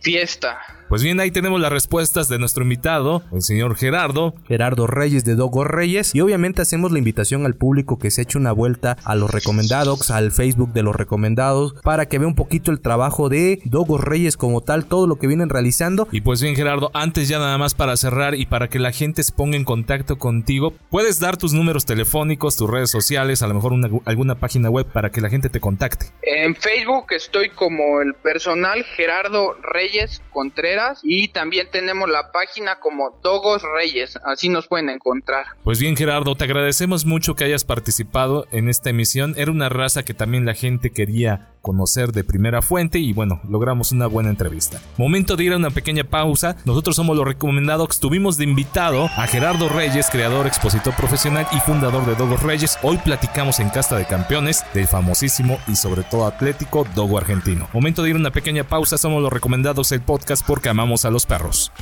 Fiesta, 0.00 0.58
Pues 0.94 1.02
bien, 1.02 1.18
ahí 1.18 1.32
tenemos 1.32 1.60
las 1.60 1.72
respuestas 1.72 2.28
de 2.28 2.38
nuestro 2.38 2.62
invitado, 2.62 3.24
el 3.32 3.42
señor 3.42 3.74
Gerardo. 3.74 4.32
Gerardo 4.46 4.86
Reyes 4.86 5.24
de 5.24 5.34
Dogo 5.34 5.64
Reyes 5.64 6.14
y 6.14 6.20
obviamente 6.20 6.62
hacemos 6.62 6.92
la 6.92 6.98
invitación 7.00 7.46
al 7.46 7.54
público 7.56 7.98
que 7.98 8.12
se 8.12 8.22
eche 8.22 8.38
una 8.38 8.52
vuelta 8.52 8.96
a 9.02 9.16
los 9.16 9.28
recomendados, 9.32 10.12
al 10.12 10.30
Facebook 10.30 10.72
de 10.72 10.84
los 10.84 10.94
recomendados, 10.94 11.74
para 11.82 12.06
que 12.06 12.20
vea 12.20 12.28
un 12.28 12.36
poquito 12.36 12.70
el 12.70 12.80
trabajo 12.80 13.28
de 13.28 13.60
Dogo 13.64 13.98
Reyes 13.98 14.36
como 14.36 14.60
tal, 14.60 14.84
todo 14.84 15.08
lo 15.08 15.16
que 15.16 15.26
vienen 15.26 15.48
realizando. 15.48 16.06
Y 16.12 16.20
pues 16.20 16.40
bien, 16.40 16.54
Gerardo, 16.54 16.92
antes 16.94 17.26
ya 17.26 17.40
nada 17.40 17.58
más 17.58 17.74
para 17.74 17.96
cerrar 17.96 18.36
y 18.36 18.46
para 18.46 18.68
que 18.68 18.78
la 18.78 18.92
gente 18.92 19.24
se 19.24 19.32
ponga 19.32 19.56
en 19.56 19.64
contacto 19.64 20.16
contigo, 20.16 20.74
puedes 20.90 21.18
dar 21.18 21.36
tus 21.36 21.52
números 21.54 21.86
telefónicos, 21.86 22.56
tus 22.56 22.70
redes 22.70 22.92
sociales, 22.92 23.42
a 23.42 23.48
lo 23.48 23.54
mejor 23.54 23.72
una- 23.72 23.90
alguna 24.04 24.36
página 24.36 24.70
web 24.70 24.86
para 24.86 25.10
que 25.10 25.20
la 25.20 25.28
gente 25.28 25.48
te 25.48 25.58
contacte. 25.58 26.06
En 26.22 26.54
Facebook 26.54 27.06
estoy 27.10 27.48
como 27.50 28.00
el 28.00 28.14
personal 28.14 28.84
Gerardo 28.96 29.56
Reyes 29.60 30.22
Contreras 30.32 30.83
y 31.02 31.28
también 31.28 31.68
tenemos 31.70 32.08
la 32.08 32.30
página 32.32 32.80
como 32.80 33.18
Dogos 33.22 33.62
Reyes, 33.62 34.18
así 34.24 34.48
nos 34.48 34.68
pueden 34.68 34.90
encontrar. 34.90 35.46
Pues 35.62 35.78
bien, 35.78 35.96
Gerardo, 35.96 36.34
te 36.34 36.44
agradecemos 36.44 37.04
mucho 37.04 37.34
que 37.34 37.44
hayas 37.44 37.64
participado 37.64 38.46
en 38.50 38.68
esta 38.68 38.90
emisión. 38.90 39.34
Era 39.36 39.50
una 39.50 39.68
raza 39.68 40.04
que 40.04 40.14
también 40.14 40.44
la 40.44 40.54
gente 40.54 40.90
quería 40.90 41.53
conocer 41.64 42.12
de 42.12 42.22
primera 42.22 42.60
fuente 42.62 42.98
y 42.98 43.14
bueno, 43.14 43.40
logramos 43.48 43.90
una 43.90 44.06
buena 44.06 44.28
entrevista. 44.28 44.80
Momento 44.98 45.34
de 45.34 45.44
ir 45.44 45.54
a 45.54 45.56
una 45.56 45.70
pequeña 45.70 46.04
pausa. 46.04 46.56
Nosotros 46.66 46.94
somos 46.94 47.16
los 47.16 47.26
recomendados. 47.26 47.98
Tuvimos 47.98 48.36
de 48.36 48.44
invitado 48.44 49.06
a 49.16 49.26
Gerardo 49.26 49.70
Reyes, 49.70 50.08
creador, 50.12 50.46
expositor 50.46 50.94
profesional 50.94 51.46
y 51.52 51.60
fundador 51.60 52.04
de 52.04 52.14
Dogos 52.14 52.42
Reyes. 52.42 52.78
Hoy 52.82 52.98
platicamos 52.98 53.58
en 53.60 53.70
Casta 53.70 53.96
de 53.96 54.04
Campeones 54.04 54.62
del 54.74 54.86
famosísimo 54.86 55.58
y 55.66 55.76
sobre 55.76 56.02
todo 56.02 56.26
atlético 56.26 56.86
Dogo 56.94 57.16
argentino. 57.16 57.66
Momento 57.72 58.02
de 58.02 58.10
ir 58.10 58.16
a 58.16 58.18
una 58.18 58.30
pequeña 58.30 58.64
pausa. 58.64 58.98
Somos 58.98 59.22
los 59.22 59.32
recomendados 59.32 59.90
el 59.92 60.02
podcast 60.02 60.46
porque 60.46 60.68
amamos 60.68 61.06
a 61.06 61.10
los 61.10 61.24
perros. 61.24 61.72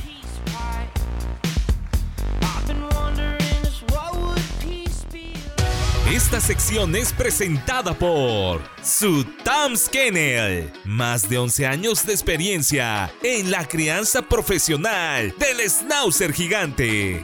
Esta 6.13 6.39
sección 6.39 6.95
es 6.95 7.11
presentada 7.11 7.91
por 7.95 8.61
Sutams 8.83 9.89
Kennel. 9.89 10.71
Más 10.85 11.27
de 11.27 11.39
11 11.39 11.65
años 11.65 12.05
de 12.05 12.13
experiencia 12.13 13.11
en 13.23 13.49
la 13.49 13.67
crianza 13.67 14.21
profesional 14.21 15.33
del 15.39 15.67
Schnauzer 15.67 16.31
gigante. 16.31 17.23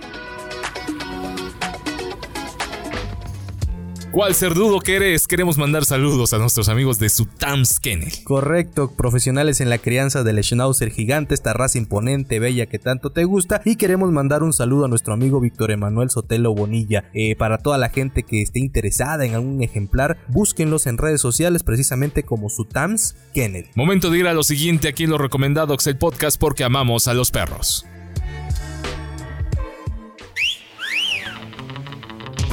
¿Cuál 4.12 4.34
cerdudo 4.34 4.80
que 4.80 4.96
eres? 4.96 5.28
Queremos 5.28 5.60
mandar 5.60 5.86
saludos 5.86 6.34
a 6.34 6.40
nuestros 6.40 6.68
amigos 6.68 6.98
de 6.98 7.10
Sutams 7.10 7.80
Kennel. 7.80 8.12
Correcto, 8.24 8.92
profesionales 8.96 9.62
en 9.62 9.70
la 9.70 9.78
crianza 9.78 10.24
del 10.24 10.44
Schnauzer 10.44 10.90
gigante, 10.90 11.36
esta 11.36 11.54
raza 11.54 11.78
imponente, 11.78 12.40
bella 12.40 12.66
que 12.66 12.80
tanto 12.80 13.12
te 13.12 13.24
gusta. 13.26 13.62
Y 13.66 13.76
queremos 13.76 14.12
mandar 14.12 14.42
un 14.42 14.52
saludo 14.52 14.86
a 14.86 14.88
nuestro 14.88 15.14
amigo 15.14 15.40
Víctor 15.40 15.70
Emanuel 15.70 16.10
Sotelo 16.10 16.56
Bonilla. 16.56 17.06
Eh, 17.14 17.36
para 17.36 17.60
toda 17.60 17.78
la 17.78 17.90
gente 17.90 18.24
que 18.24 18.42
esté 18.42 18.58
interesada 18.58 19.26
en 19.26 19.36
algún 19.36 19.62
ejemplar, 19.62 20.18
búsquenlos 20.30 20.88
en 20.88 20.98
redes 20.98 21.22
sociales 21.22 21.62
precisamente 21.62 22.24
como 22.24 22.50
Sutams 22.50 23.16
Kennel. 23.36 23.68
Momento 23.76 24.10
de 24.10 24.18
ir 24.18 24.28
a 24.28 24.34
lo 24.34 24.42
siguiente 24.42 24.88
aquí 24.88 25.04
en 25.04 25.12
los 25.12 25.22
recomendados 25.22 25.86
el 25.86 26.00
podcast 26.00 26.40
porque 26.40 26.64
amamos 26.64 27.08
a 27.08 27.14
los 27.14 27.30
perros. 27.30 27.86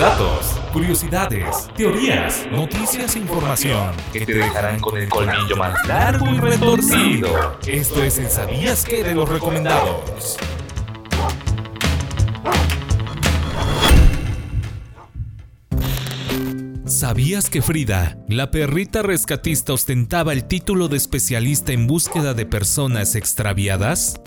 Datos, 0.06 0.60
curiosidades, 0.72 1.68
teorías, 1.76 2.46
noticias 2.52 3.16
e 3.16 3.18
información 3.18 3.92
que 4.12 4.24
te 4.24 4.34
dejarán 4.34 4.78
con 4.78 4.96
el 4.96 5.08
colmillo 5.08 5.56
más 5.56 5.84
largo 5.84 6.28
y 6.32 6.38
retorcido. 6.38 7.58
Esto 7.66 8.04
es 8.04 8.16
el 8.18 8.30
Sabías 8.30 8.84
que 8.84 9.02
de 9.02 9.16
los 9.16 9.28
recomendados. 9.28 10.36
¿Sabías 16.84 17.50
que 17.50 17.60
Frida, 17.60 18.16
la 18.28 18.52
perrita 18.52 19.02
rescatista, 19.02 19.72
ostentaba 19.72 20.32
el 20.32 20.44
título 20.44 20.86
de 20.86 20.98
especialista 20.98 21.72
en 21.72 21.88
búsqueda 21.88 22.32
de 22.32 22.46
personas 22.46 23.16
extraviadas? 23.16 24.20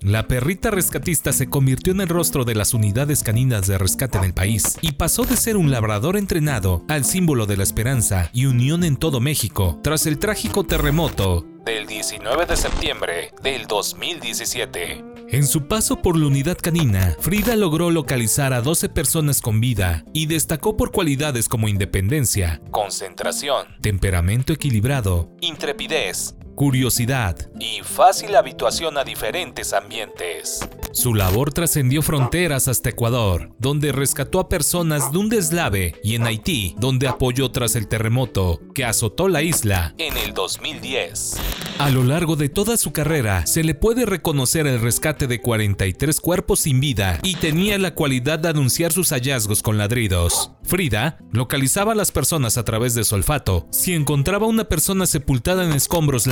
La 0.00 0.26
perrita 0.26 0.70
rescatista 0.70 1.32
se 1.32 1.48
convirtió 1.48 1.92
en 1.92 2.00
el 2.00 2.08
rostro 2.08 2.44
de 2.44 2.54
las 2.54 2.74
unidades 2.74 3.22
caninas 3.22 3.66
de 3.66 3.78
rescate 3.78 4.18
en 4.18 4.24
el 4.24 4.34
país 4.34 4.78
y 4.80 4.92
pasó 4.92 5.24
de 5.24 5.36
ser 5.36 5.56
un 5.56 5.70
labrador 5.70 6.16
entrenado 6.16 6.84
al 6.88 7.04
símbolo 7.04 7.46
de 7.46 7.56
la 7.56 7.62
esperanza 7.62 8.30
y 8.32 8.46
unión 8.46 8.84
en 8.84 8.96
todo 8.96 9.20
México 9.20 9.78
tras 9.82 10.06
el 10.06 10.18
trágico 10.18 10.64
terremoto 10.64 11.46
del 11.64 11.86
19 11.86 12.46
de 12.46 12.56
septiembre 12.56 13.32
del 13.42 13.66
2017. 13.66 15.04
En 15.28 15.46
su 15.46 15.68
paso 15.68 16.02
por 16.02 16.18
la 16.18 16.26
unidad 16.26 16.58
canina, 16.60 17.14
Frida 17.20 17.54
logró 17.54 17.90
localizar 17.90 18.52
a 18.52 18.62
12 18.62 18.88
personas 18.88 19.40
con 19.40 19.60
vida 19.60 20.04
y 20.12 20.26
destacó 20.26 20.76
por 20.76 20.90
cualidades 20.90 21.48
como 21.48 21.68
independencia, 21.68 22.60
concentración, 22.72 23.68
temperamento 23.80 24.52
equilibrado, 24.52 25.30
intrepidez, 25.40 26.34
curiosidad 26.60 27.38
y 27.58 27.80
fácil 27.82 28.36
habituación 28.36 28.98
a 28.98 29.02
diferentes 29.02 29.72
ambientes. 29.72 30.60
Su 30.92 31.14
labor 31.14 31.54
trascendió 31.54 32.02
fronteras 32.02 32.68
hasta 32.68 32.90
Ecuador, 32.90 33.50
donde 33.58 33.92
rescató 33.92 34.40
a 34.40 34.50
personas 34.50 35.10
de 35.10 35.16
un 35.16 35.30
deslave, 35.30 35.94
y 36.02 36.16
en 36.16 36.26
Haití, 36.26 36.74
donde 36.78 37.08
apoyó 37.08 37.50
tras 37.50 37.76
el 37.76 37.88
terremoto 37.88 38.60
que 38.74 38.84
azotó 38.84 39.28
la 39.28 39.40
isla 39.40 39.94
en 39.96 40.18
el 40.18 40.34
2010. 40.34 41.38
A 41.78 41.88
lo 41.88 42.04
largo 42.04 42.36
de 42.36 42.50
toda 42.50 42.76
su 42.76 42.92
carrera, 42.92 43.46
se 43.46 43.64
le 43.64 43.74
puede 43.74 44.04
reconocer 44.04 44.66
el 44.66 44.82
rescate 44.82 45.26
de 45.26 45.40
43 45.40 46.20
cuerpos 46.20 46.60
sin 46.60 46.78
vida 46.78 47.18
y 47.22 47.36
tenía 47.36 47.78
la 47.78 47.94
cualidad 47.94 48.38
de 48.38 48.50
anunciar 48.50 48.92
sus 48.92 49.12
hallazgos 49.12 49.62
con 49.62 49.78
ladridos. 49.78 50.50
Frida 50.62 51.18
localizaba 51.32 51.92
a 51.92 51.94
las 51.94 52.12
personas 52.12 52.58
a 52.58 52.64
través 52.66 52.94
de 52.94 53.04
su 53.04 53.14
olfato. 53.14 53.66
Si 53.70 53.94
encontraba 53.94 54.46
una 54.46 54.64
persona 54.64 55.06
sepultada 55.06 55.64
en 55.64 55.72
escombros, 55.72 56.26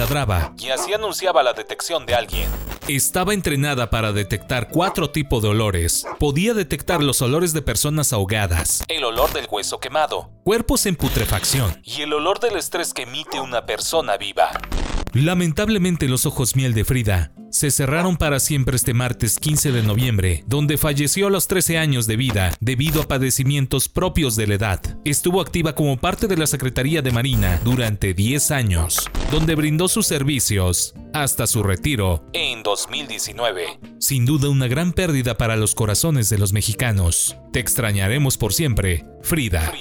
y 0.59 0.71
así 0.71 0.93
anunciaba 0.93 1.45
la 1.45 1.53
detección 1.53 2.05
de 2.05 2.15
alguien. 2.15 2.51
Estaba 2.89 3.35
entrenada 3.35 3.89
para 3.89 4.13
detectar 4.13 4.69
cuatro 4.69 5.11
tipos 5.11 5.43
de 5.43 5.49
olores. 5.51 6.05
Podía 6.19 6.55
detectar 6.55 7.03
los 7.05 7.23
olores 7.23 7.53
de 7.53 7.63
personas 7.63 8.13
ahogadas, 8.13 8.83
el 8.89 9.05
olor 9.05 9.33
del 9.33 9.47
hueso 9.49 9.79
quemado, 9.79 10.31
cuerpos 10.43 10.87
en 10.87 10.97
putrefacción 10.97 11.81
y 11.85 12.03
el 12.03 12.13
olor 12.13 12.41
del 12.41 12.57
estrés 12.57 12.95
que 12.95 13.03
emite 13.03 13.39
una 13.39 13.65
persona 13.65 14.17
viva. 14.17 14.51
Lamentablemente 15.13 16.09
los 16.09 16.27
ojos 16.27 16.55
miel 16.57 16.75
de 16.75 16.85
Frida 16.85 17.33
se 17.51 17.71
cerraron 17.71 18.19
para 18.19 18.41
siempre 18.41 18.77
este 18.77 18.93
martes 18.93 19.39
15 19.39 19.73
de 19.73 19.83
noviembre, 19.83 20.45
donde 20.47 20.77
falleció 20.77 21.29
a 21.29 21.31
los 21.31 21.49
13 21.49 21.79
años 21.79 22.07
de 22.07 22.17
vida 22.17 22.53
debido 22.61 23.01
a 23.01 23.09
padecimientos 23.09 23.89
propios 23.89 24.37
de 24.37 24.47
la 24.47 24.55
edad. 24.55 24.99
Estuvo 25.05 25.41
activa 25.41 25.75
como 25.75 25.97
parte 25.97 26.27
de 26.27 26.37
la 26.37 26.47
Secretaría 26.47 27.01
de 27.01 27.11
Marina 27.11 27.59
durante 27.65 28.13
10 28.13 28.51
años, 28.51 29.11
donde 29.31 29.55
brindó 29.55 29.89
sus 29.89 30.07
servicios 30.07 30.95
hasta 31.15 31.47
su 31.47 31.63
retiro 31.63 32.25
en 32.35 32.63
2019. 32.63 33.81
Sin 33.99 34.27
duda 34.27 34.51
una 34.51 34.69
gran 34.69 34.93
pérdida 34.93 35.39
para 35.39 35.57
los 35.57 35.75
corazones 35.75 36.29
de 36.29 36.39
los 36.39 36.53
mexicanos. 36.53 37.37
Te 37.53 37.61
extrañaremos 37.61 38.37
por 38.37 38.53
siempre, 38.53 39.07
Frida. 39.23 39.73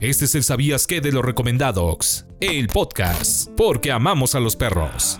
Este 0.00 0.26
es 0.26 0.34
el 0.34 0.44
Sabías 0.44 0.86
qué 0.86 1.00
de 1.00 1.10
los 1.10 1.24
recomendados, 1.24 2.26
el 2.40 2.66
podcast, 2.66 3.48
porque 3.56 3.90
amamos 3.90 4.34
a 4.34 4.40
los 4.40 4.54
perros. 4.54 5.18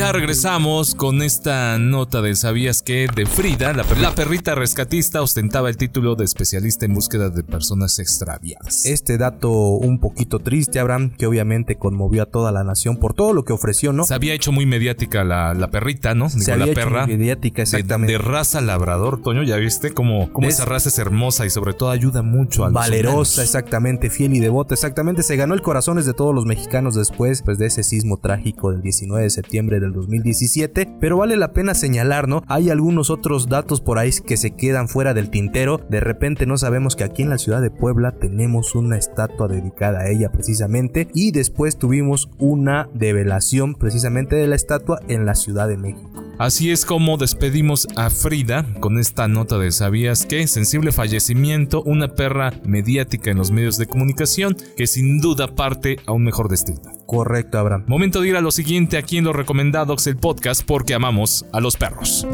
Ya 0.00 0.12
regresamos 0.12 0.94
con 0.94 1.20
esta 1.20 1.78
nota 1.78 2.22
de 2.22 2.34
¿Sabías 2.34 2.80
que? 2.80 3.06
de 3.14 3.26
Frida, 3.26 3.74
la, 3.74 3.84
la, 4.00 4.14
perrita 4.14 4.54
rescatista, 4.54 5.20
ostentaba 5.20 5.68
el 5.68 5.76
título 5.76 6.14
de 6.14 6.24
especialista 6.24 6.86
en 6.86 6.94
búsqueda 6.94 7.28
de 7.28 7.42
personas 7.42 7.98
extraviadas. 7.98 8.86
Este 8.86 9.18
dato 9.18 9.50
un 9.50 10.00
poquito 10.00 10.38
triste, 10.38 10.80
Abraham, 10.80 11.10
que 11.10 11.26
obviamente 11.26 11.76
conmovió 11.76 12.22
a 12.22 12.26
toda 12.26 12.50
la 12.50 12.64
nación 12.64 12.96
por 12.96 13.12
todo 13.12 13.34
lo 13.34 13.44
que 13.44 13.52
ofreció, 13.52 13.92
¿no? 13.92 14.04
Se 14.04 14.14
había 14.14 14.32
hecho 14.32 14.52
muy 14.52 14.64
mediática 14.64 15.22
la, 15.22 15.52
la 15.52 15.68
perrita, 15.68 16.14
¿no? 16.14 16.30
Se 16.30 16.50
había 16.50 16.64
la 16.64 16.72
perra. 16.72 17.04
Hecho 17.04 17.18
mediática, 17.18 17.60
exactamente. 17.60 18.14
De, 18.14 18.18
de, 18.18 18.24
raza 18.24 18.62
labrador, 18.62 19.20
Toño, 19.20 19.42
ya 19.42 19.56
viste 19.56 19.92
cómo, 19.92 20.32
cómo 20.32 20.48
esa 20.48 20.64
raza 20.64 20.88
es 20.88 20.98
hermosa 20.98 21.44
y 21.44 21.50
sobre 21.50 21.74
todo 21.74 21.90
ayuda 21.90 22.22
mucho 22.22 22.64
a 22.64 22.70
Valerosa, 22.70 23.42
exactamente, 23.42 24.08
fiel 24.08 24.32
y 24.34 24.40
devota, 24.40 24.72
exactamente. 24.72 25.22
Se 25.22 25.36
ganó 25.36 25.52
el 25.52 25.60
corazones 25.60 26.06
de 26.06 26.14
todos 26.14 26.34
los 26.34 26.46
mexicanos 26.46 26.94
después 26.94 27.42
pues, 27.42 27.58
de 27.58 27.66
ese 27.66 27.82
sismo 27.82 28.16
trágico 28.16 28.72
del 28.72 28.80
19 28.80 29.24
de 29.24 29.30
septiembre 29.30 29.78
del 29.78 29.89
2017, 29.92 30.96
pero 31.00 31.16
vale 31.16 31.36
la 31.36 31.52
pena 31.52 31.74
señalar, 31.74 32.28
¿no? 32.28 32.42
Hay 32.46 32.70
algunos 32.70 33.10
otros 33.10 33.48
datos 33.48 33.80
por 33.80 33.98
ahí 33.98 34.10
que 34.26 34.36
se 34.36 34.52
quedan 34.52 34.88
fuera 34.88 35.14
del 35.14 35.30
tintero. 35.30 35.78
De 35.88 36.00
repente 36.00 36.46
no 36.46 36.58
sabemos 36.58 36.96
que 36.96 37.04
aquí 37.04 37.22
en 37.22 37.30
la 37.30 37.38
ciudad 37.38 37.60
de 37.60 37.70
Puebla 37.70 38.12
tenemos 38.12 38.74
una 38.74 38.98
estatua 38.98 39.48
dedicada 39.48 40.00
a 40.00 40.08
ella 40.08 40.32
precisamente 40.32 41.08
y 41.14 41.32
después 41.32 41.76
tuvimos 41.76 42.30
una 42.38 42.88
develación 42.94 43.74
precisamente 43.74 44.36
de 44.36 44.46
la 44.46 44.56
estatua 44.56 45.00
en 45.08 45.26
la 45.26 45.34
Ciudad 45.34 45.68
de 45.68 45.76
México. 45.76 46.19
Así 46.40 46.70
es 46.70 46.86
como 46.86 47.18
despedimos 47.18 47.86
a 47.96 48.08
Frida 48.08 48.64
con 48.80 48.98
esta 48.98 49.28
nota 49.28 49.58
de 49.58 49.70
¿Sabías 49.72 50.24
que 50.24 50.46
Sensible 50.46 50.90
fallecimiento, 50.90 51.82
una 51.82 52.14
perra 52.14 52.54
mediática 52.64 53.30
en 53.30 53.36
los 53.36 53.50
medios 53.50 53.76
de 53.76 53.86
comunicación 53.86 54.56
que 54.74 54.86
sin 54.86 55.20
duda 55.20 55.54
parte 55.54 55.98
a 56.06 56.12
un 56.12 56.24
mejor 56.24 56.48
destino. 56.48 56.80
Correcto, 57.04 57.58
Abraham. 57.58 57.84
Momento 57.88 58.22
de 58.22 58.28
ir 58.28 58.36
a 58.36 58.40
lo 58.40 58.52
siguiente 58.52 58.96
aquí 58.96 59.18
en 59.18 59.24
Los 59.24 59.36
Recomendados, 59.36 60.06
el 60.06 60.16
podcast 60.16 60.62
porque 60.64 60.94
amamos 60.94 61.44
a 61.52 61.60
los 61.60 61.76
perros. 61.76 62.26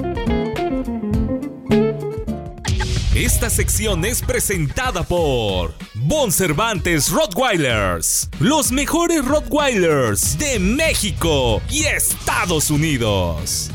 Esta 3.17 3.51
sección 3.51 4.05
es 4.05 4.23
presentada 4.23 5.03
por 5.03 5.75
Bon 5.95 6.31
Cervantes 6.31 7.11
Rottweilers, 7.11 8.29
los 8.39 8.71
mejores 8.71 9.25
Rottweilers 9.25 10.39
de 10.39 10.61
México 10.61 11.61
y 11.69 11.87
Estados 11.87 12.71
Unidos. 12.71 13.73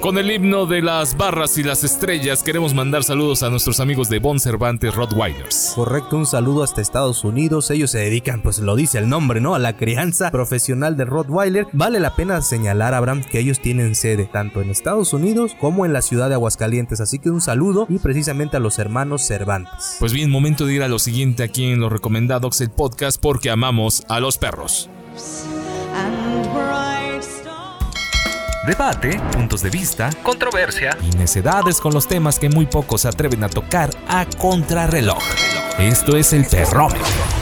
Con 0.00 0.16
el 0.16 0.30
himno 0.30 0.64
de 0.64 0.80
las 0.80 1.16
barras 1.18 1.58
y 1.58 1.62
las 1.62 1.84
estrellas 1.84 2.42
queremos 2.42 2.72
mandar 2.72 3.04
saludos 3.04 3.42
a 3.42 3.50
nuestros 3.50 3.80
amigos 3.80 4.08
de 4.08 4.18
Bon 4.18 4.40
Cervantes 4.40 4.94
Rottweilers. 4.94 5.72
Correcto, 5.74 6.16
un 6.16 6.24
saludo 6.24 6.62
hasta 6.62 6.80
Estados 6.80 7.22
Unidos. 7.22 7.70
Ellos 7.70 7.90
se 7.90 7.98
dedican, 7.98 8.40
pues 8.40 8.60
lo 8.60 8.76
dice 8.76 8.96
el 8.96 9.10
nombre, 9.10 9.42
¿no? 9.42 9.54
A 9.54 9.58
la 9.58 9.76
crianza 9.76 10.30
profesional 10.30 10.96
de 10.96 11.04
Rottweiler. 11.04 11.66
Vale 11.74 12.00
la 12.00 12.16
pena 12.16 12.40
señalar, 12.40 12.94
Abraham, 12.94 13.22
que 13.22 13.40
ellos 13.40 13.60
tienen 13.60 13.94
sede 13.94 14.24
tanto 14.24 14.62
en 14.62 14.70
Estados 14.70 15.12
Unidos 15.12 15.54
como 15.60 15.84
en 15.84 15.92
la 15.92 16.00
ciudad 16.00 16.30
de 16.30 16.34
Aguascalientes. 16.34 17.00
Así 17.00 17.18
que 17.18 17.28
un 17.28 17.42
saludo 17.42 17.86
y 17.90 17.98
precisamente 17.98 18.56
a 18.56 18.60
los 18.60 18.78
hermanos 18.78 19.22
Cervantes. 19.22 19.96
Pues 20.00 20.14
bien, 20.14 20.30
momento 20.30 20.64
de 20.64 20.72
ir 20.72 20.82
a 20.82 20.88
lo 20.88 20.98
siguiente 20.98 21.42
aquí 21.42 21.66
en 21.66 21.78
los 21.78 21.92
recomendados 21.92 22.60
el 22.62 22.70
podcast 22.70 23.20
porque 23.20 23.50
amamos 23.50 24.04
a 24.08 24.18
los 24.18 24.38
perros. 24.38 24.88
Debate, 28.66 29.20
puntos 29.32 29.62
de 29.62 29.70
vista, 29.70 30.10
controversia 30.22 30.96
y 31.02 31.16
necedades 31.16 31.80
con 31.80 31.92
los 31.92 32.06
temas 32.06 32.38
que 32.38 32.48
muy 32.48 32.66
pocos 32.66 33.06
atreven 33.06 33.42
a 33.42 33.48
tocar 33.48 33.90
a 34.06 34.26
contrarreloj. 34.26 35.22
Esto 35.78 36.16
es 36.16 36.32
el 36.32 36.46
terrómetro. 36.46 37.39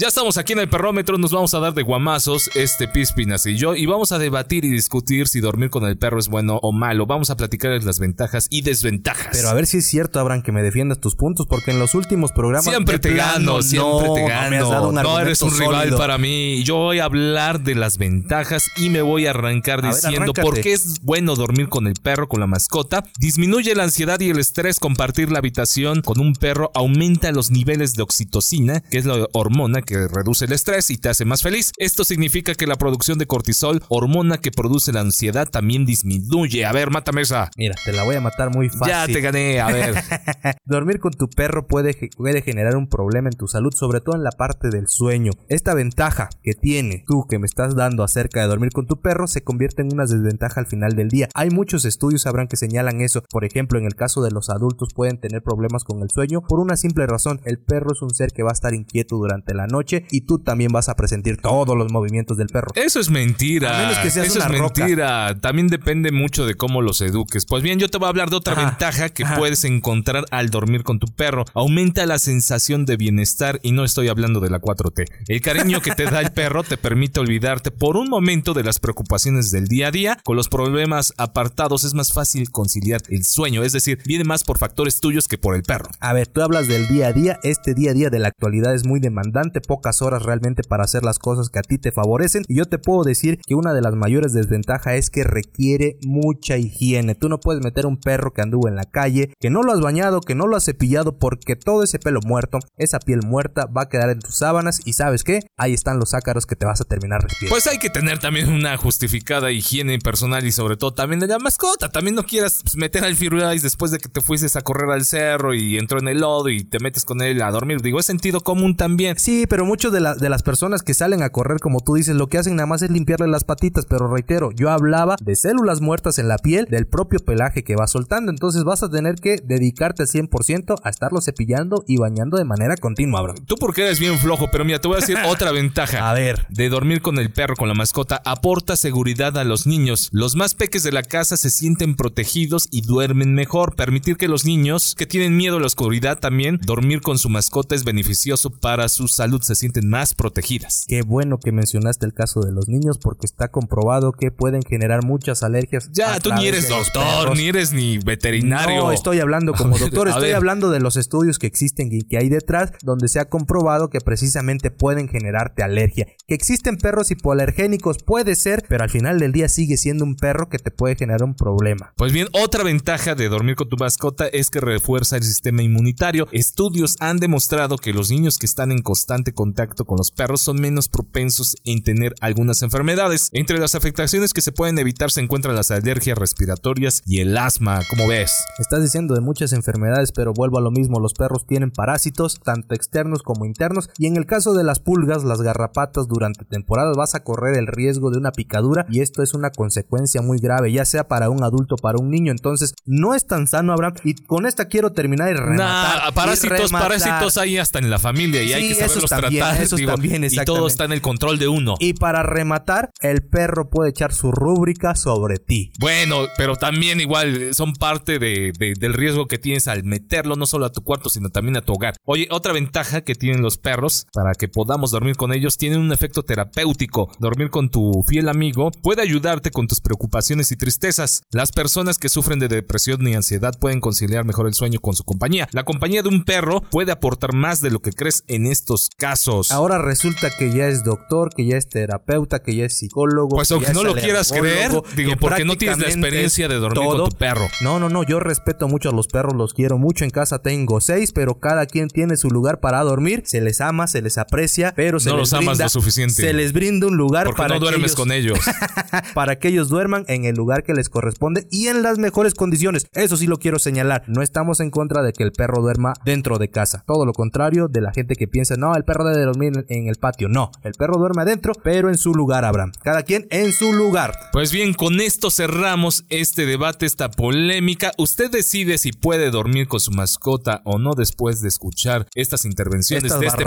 Ya 0.00 0.06
estamos 0.06 0.36
aquí 0.36 0.52
en 0.52 0.60
el 0.60 0.68
perrómetro, 0.68 1.18
nos 1.18 1.32
vamos 1.32 1.54
a 1.54 1.58
dar 1.58 1.74
de 1.74 1.82
guamazos 1.82 2.50
este 2.54 2.86
Pispinas 2.86 3.44
y 3.46 3.56
yo 3.56 3.74
y 3.74 3.84
vamos 3.86 4.12
a 4.12 4.20
debatir 4.20 4.64
y 4.64 4.70
discutir 4.70 5.26
si 5.26 5.40
dormir 5.40 5.70
con 5.70 5.84
el 5.86 5.98
perro 5.98 6.20
es 6.20 6.28
bueno 6.28 6.60
o 6.62 6.70
malo. 6.70 7.04
Vamos 7.04 7.30
a 7.30 7.36
platicar 7.36 7.72
de 7.72 7.84
las 7.84 7.98
ventajas 7.98 8.46
y 8.48 8.62
desventajas. 8.62 9.30
Pero 9.32 9.48
a 9.48 9.54
ver 9.54 9.66
si 9.66 9.78
es 9.78 9.86
cierto, 9.86 10.20
Abraham, 10.20 10.42
que 10.42 10.52
me 10.52 10.62
defiendas 10.62 11.00
tus 11.00 11.16
puntos 11.16 11.48
porque 11.48 11.72
en 11.72 11.80
los 11.80 11.96
últimos 11.96 12.30
programas 12.30 12.72
siempre 12.72 13.00
te 13.00 13.12
gano, 13.12 13.60
siempre 13.60 14.10
te 14.14 14.28
gano. 14.28 14.92
No, 14.92 15.18
eres 15.18 15.42
un 15.42 15.58
rival 15.58 15.92
para 15.96 16.16
mí. 16.16 16.62
Yo 16.62 16.76
voy 16.76 17.00
a 17.00 17.06
hablar 17.06 17.64
de 17.64 17.74
las 17.74 17.98
ventajas 17.98 18.70
y 18.76 18.90
me 18.90 19.02
voy 19.02 19.26
a 19.26 19.30
arrancar 19.30 19.82
diciendo 19.82 20.32
por 20.32 20.60
qué 20.60 20.74
es 20.74 21.00
bueno 21.02 21.34
dormir 21.34 21.68
con 21.68 21.88
el 21.88 21.94
perro, 21.94 22.28
con 22.28 22.38
la 22.38 22.46
mascota. 22.46 23.02
Disminuye 23.18 23.74
la 23.74 23.82
ansiedad 23.82 24.20
y 24.20 24.30
el 24.30 24.38
estrés. 24.38 24.78
Compartir 24.78 25.32
la 25.32 25.40
habitación 25.40 26.02
con 26.02 26.20
un 26.20 26.34
perro 26.34 26.70
aumenta 26.76 27.32
los 27.32 27.50
niveles 27.50 27.94
de 27.94 28.04
oxitocina, 28.04 28.78
que 28.78 28.98
es 28.98 29.04
la 29.04 29.26
hormona 29.32 29.82
que 29.88 30.06
reduce 30.06 30.44
el 30.44 30.52
estrés 30.52 30.90
y 30.90 30.98
te 30.98 31.08
hace 31.08 31.24
más 31.24 31.42
feliz. 31.42 31.72
Esto 31.78 32.04
significa 32.04 32.54
que 32.54 32.66
la 32.66 32.76
producción 32.76 33.16
de 33.16 33.26
cortisol, 33.26 33.82
hormona 33.88 34.36
que 34.36 34.50
produce 34.50 34.92
la 34.92 35.00
ansiedad, 35.00 35.48
también 35.48 35.86
disminuye. 35.86 36.66
A 36.66 36.72
ver, 36.72 36.90
mátame 36.90 37.22
esa. 37.22 37.50
Mira, 37.56 37.74
te 37.86 37.92
la 37.94 38.04
voy 38.04 38.16
a 38.16 38.20
matar 38.20 38.54
muy 38.54 38.68
fácil. 38.68 38.88
Ya 38.88 39.06
te 39.06 39.20
gané, 39.22 39.60
a 39.60 39.68
ver. 39.68 39.94
Dormir 40.66 41.00
con 41.00 41.12
tu 41.12 41.30
perro 41.30 41.66
puede, 41.66 41.96
puede 42.16 42.42
generar 42.42 42.76
un 42.76 42.88
problema 42.88 43.30
en 43.30 43.36
tu 43.36 43.48
salud, 43.48 43.72
sobre 43.74 44.00
todo 44.00 44.16
en 44.16 44.24
la 44.24 44.32
parte 44.32 44.68
del 44.68 44.88
sueño. 44.88 45.32
Esta 45.48 45.72
ventaja 45.72 46.28
que 46.42 46.52
tiene 46.52 47.04
tú 47.06 47.26
que 47.26 47.38
me 47.38 47.46
estás 47.46 47.74
dando 47.74 48.04
acerca 48.04 48.42
de 48.42 48.48
dormir 48.48 48.70
con 48.72 48.86
tu 48.86 49.00
perro 49.00 49.26
se 49.26 49.42
convierte 49.42 49.80
en 49.80 49.92
una 49.94 50.04
desventaja 50.04 50.60
al 50.60 50.66
final 50.66 50.96
del 50.96 51.08
día. 51.08 51.28
Hay 51.34 51.48
muchos 51.48 51.86
estudios, 51.86 52.22
sabrán, 52.22 52.48
que 52.48 52.56
señalan 52.56 53.00
eso. 53.00 53.22
Por 53.30 53.46
ejemplo, 53.46 53.78
en 53.78 53.86
el 53.86 53.94
caso 53.94 54.22
de 54.22 54.32
los 54.32 54.50
adultos 54.50 54.90
pueden 54.94 55.18
tener 55.18 55.42
problemas 55.42 55.84
con 55.84 56.02
el 56.02 56.10
sueño 56.10 56.42
por 56.42 56.60
una 56.60 56.76
simple 56.76 57.06
razón. 57.06 57.40
El 57.44 57.58
perro 57.58 57.92
es 57.92 58.02
un 58.02 58.14
ser 58.14 58.32
que 58.32 58.42
va 58.42 58.50
a 58.50 58.52
estar 58.52 58.74
inquieto 58.74 59.16
durante 59.16 59.54
la 59.54 59.66
noche 59.66 59.77
y 60.10 60.22
tú 60.22 60.38
también 60.38 60.72
vas 60.72 60.88
a 60.88 60.94
presentir 60.94 61.36
todos 61.38 61.76
los 61.76 61.92
movimientos 61.92 62.36
del 62.36 62.48
perro. 62.48 62.72
Eso 62.74 63.00
es 63.00 63.10
mentira. 63.10 63.92
Eso 64.02 64.20
es 64.20 64.48
mentira. 64.48 65.38
También 65.40 65.68
depende 65.68 66.12
mucho 66.12 66.46
de 66.46 66.54
cómo 66.54 66.82
los 66.82 67.00
eduques. 67.00 67.46
Pues 67.46 67.62
bien, 67.62 67.78
yo 67.78 67.88
te 67.88 67.98
voy 67.98 68.06
a 68.06 68.10
hablar 68.10 68.30
de 68.30 68.36
otra 68.36 68.54
ventaja 68.54 69.08
que 69.08 69.24
puedes 69.36 69.64
encontrar 69.64 70.24
al 70.30 70.50
dormir 70.50 70.82
con 70.82 70.98
tu 70.98 71.06
perro. 71.06 71.44
Aumenta 71.54 72.06
la 72.06 72.18
sensación 72.18 72.84
de 72.84 72.96
bienestar 72.96 73.60
y 73.62 73.72
no 73.72 73.84
estoy 73.84 74.08
hablando 74.08 74.40
de 74.40 74.50
la 74.50 74.60
4T. 74.60 75.04
El 75.28 75.40
cariño 75.40 75.80
que 75.80 75.92
te 75.92 76.04
da 76.04 76.20
el 76.20 76.32
perro 76.32 76.62
te 76.62 76.76
permite 76.76 77.20
olvidarte 77.20 77.70
por 77.70 77.96
un 77.96 78.08
momento 78.08 78.54
de 78.54 78.64
las 78.64 78.78
preocupaciones 78.78 79.50
del 79.50 79.66
día 79.66 79.88
a 79.88 79.90
día. 79.90 80.18
Con 80.24 80.36
los 80.36 80.48
problemas 80.48 81.12
apartados 81.16 81.84
es 81.84 81.94
más 81.94 82.12
fácil 82.12 82.50
conciliar 82.50 83.02
el 83.08 83.24
sueño, 83.24 83.62
es 83.62 83.72
decir, 83.72 83.98
viene 84.04 84.24
más 84.24 84.44
por 84.44 84.58
factores 84.58 85.00
tuyos 85.00 85.28
que 85.28 85.38
por 85.38 85.54
el 85.54 85.62
perro. 85.62 85.90
A 86.00 86.12
ver, 86.12 86.26
tú 86.26 86.42
hablas 86.42 86.68
del 86.68 86.88
día 86.88 87.08
a 87.08 87.12
día. 87.12 87.38
Este 87.42 87.74
día 87.74 87.90
a 87.92 87.94
día 87.94 88.10
de 88.10 88.18
la 88.18 88.28
actualidad 88.28 88.74
es 88.74 88.86
muy 88.86 89.00
demandante 89.00 89.60
pocas 89.68 90.02
horas 90.02 90.24
realmente 90.24 90.62
para 90.64 90.82
hacer 90.82 91.04
las 91.04 91.20
cosas 91.20 91.50
que 91.50 91.60
a 91.60 91.62
ti 91.62 91.78
te 91.78 91.92
favorecen 91.92 92.42
y 92.48 92.56
yo 92.56 92.64
te 92.64 92.78
puedo 92.78 93.04
decir 93.04 93.38
que 93.46 93.54
una 93.54 93.72
de 93.72 93.82
las 93.82 93.94
mayores 93.94 94.32
desventajas 94.32 94.94
es 94.94 95.10
que 95.10 95.22
requiere 95.22 95.98
mucha 96.02 96.56
higiene. 96.56 97.14
Tú 97.14 97.28
no 97.28 97.38
puedes 97.38 97.62
meter 97.62 97.86
un 97.86 97.98
perro 97.98 98.32
que 98.32 98.42
anduvo 98.42 98.66
en 98.66 98.74
la 98.74 98.84
calle, 98.84 99.32
que 99.38 99.50
no 99.50 99.62
lo 99.62 99.72
has 99.72 99.80
bañado, 99.80 100.20
que 100.20 100.34
no 100.34 100.46
lo 100.46 100.56
has 100.56 100.64
cepillado 100.64 101.18
porque 101.18 101.54
todo 101.54 101.82
ese 101.82 101.98
pelo 101.98 102.20
muerto, 102.24 102.58
esa 102.76 102.98
piel 102.98 103.20
muerta 103.24 103.66
va 103.66 103.82
a 103.82 103.88
quedar 103.88 104.10
en 104.10 104.20
tus 104.20 104.36
sábanas 104.36 104.80
y 104.84 104.94
sabes 104.94 105.22
qué, 105.22 105.40
ahí 105.56 105.74
están 105.74 105.98
los 105.98 106.14
ácaros 106.14 106.46
que 106.46 106.56
te 106.56 106.66
vas 106.66 106.80
a 106.80 106.84
terminar 106.84 107.22
respirando. 107.22 107.54
Pues 107.54 107.66
hay 107.66 107.78
que 107.78 107.90
tener 107.90 108.18
también 108.18 108.50
una 108.50 108.76
justificada 108.76 109.52
higiene 109.52 109.98
personal 109.98 110.46
y 110.46 110.52
sobre 110.52 110.76
todo 110.76 110.94
también 110.94 111.20
de 111.20 111.26
la 111.26 111.38
mascota. 111.38 111.90
También 111.90 112.16
no 112.16 112.24
quieras 112.24 112.60
pues, 112.62 112.76
meter 112.76 113.04
al 113.04 113.16
Firulais 113.16 113.62
después 113.62 113.90
de 113.90 113.98
que 113.98 114.08
te 114.08 114.22
fuises 114.22 114.56
a 114.56 114.62
correr 114.62 114.90
al 114.90 115.04
cerro 115.04 115.54
y 115.54 115.76
entró 115.76 115.98
en 115.98 116.08
el 116.08 116.20
lodo 116.20 116.48
y 116.48 116.64
te 116.64 116.78
metes 116.78 117.04
con 117.04 117.20
él 117.20 117.42
a 117.42 117.50
dormir. 117.50 117.82
Digo, 117.82 118.00
es 118.00 118.06
sentido 118.06 118.40
común 118.40 118.76
también. 118.76 119.18
Sí, 119.18 119.46
pero 119.48 119.64
muchos 119.64 119.92
de, 119.92 120.00
de 120.00 120.28
las 120.28 120.42
personas 120.42 120.82
que 120.82 120.94
salen 120.94 121.22
a 121.22 121.30
correr, 121.30 121.58
como 121.60 121.80
tú 121.80 121.94
dices, 121.94 122.14
lo 122.14 122.28
que 122.28 122.38
hacen 122.38 122.56
nada 122.56 122.66
más 122.66 122.82
es 122.82 122.90
limpiarle 122.90 123.28
las 123.28 123.44
patitas. 123.44 123.86
Pero 123.86 124.12
reitero, 124.12 124.50
yo 124.52 124.70
hablaba 124.70 125.16
de 125.20 125.36
células 125.36 125.80
muertas 125.80 126.18
en 126.18 126.28
la 126.28 126.38
piel, 126.38 126.66
del 126.66 126.86
propio 126.86 127.20
pelaje 127.20 127.64
que 127.64 127.76
va 127.76 127.86
soltando. 127.86 128.30
Entonces 128.30 128.64
vas 128.64 128.82
a 128.82 128.88
tener 128.88 129.16
que 129.16 129.36
dedicarte 129.42 130.02
al 130.02 130.08
100% 130.08 130.76
a 130.82 130.88
estarlo 130.88 131.20
cepillando 131.20 131.84
y 131.86 131.96
bañando 131.96 132.36
de 132.36 132.44
manera 132.44 132.76
continua, 132.76 133.22
bro. 133.22 133.34
Tú 133.46 133.56
porque 133.56 133.82
eres 133.82 134.00
bien 134.00 134.18
flojo, 134.18 134.48
pero 134.50 134.64
mira, 134.64 134.80
te 134.80 134.88
voy 134.88 134.98
a 134.98 135.00
decir 135.00 135.16
otra 135.26 135.52
ventaja. 135.52 136.10
A 136.10 136.14
ver. 136.14 136.46
De 136.50 136.68
dormir 136.68 137.00
con 137.00 137.18
el 137.18 137.30
perro, 137.32 137.56
con 137.56 137.68
la 137.68 137.74
mascota, 137.74 138.20
aporta 138.24 138.76
seguridad 138.76 139.36
a 139.38 139.44
los 139.44 139.66
niños. 139.66 140.08
Los 140.12 140.36
más 140.36 140.54
peques 140.54 140.82
de 140.82 140.92
la 140.92 141.02
casa 141.02 141.36
se 141.36 141.50
sienten 141.50 141.96
protegidos 141.96 142.68
y 142.70 142.82
duermen 142.82 143.34
mejor. 143.34 143.74
Permitir 143.76 144.16
que 144.16 144.28
los 144.28 144.44
niños 144.44 144.94
que 144.96 145.06
tienen 145.06 145.36
miedo 145.36 145.56
a 145.56 145.60
la 145.60 145.66
oscuridad 145.66 146.18
también, 146.18 146.58
dormir 146.62 147.00
con 147.00 147.18
su 147.18 147.28
mascota 147.28 147.74
es 147.74 147.84
beneficioso 147.84 148.50
para 148.50 148.88
su 148.88 149.08
salud 149.08 149.37
salud 149.38 149.42
se 149.42 149.54
sienten 149.54 149.88
más 149.88 150.14
protegidas. 150.14 150.84
Qué 150.88 151.02
bueno 151.02 151.38
que 151.38 151.52
mencionaste 151.52 152.06
el 152.06 152.14
caso 152.14 152.40
de 152.40 152.52
los 152.52 152.68
niños 152.68 152.98
porque 152.98 153.26
está 153.26 153.48
comprobado 153.48 154.12
que 154.12 154.30
pueden 154.30 154.62
generar 154.62 155.04
muchas 155.04 155.42
alergias. 155.42 155.90
Ya, 155.92 156.18
tú 156.20 156.32
ni 156.34 156.46
eres 156.46 156.68
doctor, 156.68 157.36
ni 157.36 157.48
eres 157.48 157.72
ni 157.72 157.98
veterinario. 157.98 158.82
No, 158.82 158.92
estoy 158.92 159.20
hablando 159.20 159.54
como 159.54 159.78
doctor, 159.78 160.08
estoy 160.08 160.32
hablando 160.32 160.70
de 160.70 160.80
los 160.80 160.96
estudios 160.96 161.38
que 161.38 161.46
existen 161.46 161.88
y 161.92 162.02
que 162.02 162.18
hay 162.18 162.28
detrás 162.28 162.72
donde 162.82 163.08
se 163.08 163.20
ha 163.20 163.26
comprobado 163.26 163.90
que 163.90 164.00
precisamente 164.00 164.70
pueden 164.70 165.08
generarte 165.08 165.62
alergia. 165.62 166.06
Que 166.26 166.34
existen 166.34 166.76
perros 166.76 167.10
hipoalergénicos, 167.10 167.98
puede 168.04 168.34
ser, 168.34 168.64
pero 168.68 168.84
al 168.84 168.90
final 168.90 169.18
del 169.18 169.32
día 169.32 169.48
sigue 169.48 169.76
siendo 169.76 170.04
un 170.04 170.16
perro 170.16 170.48
que 170.48 170.58
te 170.58 170.70
puede 170.70 170.96
generar 170.96 171.22
un 171.22 171.34
problema. 171.34 171.92
Pues 171.96 172.12
bien, 172.12 172.28
otra 172.32 172.64
ventaja 172.64 173.14
de 173.14 173.28
dormir 173.28 173.56
con 173.56 173.68
tu 173.68 173.76
mascota 173.76 174.26
es 174.26 174.50
que 174.50 174.60
refuerza 174.60 175.16
el 175.16 175.22
sistema 175.22 175.62
inmunitario. 175.62 176.28
Estudios 176.32 176.96
han 177.00 177.18
demostrado 177.18 177.76
que 177.76 177.92
los 177.92 178.10
niños 178.10 178.38
que 178.38 178.46
están 178.46 178.72
en 178.72 178.82
constante 178.82 179.27
contacto 179.32 179.84
con 179.84 179.98
los 179.98 180.10
perros 180.10 180.40
son 180.40 180.60
menos 180.60 180.88
propensos 180.88 181.56
en 181.64 181.82
tener 181.82 182.14
algunas 182.20 182.62
enfermedades. 182.62 183.30
Entre 183.32 183.58
las 183.58 183.74
afectaciones 183.74 184.32
que 184.32 184.40
se 184.40 184.52
pueden 184.52 184.78
evitar 184.78 185.10
se 185.10 185.20
encuentran 185.20 185.54
las 185.54 185.70
alergias 185.70 186.18
respiratorias 186.18 187.02
y 187.06 187.20
el 187.20 187.36
asma, 187.36 187.80
como 187.90 188.08
ves. 188.08 188.32
Estás 188.58 188.82
diciendo 188.82 189.14
de 189.14 189.20
muchas 189.20 189.52
enfermedades, 189.52 190.12
pero 190.12 190.32
vuelvo 190.32 190.58
a 190.58 190.62
lo 190.62 190.70
mismo, 190.70 191.00
los 191.00 191.14
perros 191.14 191.46
tienen 191.46 191.70
parásitos, 191.70 192.40
tanto 192.42 192.74
externos 192.74 193.22
como 193.22 193.44
internos, 193.44 193.90
y 193.98 194.06
en 194.06 194.16
el 194.16 194.26
caso 194.26 194.54
de 194.54 194.64
las 194.64 194.80
pulgas, 194.80 195.24
las 195.24 195.42
garrapatas, 195.42 196.08
durante 196.08 196.44
temporadas 196.44 196.96
vas 196.96 197.14
a 197.14 197.22
correr 197.24 197.56
el 197.58 197.66
riesgo 197.66 198.10
de 198.10 198.18
una 198.18 198.32
picadura 198.32 198.86
y 198.90 199.00
esto 199.00 199.22
es 199.22 199.34
una 199.34 199.50
consecuencia 199.50 200.22
muy 200.22 200.38
grave, 200.38 200.72
ya 200.72 200.84
sea 200.84 201.08
para 201.08 201.30
un 201.30 201.42
adulto 201.42 201.76
o 201.76 201.78
para 201.78 201.98
un 201.98 202.10
niño, 202.10 202.32
entonces 202.32 202.74
no 202.84 203.14
es 203.14 203.26
tan 203.26 203.46
sano, 203.46 203.72
Abraham, 203.72 203.94
y 204.04 204.14
con 204.14 204.46
esta 204.46 204.66
quiero 204.66 204.92
terminar 204.92 205.30
y 205.30 205.34
rematar. 205.34 206.04
Nah, 206.04 206.12
parásitos, 206.12 206.70
parásitos 206.70 207.38
hay 207.38 207.58
hasta 207.58 207.78
en 207.78 207.90
la 207.90 207.98
familia 207.98 208.42
y 208.42 208.52
hay 208.52 208.68
que 208.68 208.74
saberlos 208.74 209.12
tratar, 209.20 209.68
también, 209.86 210.24
y 210.24 210.36
todo 210.44 210.66
está 210.66 210.84
en 210.84 210.92
el 210.92 211.00
control 211.00 211.38
de 211.38 211.48
uno. 211.48 211.74
Y 211.78 211.94
para 211.94 212.22
rematar, 212.22 212.90
el 213.00 213.22
perro 213.22 213.68
puede 213.70 213.90
echar 213.90 214.12
su 214.12 214.32
rúbrica 214.32 214.94
sobre 214.94 215.38
ti. 215.38 215.72
Bueno, 215.78 216.26
pero 216.36 216.56
también 216.56 217.00
igual 217.00 217.54
son 217.54 217.74
parte 217.74 218.18
de, 218.18 218.52
del 218.58 218.94
riesgo 218.94 219.26
que 219.26 219.38
tienes 219.38 219.68
al 219.68 219.84
meterlo 219.84 220.36
no 220.36 220.46
solo 220.46 220.66
a 220.66 220.72
tu 220.72 220.82
cuarto, 220.82 221.08
sino 221.08 221.30
también 221.30 221.56
a 221.56 221.62
tu 221.62 221.72
hogar. 221.72 221.94
Oye, 222.04 222.28
otra 222.30 222.52
ventaja 222.52 223.02
que 223.02 223.14
tienen 223.14 223.42
los 223.42 223.58
perros 223.58 224.06
para 224.12 224.34
que 224.34 224.48
podamos 224.48 224.90
dormir 224.90 225.16
con 225.16 225.32
ellos 225.32 225.56
tienen 225.56 225.80
un 225.80 225.92
efecto 225.92 226.22
terapéutico. 226.22 227.10
Dormir 227.18 227.50
con 227.50 227.70
tu 227.70 228.04
fiel 228.06 228.28
amigo 228.28 228.70
puede 228.82 229.02
ayudarte 229.02 229.50
con 229.50 229.66
tus 229.66 229.80
preocupaciones 229.80 230.52
y 230.52 230.56
tristezas. 230.56 231.22
Las 231.30 231.52
personas 231.52 231.98
que 231.98 232.08
sufren 232.08 232.38
de 232.38 232.48
depresión 232.48 233.06
y 233.06 233.14
ansiedad 233.14 233.58
pueden 233.58 233.80
conciliar 233.80 234.24
mejor 234.24 234.46
el 234.46 234.54
sueño 234.54 234.80
con 234.80 234.94
su 234.94 235.04
compañía. 235.04 235.48
La 235.52 235.64
compañía 235.64 236.02
de 236.02 236.08
un 236.08 236.24
perro 236.24 236.62
puede 236.70 236.92
aportar 236.92 237.34
más 237.34 237.60
de 237.60 237.70
lo 237.70 237.80
que 237.80 237.92
crees 237.92 238.24
en 238.28 238.46
estos 238.46 238.90
casos. 238.96 239.07
Ahora 239.52 239.78
resulta 239.78 240.28
que 240.30 240.52
ya 240.52 240.68
es 240.68 240.84
doctor, 240.84 241.30
que 241.34 241.46
ya 241.46 241.56
es 241.56 241.68
terapeuta, 241.68 242.40
que 242.40 242.54
ya 242.54 242.66
es 242.66 242.78
psicólogo. 242.78 243.36
Pues 243.36 243.50
aunque 243.52 243.72
no 243.72 243.82
lo 243.82 243.94
quieras 243.94 244.32
creer, 244.32 244.72
digo, 244.94 245.12
porque 245.18 245.44
no 245.44 245.56
tienes 245.56 245.78
la 245.78 245.88
experiencia 245.88 246.48
de 246.48 246.56
dormir 246.56 246.84
con 246.84 247.10
tu 247.10 247.16
perro. 247.16 247.48
No, 247.60 247.78
no, 247.78 247.88
no, 247.88 248.02
yo 248.02 248.20
respeto 248.20 248.68
mucho 248.68 248.90
a 248.90 248.92
los 248.92 249.08
perros, 249.08 249.34
los 249.34 249.54
quiero 249.54 249.78
mucho. 249.78 250.04
En 250.04 250.10
casa 250.10 250.40
tengo 250.40 250.80
seis, 250.80 251.12
pero 251.12 251.38
cada 251.40 251.66
quien 251.66 251.88
tiene 251.88 252.16
su 252.16 252.28
lugar 252.28 252.60
para 252.60 252.82
dormir. 252.82 253.22
Se 253.24 253.40
les 253.40 253.60
ama, 253.60 253.86
se 253.86 254.02
les 254.02 254.18
aprecia, 254.18 254.72
pero 254.76 255.00
se 255.00 255.10
no 255.10 255.16
les 255.16 255.30
los 255.30 255.32
amas 255.32 255.58
lo 255.58 255.68
suficiente. 255.68 256.14
Se 256.14 256.32
les 256.32 256.52
brinda 256.52 256.86
un 256.86 256.96
lugar 256.96 257.26
porque 257.26 257.42
para 257.42 257.54
no 257.54 257.60
duermes 257.60 257.94
con 257.94 258.12
ellos. 258.12 258.38
para 259.14 259.38
que 259.38 259.48
ellos 259.48 259.68
duerman 259.68 260.04
en 260.08 260.24
el 260.24 260.34
lugar 260.34 260.62
que 260.62 260.74
les 260.74 260.88
corresponde 260.88 261.46
y 261.50 261.68
en 261.68 261.82
las 261.82 261.98
mejores 261.98 262.34
condiciones. 262.34 262.86
Eso 262.92 263.16
sí 263.16 263.26
lo 263.26 263.38
quiero 263.38 263.58
señalar. 263.58 264.04
No 264.06 264.22
estamos 264.22 264.60
en 264.60 264.70
contra 264.70 265.02
de 265.02 265.12
que 265.12 265.24
el 265.24 265.32
perro 265.32 265.62
duerma 265.62 265.94
dentro 266.04 266.38
de 266.38 266.50
casa. 266.50 266.84
Todo 266.86 267.06
lo 267.06 267.12
contrario 267.12 267.68
de 267.68 267.80
la 267.80 267.92
gente 267.92 268.14
que 268.14 268.28
piensa, 268.28 268.56
no, 268.56 268.74
el 268.74 268.84
perro 268.84 268.97
debe 269.04 269.24
dormir 269.24 269.66
en 269.68 269.88
el 269.88 269.96
patio. 269.96 270.28
No, 270.28 270.50
el 270.62 270.72
perro 270.72 270.98
duerme 270.98 271.22
adentro, 271.22 271.52
pero 271.62 271.88
en 271.88 271.98
su 271.98 272.14
lugar, 272.14 272.44
Abraham. 272.44 272.72
Cada 272.82 273.02
quien 273.02 273.26
en 273.30 273.52
su 273.52 273.72
lugar. 273.72 274.14
Pues 274.32 274.52
bien, 274.52 274.74
con 274.74 275.00
esto 275.00 275.30
cerramos 275.30 276.04
este 276.08 276.46
debate, 276.46 276.86
esta 276.86 277.10
polémica. 277.10 277.92
Usted 277.98 278.30
decide 278.30 278.78
si 278.78 278.92
puede 278.92 279.30
dormir 279.30 279.68
con 279.68 279.80
su 279.80 279.90
mascota 279.90 280.62
o 280.64 280.78
no 280.78 280.94
después 280.94 281.40
de 281.40 281.48
escuchar 281.48 282.06
estas 282.14 282.44
intervenciones 282.44 283.18
de 283.18 283.26
este 283.26 283.44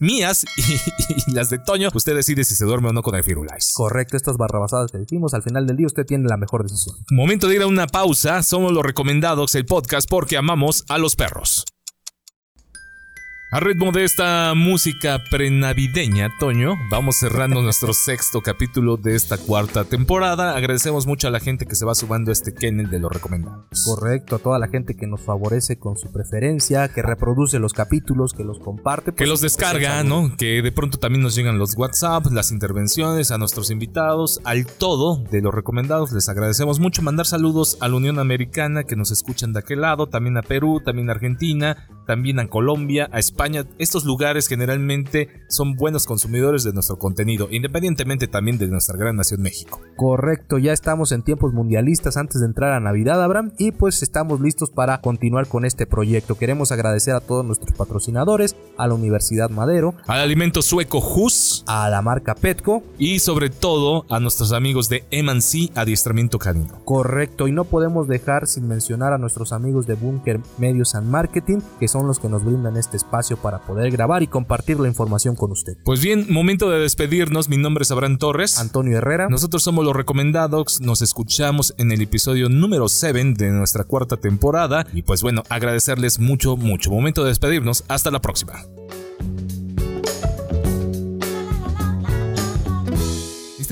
mías 0.00 0.44
y, 0.56 1.32
las 1.32 1.50
de 1.50 1.58
Toño. 1.58 1.90
Usted 1.94 2.14
decide 2.14 2.44
si 2.44 2.54
se 2.54 2.64
duerme 2.64 2.88
o 2.88 2.92
no 2.92 3.02
con 3.02 3.14
el 3.14 3.24
Firulais. 3.24 3.72
Correcto, 3.74 4.16
estas 4.16 4.36
barrabasadas 4.36 4.90
que 4.90 4.98
decimos, 4.98 5.34
al 5.34 5.42
final 5.42 5.66
del 5.66 5.76
día 5.76 5.86
usted 5.86 6.04
tiene 6.04 6.28
la 6.28 6.36
mejor 6.36 6.62
decisión. 6.62 6.96
Momento 7.10 7.48
de 7.48 7.56
ir 7.56 7.62
a 7.62 7.66
una 7.66 7.86
pausa. 7.86 8.42
Somos 8.42 8.72
los 8.72 8.84
recomendados, 8.84 9.54
el 9.54 9.66
podcast, 9.66 10.08
porque 10.08 10.36
amamos 10.36 10.84
a 10.88 10.98
los 10.98 11.16
perros. 11.16 11.64
A 13.56 13.60
ritmo 13.60 13.90
de 13.90 14.04
esta 14.04 14.52
música 14.54 15.24
prenavideña, 15.30 16.28
Toño, 16.38 16.74
vamos 16.90 17.16
cerrando 17.16 17.62
nuestro 17.62 17.94
sexto 17.94 18.42
capítulo 18.42 18.98
de 18.98 19.16
esta 19.16 19.38
cuarta 19.38 19.84
temporada. 19.84 20.54
Agradecemos 20.54 21.06
mucho 21.06 21.26
a 21.26 21.30
la 21.30 21.40
gente 21.40 21.64
que 21.64 21.74
se 21.74 21.86
va 21.86 21.94
sumando 21.94 22.30
a 22.30 22.34
este 22.34 22.52
kennel 22.52 22.90
de 22.90 23.00
los 23.00 23.10
recomendados. 23.10 23.82
Correcto, 23.82 24.36
a 24.36 24.40
toda 24.40 24.58
la 24.58 24.68
gente 24.68 24.94
que 24.94 25.06
nos 25.06 25.22
favorece 25.22 25.78
con 25.78 25.96
su 25.96 26.12
preferencia, 26.12 26.88
que 26.88 27.00
reproduce 27.00 27.58
los 27.58 27.72
capítulos, 27.72 28.34
que 28.34 28.44
los 28.44 28.58
comparte. 28.58 29.14
que 29.14 29.26
los 29.26 29.40
descarga, 29.40 30.04
¿no? 30.04 30.36
Que 30.36 30.60
de 30.60 30.72
pronto 30.72 30.98
también 30.98 31.22
nos 31.22 31.34
llegan 31.34 31.58
los 31.58 31.78
WhatsApp, 31.78 32.26
las 32.32 32.52
intervenciones, 32.52 33.30
a 33.30 33.38
nuestros 33.38 33.70
invitados, 33.70 34.38
al 34.44 34.66
todo 34.66 35.24
de 35.30 35.40
los 35.40 35.54
recomendados. 35.54 36.12
Les 36.12 36.28
agradecemos 36.28 36.78
mucho. 36.78 37.00
Mandar 37.00 37.24
saludos 37.24 37.78
a 37.80 37.88
la 37.88 37.96
Unión 37.96 38.18
Americana 38.18 38.84
que 38.84 38.96
nos 38.96 39.10
escuchan 39.10 39.54
de 39.54 39.60
aquel 39.60 39.80
lado, 39.80 40.08
también 40.08 40.36
a 40.36 40.42
Perú, 40.42 40.82
también 40.84 41.08
a 41.08 41.12
Argentina, 41.12 41.88
también 42.06 42.38
a 42.38 42.48
Colombia, 42.48 43.08
a 43.12 43.18
España 43.18 43.66
estos 43.78 44.04
lugares 44.04 44.48
generalmente 44.48 45.28
son 45.48 45.74
buenos 45.74 46.06
consumidores 46.06 46.64
de 46.64 46.72
nuestro 46.72 46.98
contenido, 46.98 47.48
independientemente 47.50 48.28
también 48.28 48.58
de 48.58 48.68
nuestra 48.68 48.96
gran 48.96 49.16
nación 49.16 49.42
México. 49.42 49.80
Correcto, 49.96 50.58
ya 50.58 50.72
estamos 50.72 51.12
en 51.12 51.22
tiempos 51.22 51.52
mundialistas 51.52 52.16
antes 52.16 52.40
de 52.40 52.46
entrar 52.46 52.72
a 52.72 52.80
Navidad, 52.80 53.22
Abraham, 53.22 53.52
y 53.58 53.72
pues 53.72 54.02
estamos 54.02 54.40
listos 54.40 54.70
para 54.70 55.00
continuar 55.00 55.48
con 55.48 55.64
este 55.64 55.86
proyecto. 55.86 56.36
Queremos 56.36 56.72
agradecer 56.72 57.14
a 57.14 57.20
todos 57.20 57.44
nuestros 57.44 57.76
patrocinadores, 57.76 58.56
a 58.76 58.86
la 58.86 58.94
Universidad 58.94 59.50
Madero, 59.50 59.94
al 60.06 60.20
alimento 60.20 60.62
sueco 60.62 60.98
Hus, 60.98 61.64
a 61.66 61.88
la 61.88 62.02
marca 62.02 62.34
Petco 62.34 62.82
y 62.98 63.18
sobre 63.18 63.50
todo 63.50 64.04
a 64.10 64.20
nuestros 64.20 64.52
amigos 64.52 64.88
de 64.88 65.04
Emancy 65.10 65.70
Adiestramiento 65.74 66.38
Canino. 66.38 66.80
Correcto, 66.84 67.48
y 67.48 67.52
no 67.52 67.64
podemos 67.64 68.08
dejar 68.08 68.46
sin 68.46 68.68
mencionar 68.68 69.12
a 69.12 69.18
nuestros 69.18 69.52
amigos 69.52 69.86
de 69.86 69.94
Bunker 69.94 70.40
Medios 70.58 70.94
and 70.94 71.08
Marketing, 71.08 71.58
que 71.80 71.88
son 71.88 71.95
los 72.04 72.18
que 72.18 72.28
nos 72.28 72.44
brindan 72.44 72.76
este 72.76 72.96
espacio 72.96 73.36
para 73.36 73.60
poder 73.60 73.90
grabar 73.90 74.22
y 74.22 74.26
compartir 74.26 74.80
la 74.80 74.88
información 74.88 75.36
con 75.36 75.52
usted. 75.52 75.76
Pues 75.84 76.00
bien, 76.00 76.26
momento 76.28 76.68
de 76.70 76.80
despedirnos. 76.80 77.48
Mi 77.48 77.56
nombre 77.56 77.82
es 77.82 77.90
Abraham 77.90 78.18
Torres. 78.18 78.58
Antonio 78.58 78.98
Herrera. 78.98 79.28
Nosotros 79.28 79.62
somos 79.62 79.84
los 79.84 79.94
recomendados. 79.94 80.80
Nos 80.80 81.02
escuchamos 81.02 81.74
en 81.78 81.92
el 81.92 82.02
episodio 82.02 82.48
número 82.48 82.88
7 82.88 83.34
de 83.36 83.50
nuestra 83.50 83.84
cuarta 83.84 84.16
temporada. 84.16 84.86
Y 84.92 85.02
pues 85.02 85.22
bueno, 85.22 85.42
agradecerles 85.48 86.18
mucho, 86.18 86.56
mucho. 86.56 86.90
Momento 86.90 87.22
de 87.22 87.28
despedirnos. 87.28 87.84
Hasta 87.88 88.10
la 88.10 88.20
próxima. 88.20 88.64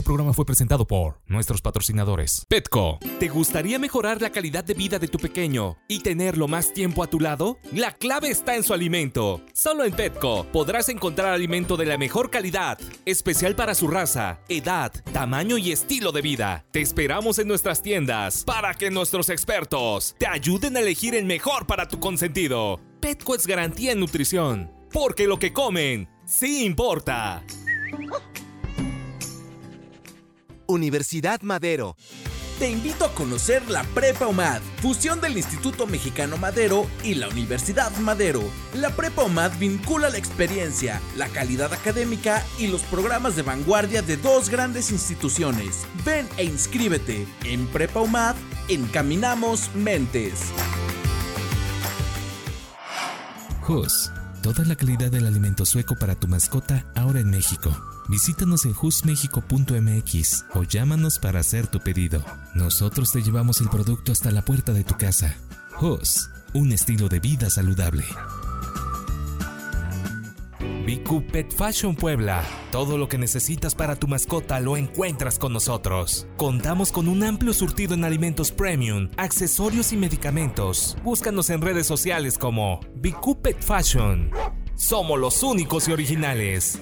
Programa 0.04 0.32
fue 0.32 0.46
presentado 0.46 0.86
por 0.86 1.20
nuestros 1.26 1.62
patrocinadores. 1.62 2.44
Petco. 2.48 2.98
¿Te 3.18 3.28
gustaría 3.28 3.78
mejorar 3.78 4.22
la 4.22 4.30
calidad 4.30 4.62
de 4.62 4.74
vida 4.74 4.98
de 4.98 5.08
tu 5.08 5.18
pequeño 5.18 5.76
y 5.88 6.00
tenerlo 6.00 6.46
más 6.46 6.72
tiempo 6.72 7.02
a 7.02 7.08
tu 7.08 7.18
lado? 7.18 7.58
La 7.72 7.92
clave 7.92 8.28
está 8.28 8.54
en 8.54 8.62
su 8.62 8.72
alimento. 8.72 9.40
Solo 9.52 9.84
en 9.84 9.92
Petco 9.92 10.46
podrás 10.52 10.88
encontrar 10.88 11.32
alimento 11.32 11.76
de 11.76 11.86
la 11.86 11.98
mejor 11.98 12.30
calidad, 12.30 12.78
especial 13.04 13.56
para 13.56 13.74
su 13.74 13.88
raza, 13.88 14.40
edad, 14.48 14.92
tamaño 15.12 15.58
y 15.58 15.72
estilo 15.72 16.12
de 16.12 16.22
vida. 16.22 16.64
Te 16.70 16.80
esperamos 16.80 17.38
en 17.38 17.48
nuestras 17.48 17.82
tiendas 17.82 18.44
para 18.44 18.74
que 18.74 18.90
nuestros 18.90 19.28
expertos 19.30 20.14
te 20.18 20.26
ayuden 20.26 20.76
a 20.76 20.80
elegir 20.80 21.14
el 21.14 21.24
mejor 21.24 21.66
para 21.66 21.88
tu 21.88 21.98
consentido. 21.98 22.80
Petco 23.00 23.34
es 23.34 23.46
garantía 23.46 23.92
en 23.92 24.00
nutrición, 24.00 24.70
porque 24.92 25.26
lo 25.26 25.38
que 25.38 25.52
comen 25.52 26.08
sí 26.26 26.64
importa. 26.64 27.42
Universidad 30.66 31.42
Madero. 31.42 31.96
Te 32.58 32.70
invito 32.70 33.04
a 33.04 33.14
conocer 33.14 33.68
la 33.68 33.82
Prepa 33.82 34.28
UMAD, 34.28 34.62
fusión 34.80 35.20
del 35.20 35.36
Instituto 35.36 35.88
Mexicano 35.88 36.36
Madero 36.36 36.86
y 37.02 37.14
la 37.14 37.28
Universidad 37.28 37.90
Madero. 37.98 38.42
La 38.74 38.90
Prepa 38.90 39.24
UMAD 39.24 39.58
vincula 39.58 40.08
la 40.08 40.18
experiencia, 40.18 41.00
la 41.16 41.28
calidad 41.28 41.72
académica 41.72 42.44
y 42.58 42.68
los 42.68 42.82
programas 42.82 43.34
de 43.34 43.42
vanguardia 43.42 44.02
de 44.02 44.16
dos 44.16 44.50
grandes 44.50 44.92
instituciones. 44.92 45.84
Ven 46.04 46.28
e 46.36 46.44
inscríbete. 46.44 47.26
En 47.42 47.66
Prepa 47.66 48.00
UMAD, 48.00 48.36
encaminamos 48.68 49.74
mentes. 49.74 50.52
Toda 54.44 54.62
la 54.66 54.76
calidad 54.76 55.10
del 55.10 55.26
alimento 55.26 55.64
sueco 55.64 55.96
para 55.96 56.16
tu 56.16 56.28
mascota 56.28 56.84
ahora 56.94 57.18
en 57.18 57.30
México. 57.30 57.74
Visítanos 58.10 58.66
en 58.66 58.74
justmexico.mx 58.74 60.44
o 60.52 60.64
llámanos 60.64 61.18
para 61.18 61.40
hacer 61.40 61.66
tu 61.66 61.80
pedido. 61.80 62.22
Nosotros 62.54 63.10
te 63.10 63.22
llevamos 63.22 63.62
el 63.62 63.70
producto 63.70 64.12
hasta 64.12 64.30
la 64.30 64.42
puerta 64.42 64.74
de 64.74 64.84
tu 64.84 64.98
casa. 64.98 65.34
Hus, 65.80 66.28
un 66.52 66.72
estilo 66.72 67.08
de 67.08 67.20
vida 67.20 67.48
saludable. 67.48 68.04
BQ 70.84 71.32
Pet 71.32 71.52
Fashion 71.52 71.94
Puebla. 71.96 72.44
Todo 72.70 72.98
lo 72.98 73.08
que 73.08 73.16
necesitas 73.16 73.74
para 73.74 73.96
tu 73.96 74.06
mascota 74.06 74.60
lo 74.60 74.76
encuentras 74.76 75.38
con 75.38 75.52
nosotros. 75.52 76.26
Contamos 76.36 76.92
con 76.92 77.08
un 77.08 77.24
amplio 77.24 77.54
surtido 77.54 77.94
en 77.94 78.04
alimentos 78.04 78.52
premium, 78.52 79.08
accesorios 79.16 79.92
y 79.92 79.96
medicamentos. 79.96 80.96
Búscanos 81.02 81.48
en 81.50 81.62
redes 81.62 81.86
sociales 81.86 82.36
como 82.36 82.80
BQ 82.96 83.60
Fashion. 83.60 84.30
Somos 84.74 85.18
los 85.18 85.42
únicos 85.42 85.88
y 85.88 85.92
originales. 85.92 86.78